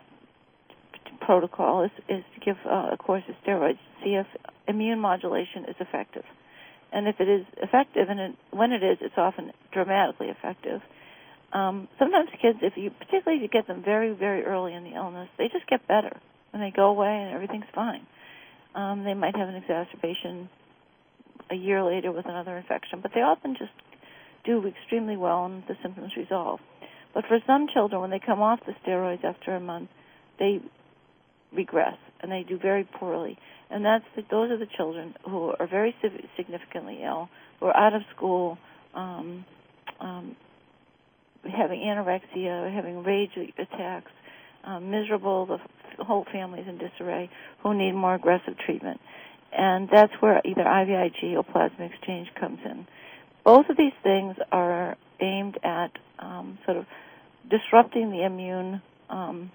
protocol 1.21 1.83
is, 1.83 1.91
is 2.09 2.23
to 2.33 2.39
give 2.45 2.55
uh, 2.65 2.91
a 2.93 2.97
course 2.97 3.23
of 3.27 3.35
steroids 3.45 3.73
to 3.73 4.03
see 4.03 4.11
if 4.11 4.27
immune 4.67 4.99
modulation 4.99 5.65
is 5.67 5.75
effective. 5.79 6.23
And 6.91 7.07
if 7.07 7.15
it 7.19 7.27
is 7.27 7.45
effective, 7.61 8.07
and 8.09 8.19
it, 8.19 8.31
when 8.51 8.71
it 8.71 8.81
is, 8.83 8.97
it's 9.01 9.15
often 9.17 9.51
dramatically 9.73 10.27
effective. 10.27 10.81
Um, 11.51 11.87
sometimes 11.99 12.29
kids, 12.41 12.59
if 12.61 12.73
you 12.75 12.91
particularly 12.91 13.43
if 13.43 13.43
you 13.43 13.47
get 13.49 13.67
them 13.67 13.81
very 13.83 14.13
very 14.13 14.43
early 14.43 14.73
in 14.73 14.83
the 14.83 14.95
illness, 14.95 15.29
they 15.37 15.47
just 15.47 15.67
get 15.67 15.87
better 15.87 16.15
and 16.53 16.61
they 16.61 16.71
go 16.75 16.87
away 16.87 17.07
and 17.07 17.33
everything's 17.33 17.69
fine. 17.73 18.05
Um, 18.73 19.03
they 19.03 19.13
might 19.13 19.35
have 19.35 19.47
an 19.47 19.55
exacerbation 19.55 20.49
a 21.51 21.55
year 21.55 21.83
later 21.83 22.11
with 22.11 22.25
another 22.25 22.57
infection, 22.57 22.99
but 23.01 23.11
they 23.13 23.21
often 23.21 23.55
just 23.57 23.71
do 24.45 24.65
extremely 24.67 25.17
well 25.17 25.45
and 25.45 25.63
the 25.67 25.75
symptoms 25.81 26.11
resolve. 26.17 26.59
But 27.15 27.25
for 27.27 27.39
some 27.47 27.67
children, 27.73 28.01
when 28.01 28.11
they 28.11 28.19
come 28.19 28.41
off 28.41 28.59
the 28.67 28.73
steroids 28.85 29.23
after 29.23 29.55
a 29.55 29.59
month, 29.59 29.89
they 30.37 30.59
regress 31.53 31.97
and 32.19 32.29
they 32.29 32.43
do 32.43 32.59
very 32.59 32.83
poorly. 32.83 33.39
And 33.69 33.85
that's 33.85 34.03
the, 34.17 34.23
those 34.29 34.51
are 34.51 34.57
the 34.57 34.67
children 34.77 35.15
who 35.23 35.53
are 35.57 35.65
very 35.65 35.95
significantly 36.35 36.99
ill, 37.03 37.29
who 37.59 37.67
are 37.67 37.77
out 37.77 37.95
of 37.95 38.01
school, 38.15 38.57
um, 38.93 39.45
um, 40.01 40.35
having 41.43 41.79
anorexia, 41.79 42.73
having 42.73 43.03
rage 43.03 43.31
attacks, 43.57 44.11
um, 44.65 44.91
miserable. 44.91 45.45
The, 45.45 45.57
the 45.97 46.03
whole 46.03 46.25
family's 46.29 46.67
in 46.67 46.77
disarray. 46.77 47.29
Who 47.63 47.73
need 47.73 47.93
more 47.93 48.15
aggressive 48.15 48.55
treatment, 48.65 48.99
and 49.57 49.87
that's 49.91 50.11
where 50.19 50.41
either 50.43 50.63
IVIG 50.63 51.35
or 51.37 51.43
plasma 51.43 51.85
exchange 51.85 52.27
comes 52.37 52.59
in. 52.65 52.85
Both 53.45 53.69
of 53.69 53.77
these 53.77 53.93
things 54.03 54.35
are 54.51 54.97
aimed 55.21 55.57
at 55.63 55.91
um, 56.19 56.57
sort 56.65 56.77
of 56.77 56.85
disrupting 57.49 58.11
the 58.11 58.25
immune 58.25 58.81
um, 59.09 59.51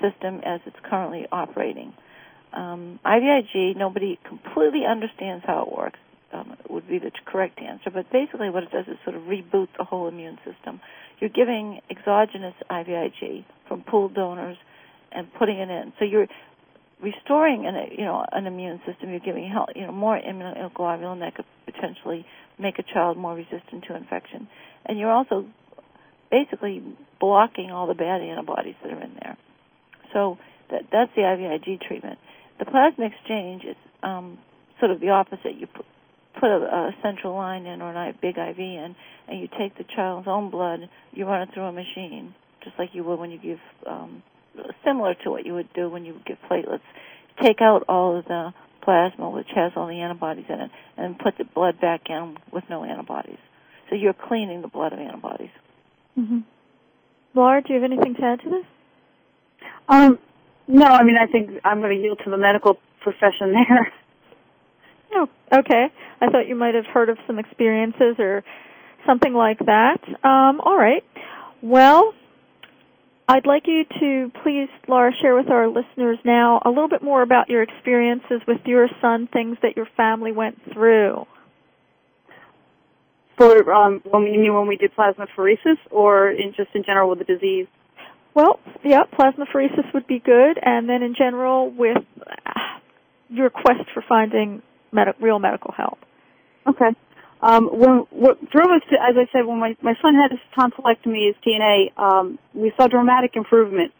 system 0.00 0.40
as 0.44 0.60
it's 0.66 0.76
currently 0.88 1.26
operating. 1.30 1.92
Um, 2.52 2.98
IVIG, 3.04 3.76
nobody 3.76 4.18
completely 4.26 4.82
understands 4.88 5.44
how 5.46 5.62
it 5.62 5.76
works. 5.76 5.98
Um, 6.30 6.58
would 6.68 6.86
be 6.86 6.98
the 6.98 7.10
correct 7.24 7.58
answer, 7.58 7.90
but 7.90 8.12
basically 8.12 8.50
what 8.50 8.62
it 8.62 8.70
does 8.70 8.84
is 8.86 8.98
sort 9.02 9.16
of 9.16 9.22
reboot 9.22 9.68
the 9.78 9.84
whole 9.84 10.08
immune 10.08 10.38
system. 10.44 10.78
You're 11.20 11.30
giving 11.30 11.80
exogenous 11.90 12.52
IVIG 12.70 13.46
from 13.66 13.82
pooled 13.82 14.12
donors 14.14 14.58
and 15.10 15.26
putting 15.38 15.56
it 15.56 15.70
in, 15.70 15.94
so 15.98 16.04
you're 16.04 16.26
restoring 17.02 17.66
an 17.66 17.74
you 17.96 18.04
know 18.04 18.24
an 18.32 18.46
immune 18.46 18.80
system. 18.86 19.10
You're 19.10 19.20
giving 19.20 19.48
health, 19.48 19.70
you 19.74 19.86
know 19.86 19.92
more 19.92 20.18
immunoglobulin 20.18 21.20
that 21.20 21.34
could 21.34 21.46
potentially 21.66 22.26
make 22.58 22.78
a 22.78 22.82
child 22.82 23.16
more 23.16 23.34
resistant 23.34 23.84
to 23.88 23.96
infection, 23.96 24.48
and 24.86 24.98
you're 24.98 25.12
also 25.12 25.46
basically 26.30 26.82
blocking 27.20 27.70
all 27.70 27.86
the 27.86 27.94
bad 27.94 28.20
antibodies 28.20 28.74
that 28.82 28.92
are 28.92 29.02
in 29.02 29.14
there. 29.20 29.36
So 30.12 30.38
that, 30.70 30.82
that's 30.92 31.10
the 31.16 31.22
IVIG 31.22 31.80
treatment. 31.86 32.18
The 32.58 32.64
plasma 32.64 33.06
exchange 33.06 33.62
is 33.64 33.76
um, 34.02 34.38
sort 34.78 34.90
of 34.90 35.00
the 35.00 35.10
opposite. 35.10 35.54
You 35.56 35.66
put, 35.66 35.86
put 36.40 36.50
a, 36.50 36.56
a 36.56 36.90
central 37.02 37.34
line 37.34 37.66
in 37.66 37.82
or 37.82 37.92
a 37.92 38.12
big 38.20 38.36
IV 38.36 38.58
in, 38.58 38.96
and 39.28 39.40
you 39.40 39.48
take 39.58 39.76
the 39.76 39.84
child's 39.94 40.28
own 40.28 40.50
blood, 40.50 40.80
you 41.12 41.26
run 41.26 41.42
it 41.42 41.50
through 41.54 41.64
a 41.64 41.72
machine, 41.72 42.34
just 42.64 42.78
like 42.78 42.90
you 42.92 43.04
would 43.04 43.18
when 43.18 43.30
you 43.30 43.38
give, 43.38 43.58
um, 43.86 44.22
similar 44.84 45.14
to 45.24 45.30
what 45.30 45.46
you 45.46 45.54
would 45.54 45.72
do 45.74 45.88
when 45.88 46.04
you 46.04 46.20
give 46.26 46.38
platelets. 46.50 46.80
Take 47.42 47.60
out 47.60 47.84
all 47.88 48.18
of 48.18 48.24
the 48.24 48.52
plasma, 48.82 49.30
which 49.30 49.48
has 49.54 49.72
all 49.76 49.86
the 49.86 50.00
antibodies 50.00 50.46
in 50.48 50.60
it, 50.60 50.70
and 50.96 51.18
put 51.18 51.36
the 51.38 51.44
blood 51.44 51.80
back 51.80 52.02
in 52.08 52.36
with 52.52 52.64
no 52.70 52.84
antibodies. 52.84 53.38
So 53.88 53.96
you're 53.96 54.14
cleaning 54.14 54.62
the 54.62 54.68
blood 54.68 54.92
of 54.92 54.98
antibodies. 54.98 55.50
Mm-hmm. 56.18 56.38
Laura, 57.34 57.62
do 57.62 57.72
you 57.72 57.80
have 57.80 57.90
anything 57.90 58.14
to 58.14 58.22
add 58.22 58.40
to 58.40 58.50
this? 58.50 58.64
Um, 59.88 60.18
no, 60.66 60.86
I 60.86 61.02
mean, 61.02 61.16
I 61.16 61.30
think 61.30 61.60
I'm 61.64 61.80
going 61.80 61.96
to 61.96 62.02
yield 62.02 62.20
to 62.24 62.30
the 62.30 62.36
medical 62.36 62.78
profession 63.02 63.52
there. 63.52 63.92
Oh, 65.10 65.26
okay. 65.50 65.86
I 66.20 66.28
thought 66.28 66.48
you 66.48 66.54
might 66.54 66.74
have 66.74 66.84
heard 66.84 67.08
of 67.08 67.16
some 67.26 67.38
experiences 67.38 68.16
or 68.18 68.44
something 69.06 69.32
like 69.32 69.58
that. 69.60 70.00
Um, 70.22 70.60
all 70.60 70.76
right. 70.76 71.02
Well, 71.62 72.12
I'd 73.30 73.46
like 73.46 73.64
you 73.66 73.84
to 74.00 74.32
please, 74.42 74.68
Laura, 74.88 75.12
share 75.20 75.36
with 75.36 75.50
our 75.50 75.68
listeners 75.68 76.18
now 76.24 76.62
a 76.64 76.70
little 76.70 76.88
bit 76.88 77.02
more 77.02 77.20
about 77.20 77.50
your 77.50 77.62
experiences 77.62 78.40
with 78.48 78.60
your 78.64 78.88
son, 79.02 79.28
things 79.30 79.58
that 79.62 79.76
your 79.76 79.86
family 79.98 80.32
went 80.32 80.58
through. 80.72 81.26
For 83.36 83.70
um, 83.72 84.00
when 84.04 84.24
we, 84.24 84.30
you 84.30 84.40
mean 84.40 84.54
when 84.54 84.66
we 84.66 84.76
did 84.76 84.96
plasmapheresis, 84.96 85.76
or 85.90 86.30
in, 86.30 86.54
just 86.56 86.70
in 86.74 86.84
general 86.84 87.10
with 87.10 87.18
the 87.18 87.24
disease? 87.26 87.66
Well, 88.34 88.58
yeah, 88.82 89.02
plasmapheresis 89.12 89.92
would 89.92 90.06
be 90.06 90.20
good, 90.20 90.58
and 90.62 90.88
then 90.88 91.02
in 91.02 91.14
general 91.14 91.70
with 91.70 91.98
your 93.28 93.50
quest 93.50 93.90
for 93.92 94.02
finding 94.08 94.62
med- 94.90 95.14
real 95.20 95.38
medical 95.38 95.72
help. 95.72 95.98
Okay. 96.66 96.96
Um, 97.40 97.66
when 97.66 97.98
what 98.10 98.50
drove 98.50 98.70
us 98.70 98.82
to, 98.90 98.96
as 99.00 99.16
I 99.16 99.30
said, 99.32 99.46
when 99.46 99.58
my 99.58 99.76
my 99.80 99.94
son 100.02 100.14
had 100.14 100.32
his 100.32 100.40
tonsillectomy, 100.56 101.28
his 101.28 101.36
TNA, 101.46 101.96
um, 101.98 102.38
we 102.52 102.72
saw 102.76 102.88
dramatic 102.88 103.36
improvement. 103.36 103.92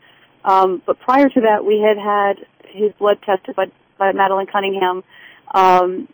Um, 0.45 0.83
but 0.85 0.99
prior 1.01 1.29
to 1.29 1.41
that, 1.43 1.65
we 1.65 1.81
had 1.81 1.99
had 1.99 2.47
his 2.71 2.93
blood 2.99 3.19
tested 3.25 3.55
by 3.55 3.67
by 3.97 4.13
Madeleine 4.13 4.47
Cunningham, 4.47 5.05
um, 5.55 6.09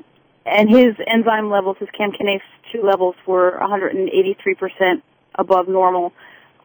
and 0.45 0.69
his 0.69 0.95
enzyme 1.07 1.51
levels, 1.51 1.77
his 1.79 1.89
CAM 1.97 2.13
kinase 2.13 2.41
two 2.73 2.83
levels, 2.83 3.15
were 3.27 3.59
183 3.59 4.55
percent 4.55 5.05
above 5.35 5.69
normal. 5.69 6.13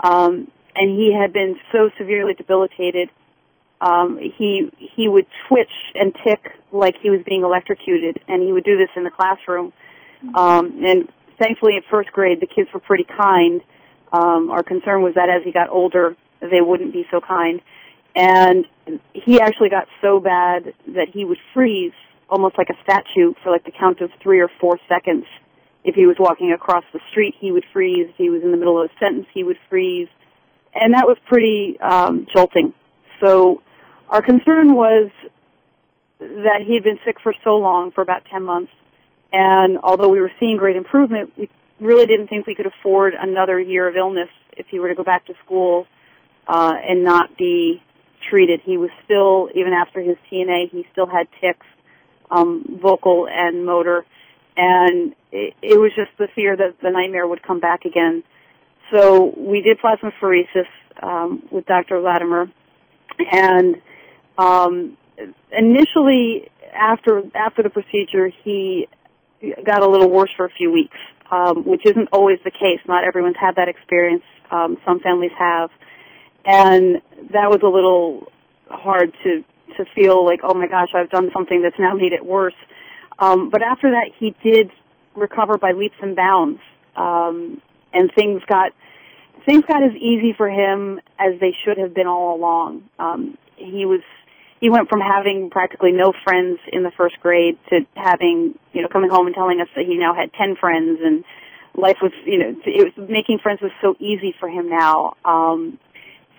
Um, 0.02 0.52
and 0.76 0.98
he 0.98 1.14
had 1.14 1.34
been 1.34 1.58
so 1.72 1.90
severely 1.98 2.34
debilitated. 2.34 3.10
Um, 3.82 4.18
he 4.20 4.72
he 4.78 5.08
would 5.08 5.26
twitch 5.48 5.72
and 5.96 6.14
tic 6.24 6.40
like 6.72 6.96
he 7.02 7.10
was 7.10 7.22
being 7.26 7.44
electrocuted, 7.44 8.20
and 8.28 8.44
he 8.44 8.52
would 8.52 8.66
do 8.66 8.78
this 8.78 8.90
in 8.96 9.04
the 9.04 9.10
classroom. 9.10 9.72
Um, 10.36 10.84
and 10.84 11.10
thankfully, 11.38 11.78
at 11.78 11.84
first 11.90 12.12
grade, 12.12 12.40
the 12.42 12.48
kids 12.48 12.70
were 12.74 12.80
pretty 12.80 13.06
kind. 13.06 13.62
Um, 14.12 14.50
our 14.52 14.64
concern 14.64 15.02
was 15.02 15.16
that 15.16 15.30
as 15.30 15.44
he 15.44 15.52
got 15.52 15.70
older, 15.70 16.16
they 16.42 16.62
wouldn't 16.62 16.94
be 16.94 17.06
so 17.12 17.22
kind. 17.22 17.62
And 18.16 18.66
he 19.14 19.40
actually 19.40 19.70
got 19.70 19.88
so 20.02 20.20
bad 20.20 20.74
that 20.88 21.10
he 21.14 21.26
would 21.26 21.38
freeze 21.54 21.94
almost 22.30 22.58
like 22.58 22.70
a 22.70 22.84
statue 22.84 23.34
for 23.44 23.52
like 23.52 23.64
the 23.66 23.72
count 23.72 24.02
of 24.02 24.12
three 24.22 24.40
or 24.40 24.50
four 24.60 24.80
seconds. 24.88 25.26
If 25.84 25.96
he 25.96 26.06
was 26.06 26.18
walking 26.20 26.52
across 26.52 26.84
the 26.92 27.00
street, 27.12 27.36
he 27.40 27.52
would 27.52 27.66
freeze. 27.72 28.08
If 28.10 28.16
he 28.16 28.30
was 28.30 28.44
in 28.44 28.52
the 28.52 28.58
middle 28.58 28.82
of 28.82 28.90
a 28.90 29.00
sentence, 29.00 29.28
he 29.34 29.44
would 29.44 29.58
freeze. 29.70 30.10
And 30.74 30.94
that 30.94 31.08
was 31.08 31.18
pretty 31.28 31.80
um, 31.80 32.28
jolting. 32.34 32.74
So 33.24 33.62
our 34.10 34.22
concern 34.22 34.74
was 34.76 35.10
that 36.20 36.62
he 36.66 36.74
had 36.74 36.84
been 36.84 37.00
sick 37.06 37.18
for 37.22 37.34
so 37.44 37.56
long, 37.56 37.92
for 37.92 38.02
about 38.02 38.26
10 38.26 38.44
months, 38.44 38.72
and 39.32 39.78
although 39.84 40.10
we 40.10 40.20
were 40.20 40.32
seeing 40.40 40.58
great 40.58 40.76
improvement, 40.76 41.32
we 41.38 41.50
really 41.80 42.06
didn't 42.06 42.28
think 42.28 42.48
we 42.48 42.56
could 42.56 42.66
afford 42.66 43.14
another 43.20 43.60
year 43.60 43.88
of 43.88 43.96
illness 43.96 44.30
if 44.58 44.66
he 44.68 44.80
were 44.80 44.90
to 44.90 44.96
go 44.96 45.04
back 45.04 45.26
to 45.28 45.34
school 45.46 45.88
uh, 46.48 46.74
and 46.88 47.04
not 47.04 47.38
be 47.38 47.82
treated. 48.30 48.62
He 48.64 48.78
was 48.78 48.90
still, 49.06 49.50
even 49.56 49.74
after 49.74 50.02
his 50.02 50.18
TNA, 50.32 50.72
he 50.72 50.86
still 50.92 51.06
had 51.06 51.28
tics, 51.40 51.66
um, 52.32 52.80
vocal 52.82 53.28
and 53.30 53.66
motor, 53.66 54.06
and 54.58 55.16
it, 55.32 55.54
it 55.62 55.80
was 55.80 55.92
just 55.96 56.12
the 56.18 56.28
fear 56.36 56.56
that 56.56 56.76
the 56.82 56.90
nightmare 56.90 57.28
would 57.28 57.42
come 57.44 57.60
back 57.60 57.86
again. 57.86 58.24
So 58.92 59.34
we 59.38 59.62
did 59.62 59.78
plasmapheresis 59.80 60.68
um, 61.02 61.44
with 61.52 61.66
Dr. 61.66 62.02
Latimer, 62.02 62.52
and 63.32 63.76
um, 64.38 64.98
initially 65.52 66.50
after 66.74 67.22
after 67.36 67.64
the 67.64 67.70
procedure, 67.70 68.30
he 68.44 68.88
got 69.66 69.82
a 69.84 69.90
little 69.90 70.10
worse 70.10 70.30
for 70.36 70.46
a 70.46 70.50
few 70.50 70.72
weeks, 70.72 70.98
um, 71.32 71.64
which 71.66 71.82
isn't 71.86 72.10
always 72.12 72.40
the 72.44 72.52
case. 72.52 72.80
Not 72.88 73.04
everyone's 73.04 73.38
had 73.40 73.56
that 73.56 73.68
experience. 73.68 74.24
Um, 74.52 74.78
some 74.86 75.00
families 75.00 75.32
have, 75.38 75.70
and 76.46 77.02
that 77.32 77.50
was 77.50 77.60
a 77.64 77.68
little 77.68 78.32
hard 78.70 79.14
to 79.24 79.44
to 79.78 79.86
feel 79.96 80.26
like, 80.26 80.40
oh 80.44 80.54
my 80.54 80.68
gosh, 80.68 80.90
I've 80.96 81.10
done 81.10 81.30
something 81.34 81.62
that's 81.62 81.78
now 81.80 81.94
made 81.94 82.12
it 82.12 82.26
worse. 82.26 82.56
Um, 83.20 83.50
but 83.50 83.62
after 83.62 83.92
that, 83.92 84.12
he 84.18 84.36
did 84.44 84.72
recover 85.16 85.58
by 85.58 85.72
leaps 85.72 85.96
and 86.02 86.16
bounds, 86.16 86.60
um, 86.96 87.62
and 87.94 88.12
things 88.16 88.42
got 88.48 88.72
things 89.46 89.64
got 89.68 89.84
as 89.84 89.94
easy 89.96 90.34
for 90.36 90.50
him 90.50 91.00
as 91.18 91.40
they 91.40 91.56
should 91.64 91.78
have 91.78 91.94
been 91.94 92.08
all 92.08 92.36
along. 92.36 92.84
Um, 92.98 93.38
he 93.56 93.86
was 93.86 94.02
he 94.60 94.70
went 94.70 94.90
from 94.90 95.00
having 95.00 95.50
practically 95.50 95.92
no 95.92 96.14
friends 96.24 96.60
in 96.72 96.84
the 96.84 96.92
first 96.92 97.20
grade 97.22 97.58
to 97.70 97.80
having, 97.96 98.56
you 98.74 98.82
know, 98.82 98.90
coming 98.90 99.10
home 99.10 99.26
and 99.26 99.36
telling 99.36 99.62
us 99.62 99.68
that 99.76 99.86
he 99.86 99.98
now 99.98 100.14
had 100.14 100.34
10 100.34 100.58
friends 100.58 101.00
and 101.02 101.24
life 101.76 101.98
was, 102.02 102.12
you 102.26 102.38
know, 102.38 102.56
it 102.66 102.94
was 102.98 103.10
making 103.10 103.40
friends 103.40 103.62
was 103.62 103.72
so 103.82 103.96
easy 104.00 104.36
for 104.38 104.50
him 104.50 104.70
now. 104.70 105.16
Um, 105.24 105.80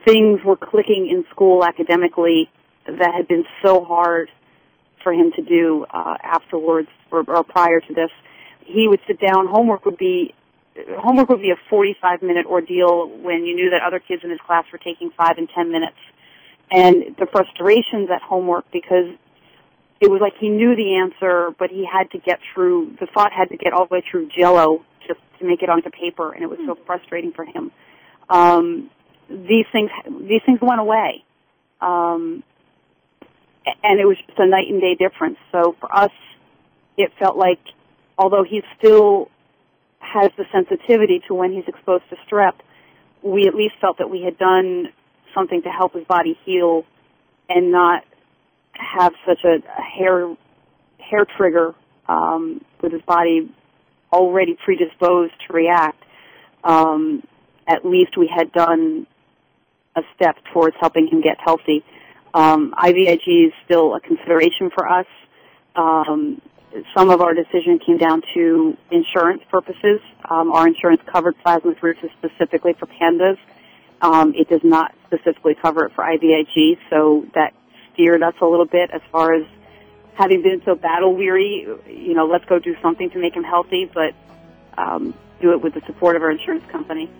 things 0.04 0.40
were 0.44 0.56
clicking 0.56 1.08
in 1.10 1.24
school 1.30 1.64
academically 1.64 2.50
that 2.86 3.14
had 3.14 3.26
been 3.26 3.44
so 3.64 3.84
hard 3.84 4.28
for 5.02 5.14
him 5.14 5.32
to 5.36 5.42
do, 5.42 5.86
uh, 5.90 6.16
afterwards 6.22 6.88
or, 7.10 7.24
or 7.26 7.42
prior 7.42 7.80
to 7.80 7.94
this. 7.94 8.10
He 8.66 8.86
would 8.86 9.00
sit 9.06 9.18
down, 9.18 9.46
homework 9.46 9.86
would 9.86 9.96
be 9.96 10.34
homework 10.98 11.28
would 11.28 11.42
be 11.42 11.50
a 11.50 11.58
45 11.68 12.22
minute 12.22 12.46
ordeal 12.46 13.08
when 13.08 13.44
you 13.44 13.54
knew 13.54 13.70
that 13.70 13.80
other 13.84 13.98
kids 13.98 14.22
in 14.24 14.30
his 14.30 14.38
class 14.46 14.64
were 14.72 14.78
taking 14.78 15.10
5 15.10 15.36
and 15.36 15.48
10 15.54 15.72
minutes 15.72 15.96
and 16.70 17.16
the 17.18 17.26
frustrations 17.26 18.08
at 18.14 18.22
homework 18.22 18.64
because 18.72 19.06
it 20.00 20.10
was 20.10 20.20
like 20.20 20.34
he 20.38 20.48
knew 20.48 20.74
the 20.76 20.96
answer, 20.96 21.50
but 21.58 21.70
he 21.70 21.86
had 21.90 22.10
to 22.12 22.18
get 22.18 22.38
through, 22.54 22.96
the 23.00 23.06
thought 23.06 23.32
had 23.32 23.50
to 23.50 23.56
get 23.56 23.72
all 23.72 23.86
the 23.86 23.94
way 23.94 24.04
through 24.10 24.28
jello 24.36 24.84
just 25.06 25.20
to 25.38 25.46
make 25.46 25.62
it 25.62 25.68
onto 25.68 25.90
paper, 25.90 26.32
and 26.32 26.42
it 26.42 26.48
was 26.48 26.58
so 26.66 26.76
frustrating 26.86 27.32
for 27.32 27.44
him. 27.44 27.70
Um, 28.28 28.90
these 29.28 29.66
things, 29.72 29.90
these 30.22 30.40
things 30.46 30.58
went 30.62 30.80
away. 30.80 31.24
Um, 31.80 32.42
and 33.82 34.00
it 34.00 34.06
was 34.06 34.16
just 34.26 34.38
a 34.38 34.46
night 34.46 34.68
and 34.68 34.80
day 34.80 34.94
difference. 34.94 35.36
So 35.52 35.76
for 35.80 35.94
us, 35.94 36.12
it 36.96 37.12
felt 37.18 37.36
like, 37.36 37.60
although 38.18 38.44
he 38.44 38.62
still 38.78 39.28
has 39.98 40.30
the 40.36 40.44
sensitivity 40.52 41.22
to 41.28 41.34
when 41.34 41.52
he's 41.52 41.64
exposed 41.66 42.04
to 42.10 42.16
strep, 42.26 42.54
we 43.22 43.46
at 43.46 43.54
least 43.54 43.74
felt 43.80 43.98
that 43.98 44.08
we 44.10 44.22
had 44.22 44.38
done 44.38 44.88
something 45.34 45.62
to 45.62 45.68
help 45.68 45.94
his 45.94 46.04
body 46.04 46.38
heal 46.44 46.84
and 47.48 47.72
not 47.72 48.04
have 48.74 49.12
such 49.26 49.44
a, 49.44 49.60
hair 49.80 50.36
hair 50.98 51.26
trigger 51.36 51.74
um, 52.08 52.64
with 52.80 52.92
his 52.92 53.02
body 53.02 53.50
already 54.12 54.56
predisposed 54.64 55.32
to 55.46 55.52
react. 55.52 56.02
Um, 56.62 57.22
at 57.66 57.84
least 57.84 58.16
we 58.16 58.30
had 58.34 58.52
done 58.52 59.06
a 59.96 60.02
step 60.14 60.36
towards 60.52 60.76
helping 60.80 61.08
him 61.08 61.20
get 61.20 61.38
healthy. 61.44 61.84
Um, 62.32 62.74
IVIG 62.78 63.46
is 63.48 63.52
still 63.64 63.94
a 63.94 64.00
consideration 64.00 64.70
for 64.70 64.88
us. 64.88 65.06
Um, 65.74 66.40
some 66.96 67.10
of 67.10 67.20
our 67.20 67.34
decision 67.34 67.80
came 67.84 67.98
down 67.98 68.22
to 68.34 68.76
insurance 68.90 69.42
purposes. 69.50 70.00
Um, 70.28 70.52
our 70.52 70.68
insurance 70.68 71.00
covered 71.06 71.34
plasmapheresis 71.44 72.10
specifically 72.18 72.74
for 72.74 72.86
pandas. 72.86 73.38
Um, 74.02 74.34
it 74.34 74.48
does 74.48 74.62
not 74.64 74.94
specifically 75.06 75.54
cover 75.60 75.84
it 75.86 75.92
for 75.94 76.04
IVIG, 76.04 76.78
so 76.88 77.26
that 77.34 77.52
steered 77.92 78.22
us 78.22 78.34
a 78.40 78.46
little 78.46 78.66
bit 78.66 78.90
as 78.92 79.02
far 79.12 79.34
as 79.34 79.44
having 80.14 80.42
been 80.42 80.62
so 80.64 80.74
battle 80.74 81.14
weary. 81.14 81.66
You 81.86 82.14
know, 82.14 82.26
let's 82.26 82.44
go 82.46 82.58
do 82.58 82.74
something 82.82 83.10
to 83.10 83.18
make 83.18 83.34
him 83.34 83.44
healthy, 83.44 83.90
but 83.92 84.14
um, 84.78 85.14
do 85.40 85.52
it 85.52 85.62
with 85.62 85.74
the 85.74 85.82
support 85.86 86.16
of 86.16 86.22
our 86.22 86.30
insurance 86.30 86.64
company. 86.70 87.10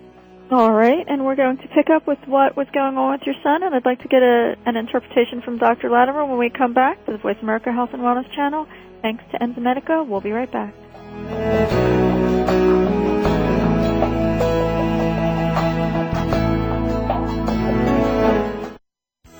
All 0.51 0.73
right, 0.73 1.05
and 1.07 1.23
we're 1.23 1.37
going 1.37 1.57
to 1.59 1.67
pick 1.69 1.89
up 1.89 2.05
with 2.07 2.19
what 2.25 2.57
was 2.57 2.67
going 2.73 2.97
on 2.97 3.13
with 3.13 3.21
your 3.25 3.35
son, 3.41 3.63
and 3.63 3.73
I'd 3.73 3.85
like 3.85 4.01
to 4.01 4.09
get 4.09 4.21
a, 4.21 4.55
an 4.65 4.75
interpretation 4.75 5.41
from 5.41 5.57
Dr. 5.57 5.89
Latimer 5.89 6.25
when 6.25 6.37
we 6.37 6.49
come 6.49 6.73
back 6.73 7.05
to 7.05 7.13
the 7.13 7.17
Voice 7.17 7.37
America 7.41 7.71
Health 7.71 7.91
and 7.93 8.01
Wellness 8.01 8.29
channel. 8.35 8.67
Thanks 9.01 9.23
to 9.31 9.39
Enzymedica. 9.39 10.05
We'll 10.05 10.19
be 10.19 10.31
right 10.31 10.51
back. 10.51 10.73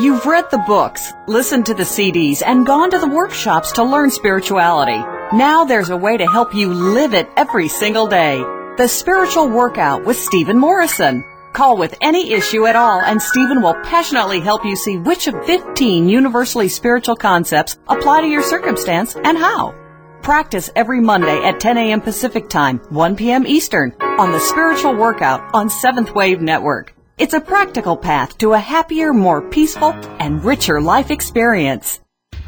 You've 0.00 0.26
read 0.26 0.48
the 0.52 0.58
books, 0.58 1.12
listened 1.26 1.66
to 1.66 1.74
the 1.74 1.82
CDs, 1.82 2.40
and 2.46 2.64
gone 2.64 2.88
to 2.92 3.00
the 3.00 3.08
workshops 3.08 3.72
to 3.72 3.82
learn 3.82 4.12
spirituality. 4.12 4.98
Now 5.36 5.64
there's 5.64 5.90
a 5.90 5.96
way 5.96 6.16
to 6.16 6.24
help 6.24 6.54
you 6.54 6.72
live 6.72 7.14
it 7.14 7.28
every 7.36 7.66
single 7.66 8.06
day. 8.06 8.38
The 8.76 8.86
Spiritual 8.86 9.48
Workout 9.48 10.04
with 10.04 10.16
Stephen 10.16 10.56
Morrison. 10.56 11.24
Call 11.52 11.76
with 11.76 11.98
any 12.00 12.32
issue 12.32 12.66
at 12.66 12.76
all 12.76 13.00
and 13.00 13.20
Stephen 13.20 13.60
will 13.60 13.74
passionately 13.82 14.38
help 14.38 14.64
you 14.64 14.76
see 14.76 14.98
which 14.98 15.26
of 15.26 15.44
15 15.46 16.08
universally 16.08 16.68
spiritual 16.68 17.16
concepts 17.16 17.76
apply 17.88 18.20
to 18.20 18.28
your 18.28 18.44
circumstance 18.44 19.16
and 19.16 19.36
how. 19.36 19.74
Practice 20.22 20.70
every 20.76 21.00
Monday 21.00 21.42
at 21.42 21.58
10 21.58 21.76
a.m. 21.76 22.00
Pacific 22.00 22.48
Time, 22.48 22.78
1 22.90 23.16
p.m. 23.16 23.44
Eastern 23.48 23.92
on 24.00 24.30
the 24.30 24.38
Spiritual 24.38 24.94
Workout 24.94 25.52
on 25.54 25.68
Seventh 25.68 26.14
Wave 26.14 26.40
Network. 26.40 26.94
It's 27.18 27.34
a 27.34 27.40
practical 27.40 27.96
path 27.96 28.38
to 28.38 28.52
a 28.52 28.60
happier, 28.60 29.12
more 29.12 29.42
peaceful, 29.42 29.90
and 30.20 30.44
richer 30.44 30.80
life 30.80 31.10
experience. 31.10 31.98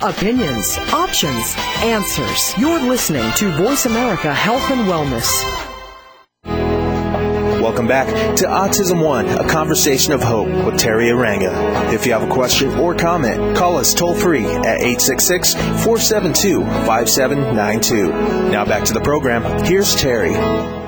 Opinions, 0.00 0.78
options, 0.92 1.56
answers. 1.78 2.56
You're 2.56 2.80
listening 2.80 3.32
to 3.32 3.50
Voice 3.56 3.86
America 3.86 4.32
Health 4.32 4.70
and 4.70 4.82
Wellness. 4.82 5.28
Welcome 7.60 7.88
back 7.88 8.36
to 8.36 8.44
Autism 8.44 9.04
One, 9.04 9.26
a 9.26 9.48
conversation 9.48 10.12
of 10.12 10.22
hope 10.22 10.46
with 10.46 10.74
Teri 10.74 11.10
Arranga. 11.10 11.92
If 11.92 12.06
you 12.06 12.12
have 12.12 12.22
a 12.22 12.32
question 12.32 12.70
or 12.78 12.94
comment, 12.94 13.56
call 13.56 13.76
us 13.76 13.92
toll 13.92 14.14
free 14.14 14.46
at 14.46 14.82
866 14.82 15.54
472 15.54 16.60
5792. 16.86 18.52
Now 18.52 18.64
back 18.64 18.84
to 18.84 18.92
the 18.92 19.00
program. 19.00 19.42
Here's 19.64 19.96
Teri. 19.96 20.79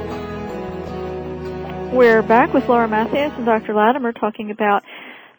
We're 1.92 2.22
back 2.22 2.54
with 2.54 2.70
Laura 2.70 2.88
Matheos 2.88 3.36
and 3.36 3.44
Dr. 3.44 3.74
Latimer 3.74 4.12
talking 4.12 4.50
about 4.50 4.82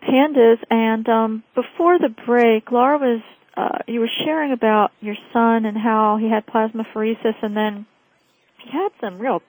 pandas. 0.04 0.60
And 0.70 1.10
um, 1.10 1.44
before 1.56 1.98
the 1.98 2.10
break, 2.10 2.72
Laura 2.72 3.00
was 3.00 3.22
uh, 3.58 3.80
you 3.88 4.00
were 4.00 4.10
sharing 4.24 4.52
about 4.52 4.92
your 5.02 5.16
son 5.34 5.66
and 5.66 5.76
how 5.76 6.18
he 6.18 6.30
had 6.30 6.46
plasmapheresis, 6.46 7.42
and 7.42 7.58
then 7.58 7.88
he 8.60 8.70
had 8.70 8.90
some 9.02 9.18
real 9.18 9.42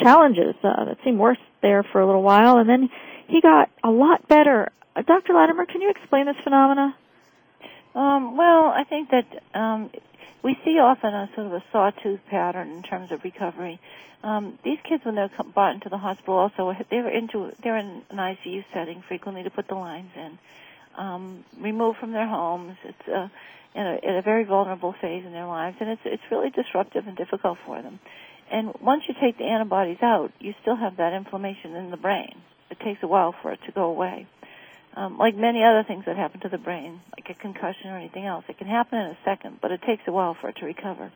challenges 0.00 0.54
uh, 0.62 0.84
that 0.84 0.98
seemed 1.02 1.18
worse 1.18 1.38
there 1.60 1.82
for 1.82 2.00
a 2.00 2.06
little 2.06 2.22
while, 2.22 2.58
and 2.58 2.68
then 2.68 2.88
he 3.26 3.40
got 3.40 3.68
a 3.82 3.90
lot 3.90 4.28
better. 4.28 4.70
Uh, 4.94 5.02
Dr. 5.02 5.34
Latimer, 5.34 5.66
can 5.66 5.80
you 5.80 5.90
explain 5.90 6.26
this 6.26 6.36
phenomena? 6.44 6.94
Um, 7.96 8.36
well, 8.36 8.66
I 8.66 8.84
think 8.88 9.10
that 9.10 9.58
um, 9.58 9.90
we 10.44 10.56
see 10.62 10.78
often 10.78 11.14
a 11.14 11.28
sort 11.34 11.46
of 11.46 11.54
a 11.54 11.64
sawtooth 11.72 12.20
pattern 12.30 12.70
in 12.70 12.82
terms 12.82 13.10
of 13.10 13.24
recovery. 13.24 13.80
Um, 14.22 14.58
these 14.62 14.78
kids, 14.86 15.04
when 15.04 15.14
they're 15.14 15.30
brought 15.54 15.74
into 15.74 15.88
the 15.88 15.98
hospital, 15.98 16.34
also 16.34 16.72
they're 16.90 17.08
into 17.08 17.50
they're 17.62 17.78
in 17.78 18.02
an 18.10 18.16
ICU 18.18 18.64
setting 18.72 19.02
frequently 19.08 19.42
to 19.42 19.50
put 19.50 19.68
the 19.68 19.74
lines 19.74 20.10
in, 20.14 20.38
um, 20.96 21.44
removed 21.58 21.98
from 21.98 22.12
their 22.12 22.28
homes. 22.28 22.76
It's 22.84 23.08
a, 23.08 23.30
in 23.74 23.86
a, 23.86 23.98
in 24.02 24.16
a 24.16 24.22
very 24.22 24.44
vulnerable 24.44 24.94
phase 25.00 25.24
in 25.26 25.32
their 25.32 25.46
lives, 25.46 25.76
and 25.80 25.88
it's 25.90 26.02
it's 26.04 26.22
really 26.30 26.50
disruptive 26.50 27.06
and 27.06 27.16
difficult 27.16 27.58
for 27.66 27.80
them. 27.82 27.98
And 28.52 28.74
once 28.80 29.02
you 29.08 29.14
take 29.20 29.38
the 29.38 29.44
antibodies 29.44 29.98
out, 30.02 30.30
you 30.38 30.54
still 30.60 30.76
have 30.76 30.98
that 30.98 31.14
inflammation 31.14 31.74
in 31.74 31.90
the 31.90 31.96
brain. 31.96 32.36
It 32.70 32.78
takes 32.80 33.02
a 33.02 33.08
while 33.08 33.34
for 33.42 33.52
it 33.52 33.60
to 33.66 33.72
go 33.72 33.84
away. 33.84 34.26
Um, 34.96 35.18
like 35.18 35.34
many 35.34 35.64
other 35.64 35.84
things 35.86 36.04
that 36.06 36.16
happen 36.16 36.40
to 36.40 36.48
the 36.48 36.58
brain, 36.58 37.00
like 37.16 37.28
a 37.28 37.34
concussion 37.40 37.90
or 37.90 37.96
anything 37.96 38.26
else, 38.26 38.44
it 38.48 38.58
can 38.58 38.68
happen 38.68 38.98
in 38.98 39.06
a 39.06 39.18
second, 39.24 39.58
but 39.60 39.72
it 39.72 39.82
takes 39.82 40.02
a 40.06 40.12
while 40.12 40.36
for 40.40 40.50
it 40.50 40.56
to 40.56 40.66
recover. 40.66 41.10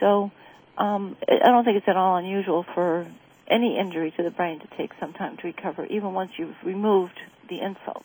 So 0.00 0.32
um, 0.76 1.16
I 1.28 1.46
don't 1.46 1.64
think 1.64 1.76
it's 1.76 1.88
at 1.88 1.96
all 1.96 2.16
unusual 2.16 2.64
for 2.74 3.06
any 3.48 3.78
injury 3.78 4.12
to 4.16 4.22
the 4.22 4.30
brain 4.30 4.60
to 4.60 4.66
take 4.76 4.90
some 4.98 5.12
time 5.12 5.36
to 5.38 5.46
recover, 5.46 5.86
even 5.86 6.12
once 6.12 6.32
you've 6.38 6.56
removed 6.64 7.18
the 7.48 7.60
insult. 7.60 8.04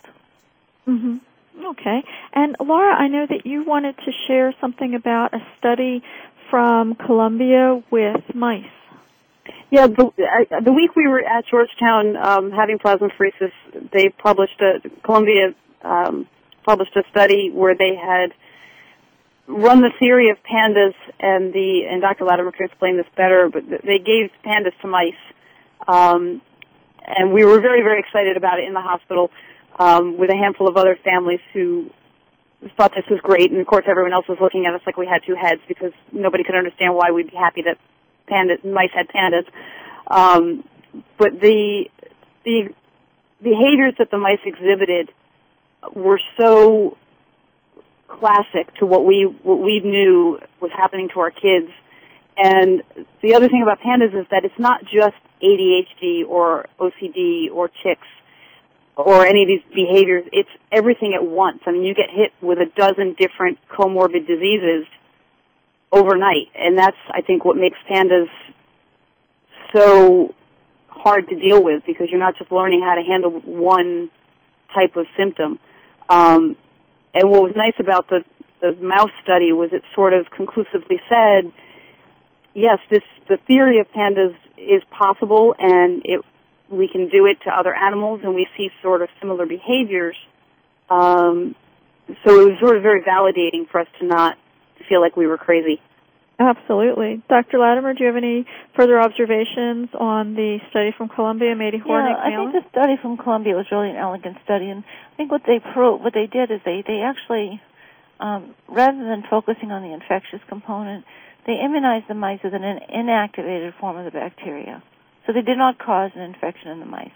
Mm-hmm. 0.87 1.17
Okay. 1.65 2.03
And 2.33 2.55
Laura, 2.59 2.93
I 2.93 3.07
know 3.07 3.25
that 3.29 3.45
you 3.45 3.63
wanted 3.63 3.97
to 3.97 4.11
share 4.27 4.53
something 4.59 4.95
about 4.95 5.33
a 5.33 5.39
study 5.59 6.03
from 6.49 6.95
Columbia 6.95 7.81
with 7.91 8.21
mice. 8.33 8.63
Yeah, 9.73 9.87
the, 9.87 10.05
uh, 10.05 10.59
the 10.61 10.71
week 10.71 10.95
we 10.95 11.07
were 11.07 11.25
at 11.25 11.47
Georgetown 11.49 12.15
um, 12.15 12.51
having 12.51 12.77
plasmapheresis, 12.77 13.51
they 13.91 14.09
published 14.09 14.61
a 14.61 14.87
Columbia 15.01 15.55
um, 15.81 16.27
published 16.63 16.95
a 16.95 17.01
study 17.09 17.49
where 17.51 17.73
they 17.73 17.95
had 17.95 18.33
run 19.47 19.81
the 19.81 19.89
theory 19.97 20.29
of 20.29 20.37
pandas, 20.45 20.93
and 21.19 21.51
the 21.51 21.87
and 21.89 22.03
Dr. 22.03 22.23
Latimer 22.23 22.51
can 22.51 22.67
explain 22.67 22.97
this 22.97 23.07
better, 23.17 23.49
but 23.51 23.63
they 23.67 23.97
gave 23.97 24.29
pandas 24.45 24.79
to 24.83 24.87
mice, 24.87 25.17
um, 25.87 26.39
and 27.07 27.33
we 27.33 27.43
were 27.43 27.59
very 27.59 27.81
very 27.81 27.99
excited 27.99 28.37
about 28.37 28.59
it 28.59 28.65
in 28.67 28.75
the 28.75 28.81
hospital 28.81 29.31
um, 29.79 30.19
with 30.19 30.29
a 30.29 30.37
handful 30.37 30.67
of 30.67 30.77
other 30.77 30.99
families 31.03 31.41
who 31.51 31.89
thought 32.77 32.91
this 32.95 33.09
was 33.09 33.19
great, 33.23 33.49
and 33.49 33.59
of 33.59 33.65
course 33.65 33.85
everyone 33.89 34.13
else 34.13 34.27
was 34.29 34.37
looking 34.39 34.67
at 34.67 34.75
us 34.75 34.81
like 34.85 34.97
we 34.97 35.07
had 35.07 35.21
two 35.25 35.33
heads 35.33 35.61
because 35.67 35.93
nobody 36.11 36.43
could 36.43 36.53
understand 36.53 36.93
why 36.93 37.09
we'd 37.09 37.31
be 37.31 37.37
happy 37.37 37.63
that 37.63 37.79
pandas 38.29 38.63
mice 38.63 38.91
had 38.93 39.07
pandas. 39.07 39.45
Um, 40.07 40.63
but 41.17 41.39
the 41.39 41.85
the 42.43 42.69
behaviors 43.41 43.93
that 43.99 44.11
the 44.11 44.17
mice 44.17 44.39
exhibited 44.45 45.11
were 45.93 46.19
so 46.39 46.97
classic 48.07 48.73
to 48.79 48.85
what 48.85 49.05
we 49.05 49.23
what 49.43 49.59
we 49.59 49.79
knew 49.79 50.39
was 50.61 50.71
happening 50.75 51.09
to 51.13 51.19
our 51.19 51.31
kids. 51.31 51.71
And 52.37 52.81
the 53.21 53.35
other 53.35 53.47
thing 53.47 53.61
about 53.61 53.79
pandas 53.79 54.19
is 54.19 54.25
that 54.31 54.43
it's 54.43 54.57
not 54.57 54.81
just 54.83 55.15
ADHD 55.43 56.27
or 56.27 56.67
OCD 56.79 57.51
or 57.51 57.69
tics 57.83 58.07
or 58.95 59.25
any 59.25 59.43
of 59.43 59.47
these 59.47 59.61
behaviors. 59.73 60.25
It's 60.31 60.49
everything 60.71 61.13
at 61.13 61.23
once. 61.23 61.59
I 61.65 61.71
mean, 61.71 61.83
you 61.83 61.93
get 61.93 62.09
hit 62.09 62.31
with 62.41 62.59
a 62.59 62.65
dozen 62.75 63.15
different 63.17 63.59
comorbid 63.69 64.27
diseases 64.27 64.85
overnight, 65.93 66.49
and 66.55 66.77
that's 66.77 66.97
I 67.09 67.21
think 67.21 67.45
what 67.45 67.55
makes 67.55 67.77
pandas 67.89 68.27
so 69.73 70.33
hard 70.87 71.27
to 71.29 71.35
deal 71.35 71.63
with 71.63 71.83
because 71.85 72.07
you're 72.09 72.19
not 72.19 72.37
just 72.37 72.51
learning 72.51 72.81
how 72.81 72.95
to 72.95 73.01
handle 73.01 73.31
one 73.45 74.09
type 74.73 74.95
of 74.95 75.05
symptom. 75.17 75.59
Um, 76.09 76.55
and 77.13 77.29
what 77.29 77.43
was 77.43 77.53
nice 77.55 77.75
about 77.79 78.09
the, 78.09 78.23
the 78.61 78.73
mouse 78.81 79.11
study 79.23 79.51
was 79.51 79.69
it 79.71 79.83
sort 79.93 80.13
of 80.13 80.25
conclusively 80.35 80.99
said, 81.09 81.51
yes, 82.53 82.79
this 82.89 83.03
the 83.29 83.37
theory 83.47 83.79
of 83.79 83.87
pandas 83.91 84.35
is 84.57 84.81
possible, 84.89 85.55
and 85.57 86.01
it 86.05 86.21
we 86.69 86.87
can 86.87 87.09
do 87.09 87.25
it 87.27 87.37
to 87.43 87.51
other 87.51 87.73
animals, 87.73 88.21
and 88.23 88.33
we 88.33 88.47
see 88.57 88.69
sort 88.81 89.01
of 89.01 89.09
similar 89.19 89.45
behaviors. 89.45 90.15
Um, 90.89 91.55
so 92.25 92.41
it 92.41 92.51
was 92.51 92.59
sort 92.59 92.77
of 92.77 92.83
very 92.83 93.01
validating 93.01 93.69
for 93.69 93.79
us 93.79 93.87
to 93.99 94.05
not 94.05 94.37
feel 94.87 95.01
like 95.01 95.15
we 95.15 95.27
were 95.27 95.37
crazy. 95.37 95.81
Absolutely. 96.39 97.21
Dr. 97.29 97.59
Latimer, 97.59 97.93
do 97.93 98.01
you 98.01 98.07
have 98.07 98.17
any 98.17 98.45
further 98.75 98.99
observations 98.99 99.89
on 99.93 100.33
the 100.33 100.57
study 100.71 100.89
from 100.97 101.07
Columbia, 101.09 101.55
Mady 101.55 101.77
Hornig? 101.77 102.09
Yeah, 102.09 102.17
I 102.17 102.29
think 102.35 102.63
the 102.63 102.69
study 102.71 102.95
from 103.01 103.17
Columbia 103.17 103.53
was 103.53 103.67
really 103.71 103.91
an 103.91 103.97
elegant 103.97 104.37
study, 104.43 104.69
and 104.69 104.83
I 104.83 105.15
think 105.15 105.31
what 105.31 105.43
they 105.45 105.59
pro- 105.59 105.95
what 105.95 106.13
they 106.13 106.25
did 106.25 106.49
is 106.49 106.59
they 106.65 106.83
they 106.85 107.01
actually, 107.05 107.61
um, 108.19 108.55
rather 108.67 108.97
than 108.97 109.23
focusing 109.29 109.71
on 109.71 109.83
the 109.83 109.93
infectious 109.93 110.41
component, 110.49 111.05
they 111.45 111.53
immunized 111.63 112.07
the 112.09 112.15
mice 112.15 112.39
with 112.43 112.53
an 112.53 112.61
inactivated 112.63 113.77
form 113.79 113.97
of 113.97 114.05
the 114.05 114.11
bacteria. 114.11 114.81
So 115.27 115.33
they 115.33 115.41
did 115.41 115.57
not 115.57 115.77
cause 115.77 116.11
an 116.15 116.21
infection 116.21 116.71
in 116.71 116.79
the 116.79 116.85
mice. 116.85 117.15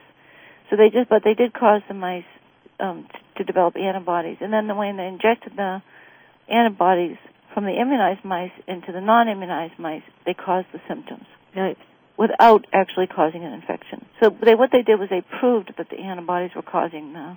So 0.70 0.76
they 0.76 0.90
just, 0.90 1.10
but 1.10 1.24
they 1.24 1.34
did 1.34 1.54
cause 1.54 1.82
the 1.88 1.94
mice 1.96 2.28
um, 2.80 3.08
t- 3.12 3.20
to 3.38 3.44
develop 3.44 3.76
antibodies, 3.76 4.38
and 4.42 4.54
then 4.54 4.68
the 4.68 4.76
way 4.76 4.94
they 4.96 5.08
injected 5.08 5.54
the 5.58 5.82
antibodies 6.48 7.18
from 7.58 7.66
the 7.66 7.82
immunized 7.82 8.24
mice 8.24 8.52
into 8.68 8.92
the 8.92 9.02
non-immunized 9.02 9.80
mice, 9.80 10.04
they 10.28 10.36
caused 10.36 10.68
the 10.74 10.80
symptoms. 10.88 11.24
Right. 11.56 11.76
Without 12.16 12.68
actually 12.72 13.08
causing 13.08 13.44
an 13.44 13.52
infection. 13.52 14.06
So 14.22 14.30
they, 14.30 14.54
what 14.54 14.70
they 14.72 14.84
did 14.84 15.00
was 15.00 15.10
they 15.10 15.24
proved 15.40 15.74
that 15.80 15.90
the 15.90 15.98
antibodies 15.98 16.52
were 16.56 16.62
causing 16.62 17.14
the 17.14 17.36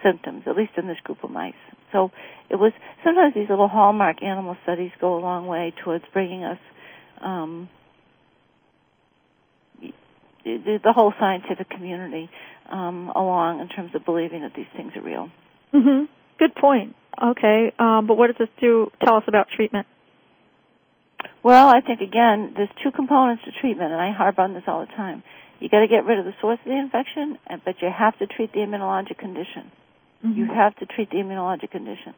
symptoms, 0.00 0.44
at 0.46 0.56
least 0.56 0.74
in 0.76 0.86
this 0.86 0.98
group 1.02 1.24
of 1.24 1.32
mice. 1.32 1.54
So 1.90 2.12
it 2.50 2.54
was, 2.54 2.70
sometimes 3.02 3.34
these 3.34 3.48
little 3.50 3.66
hallmark 3.66 4.22
animal 4.22 4.56
studies 4.62 4.92
go 5.00 5.18
a 5.18 5.20
long 5.20 5.48
way 5.48 5.74
towards 5.82 6.04
bringing 6.12 6.44
us 6.44 6.58
um, 7.20 7.68
the, 10.44 10.78
the 10.84 10.92
whole 10.92 11.12
scientific 11.18 11.68
community 11.68 12.30
um, 12.70 13.10
along 13.16 13.58
in 13.58 13.66
terms 13.66 13.90
of 13.96 14.04
believing 14.04 14.42
that 14.42 14.52
these 14.54 14.70
things 14.76 14.92
are 14.94 15.02
real. 15.02 15.30
Mm-hmm. 15.74 16.04
Good 16.38 16.54
point. 16.54 16.94
Okay, 17.22 17.72
um, 17.78 18.06
but 18.06 18.16
what 18.16 18.26
does 18.26 18.36
this 18.38 18.48
do? 18.60 18.90
Tell 19.04 19.16
us 19.16 19.24
about 19.28 19.46
treatment. 19.54 19.86
Well, 21.44 21.68
I 21.68 21.80
think 21.80 22.00
again, 22.00 22.54
there's 22.56 22.70
two 22.82 22.90
components 22.90 23.44
to 23.44 23.52
treatment, 23.60 23.92
and 23.92 24.00
I 24.00 24.12
harp 24.12 24.38
on 24.38 24.54
this 24.54 24.64
all 24.66 24.80
the 24.80 24.92
time. 24.92 25.22
You 25.60 25.68
got 25.68 25.80
to 25.80 25.88
get 25.88 26.04
rid 26.04 26.18
of 26.18 26.24
the 26.24 26.34
source 26.40 26.58
of 26.64 26.66
the 26.66 26.78
infection, 26.78 27.38
but 27.64 27.76
you 27.80 27.88
have 27.96 28.18
to 28.18 28.26
treat 28.26 28.52
the 28.52 28.58
immunologic 28.58 29.18
condition. 29.18 29.70
Mm-hmm. 30.24 30.38
You 30.38 30.46
have 30.46 30.74
to 30.76 30.86
treat 30.86 31.10
the 31.10 31.18
immunologic 31.18 31.70
condition. 31.70 32.14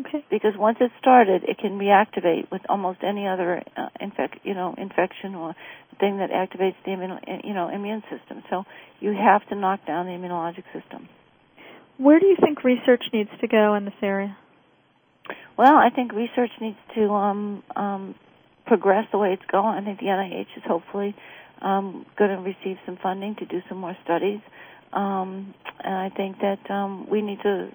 Okay. 0.00 0.24
Because 0.30 0.52
once 0.58 0.76
it's 0.80 0.92
started, 1.00 1.42
it 1.44 1.58
can 1.58 1.78
reactivate 1.78 2.50
with 2.50 2.62
almost 2.68 2.98
any 3.02 3.26
other 3.26 3.62
uh, 3.76 3.88
infec- 4.02 4.40
you 4.42 4.54
know, 4.54 4.74
infection 4.76 5.34
or 5.34 5.54
thing 5.98 6.18
that 6.18 6.30
activates 6.30 6.74
the 6.84 6.92
immune, 6.92 7.18
you 7.44 7.54
know, 7.54 7.68
immune 7.68 8.02
system. 8.10 8.42
So 8.50 8.64
you 9.00 9.14
have 9.14 9.48
to 9.48 9.54
knock 9.54 9.86
down 9.86 10.06
the 10.06 10.12
immunologic 10.12 10.64
system. 10.74 11.08
Where 11.98 12.20
do 12.20 12.26
you 12.26 12.36
think 12.40 12.62
research 12.64 13.02
needs 13.12 13.30
to 13.40 13.48
go 13.48 13.74
in 13.74 13.84
this 13.84 13.94
area? 14.02 14.36
Well, 15.56 15.76
I 15.76 15.88
think 15.94 16.12
research 16.12 16.50
needs 16.60 16.76
to 16.94 17.08
um, 17.08 17.62
um, 17.74 18.14
progress 18.66 19.06
the 19.10 19.18
way 19.18 19.32
it's 19.32 19.50
going. 19.50 19.78
I 19.78 19.84
think 19.84 20.00
the 20.00 20.06
NIH 20.06 20.56
is 20.56 20.62
hopefully 20.66 21.14
um, 21.62 22.04
going 22.18 22.30
to 22.30 22.42
receive 22.42 22.76
some 22.84 22.98
funding 23.02 23.36
to 23.36 23.46
do 23.46 23.60
some 23.68 23.78
more 23.78 23.96
studies. 24.04 24.40
Um, 24.92 25.54
and 25.82 25.94
I 25.94 26.10
think 26.14 26.36
that 26.40 26.70
um, 26.70 27.08
we 27.10 27.22
need 27.22 27.38
to. 27.42 27.70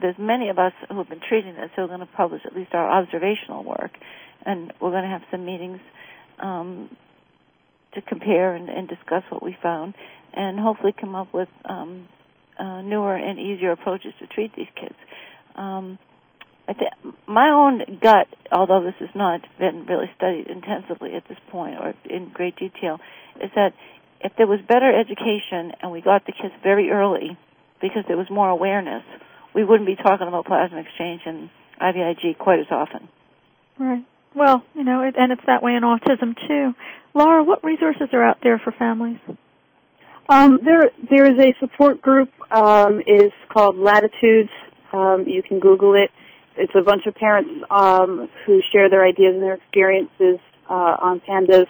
There's 0.00 0.16
many 0.18 0.48
of 0.48 0.58
us 0.58 0.72
who 0.88 0.98
have 0.98 1.08
been 1.08 1.20
treating 1.26 1.54
this 1.54 1.70
who 1.76 1.82
are 1.82 1.86
going 1.86 2.00
to 2.00 2.06
publish 2.06 2.42
at 2.44 2.54
least 2.54 2.74
our 2.74 2.90
observational 2.90 3.64
work, 3.64 3.92
and 4.44 4.72
we're 4.80 4.90
going 4.90 5.04
to 5.04 5.08
have 5.08 5.22
some 5.30 5.46
meetings 5.46 5.78
um, 6.40 6.94
to 7.94 8.02
compare 8.02 8.54
and, 8.54 8.68
and 8.68 8.88
discuss 8.88 9.22
what 9.30 9.42
we 9.42 9.56
found, 9.62 9.94
and 10.34 10.58
hopefully 10.58 10.92
come 10.98 11.14
up 11.14 11.32
with 11.32 11.48
um, 11.64 12.08
uh, 12.58 12.82
newer 12.82 13.16
and 13.16 13.38
easier 13.38 13.72
approaches 13.72 14.12
to 14.20 14.26
treat 14.26 14.54
these 14.56 14.68
kids. 14.78 14.94
Um, 15.56 15.98
I 16.66 16.72
think 16.72 17.16
my 17.26 17.50
own 17.50 17.98
gut, 18.00 18.26
although 18.50 18.82
this 18.82 18.94
has 19.00 19.10
not 19.14 19.40
been 19.58 19.84
really 19.86 20.10
studied 20.16 20.46
intensively 20.46 21.14
at 21.14 21.28
this 21.28 21.38
point 21.50 21.76
or 21.78 21.94
in 22.08 22.30
great 22.32 22.56
detail, 22.56 23.00
is 23.40 23.50
that 23.54 23.74
if 24.20 24.32
there 24.38 24.46
was 24.46 24.60
better 24.66 24.88
education 24.88 25.72
and 25.82 25.92
we 25.92 26.00
got 26.00 26.24
the 26.24 26.32
kids 26.32 26.54
very 26.62 26.90
early 26.90 27.36
because 27.82 28.04
there 28.08 28.16
was 28.16 28.30
more 28.30 28.48
awareness, 28.48 29.02
we 29.54 29.62
wouldn't 29.62 29.86
be 29.86 29.96
talking 29.96 30.26
about 30.26 30.46
plasma 30.46 30.78
exchange 30.80 31.20
and 31.26 31.50
IVIG 31.80 32.38
quite 32.38 32.60
as 32.60 32.66
often. 32.70 33.08
Right. 33.78 34.04
Well, 34.34 34.64
you 34.74 34.84
know, 34.84 35.02
and 35.02 35.32
it's 35.32 35.44
that 35.46 35.62
way 35.62 35.74
in 35.74 35.82
autism 35.82 36.34
too. 36.48 36.74
Laura, 37.12 37.44
what 37.44 37.62
resources 37.62 38.08
are 38.12 38.24
out 38.24 38.38
there 38.42 38.60
for 38.62 38.72
families? 38.72 39.18
Um, 40.28 40.58
there, 40.64 40.90
there 41.10 41.26
is 41.26 41.38
a 41.38 41.54
support 41.60 42.00
group. 42.00 42.30
Um, 42.50 43.00
is 43.06 43.32
called 43.48 43.76
Latitudes. 43.76 44.50
Um, 44.92 45.24
you 45.26 45.42
can 45.42 45.58
Google 45.58 45.94
it. 45.94 46.10
It's 46.56 46.72
a 46.76 46.82
bunch 46.82 47.06
of 47.06 47.14
parents 47.16 47.50
um, 47.70 48.28
who 48.46 48.60
share 48.72 48.88
their 48.88 49.04
ideas 49.04 49.34
and 49.34 49.42
their 49.42 49.54
experiences 49.54 50.38
uh, 50.70 50.96
on 51.00 51.20
pandas. 51.20 51.66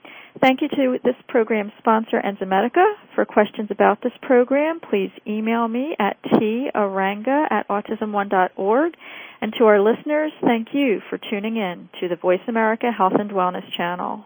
Thank 0.42 0.62
you 0.62 0.68
to 0.70 0.98
this 1.04 1.16
program's 1.30 1.72
sponsor, 1.78 2.20
Enzymedica. 2.22 2.84
For 3.16 3.24
questions 3.24 3.70
about 3.72 4.02
this 4.02 4.12
program, 4.22 4.80
please 4.80 5.12
email 5.28 5.68
me 5.68 5.96
at 6.00 6.18
taranga 6.24 7.46
at 7.52 7.68
autismone.org. 7.70 8.94
And 9.42 9.54
to 9.58 9.66
our 9.66 9.80
listeners, 9.80 10.32
thank 10.42 10.70
you 10.74 11.02
for 11.10 11.18
tuning 11.30 11.58
in 11.58 11.90
to 12.02 12.08
the 12.08 12.16
Voice 12.16 12.42
America 12.48 12.92
Health 12.92 13.14
and 13.20 13.30
Wellness 13.32 13.64
channel. 13.78 14.26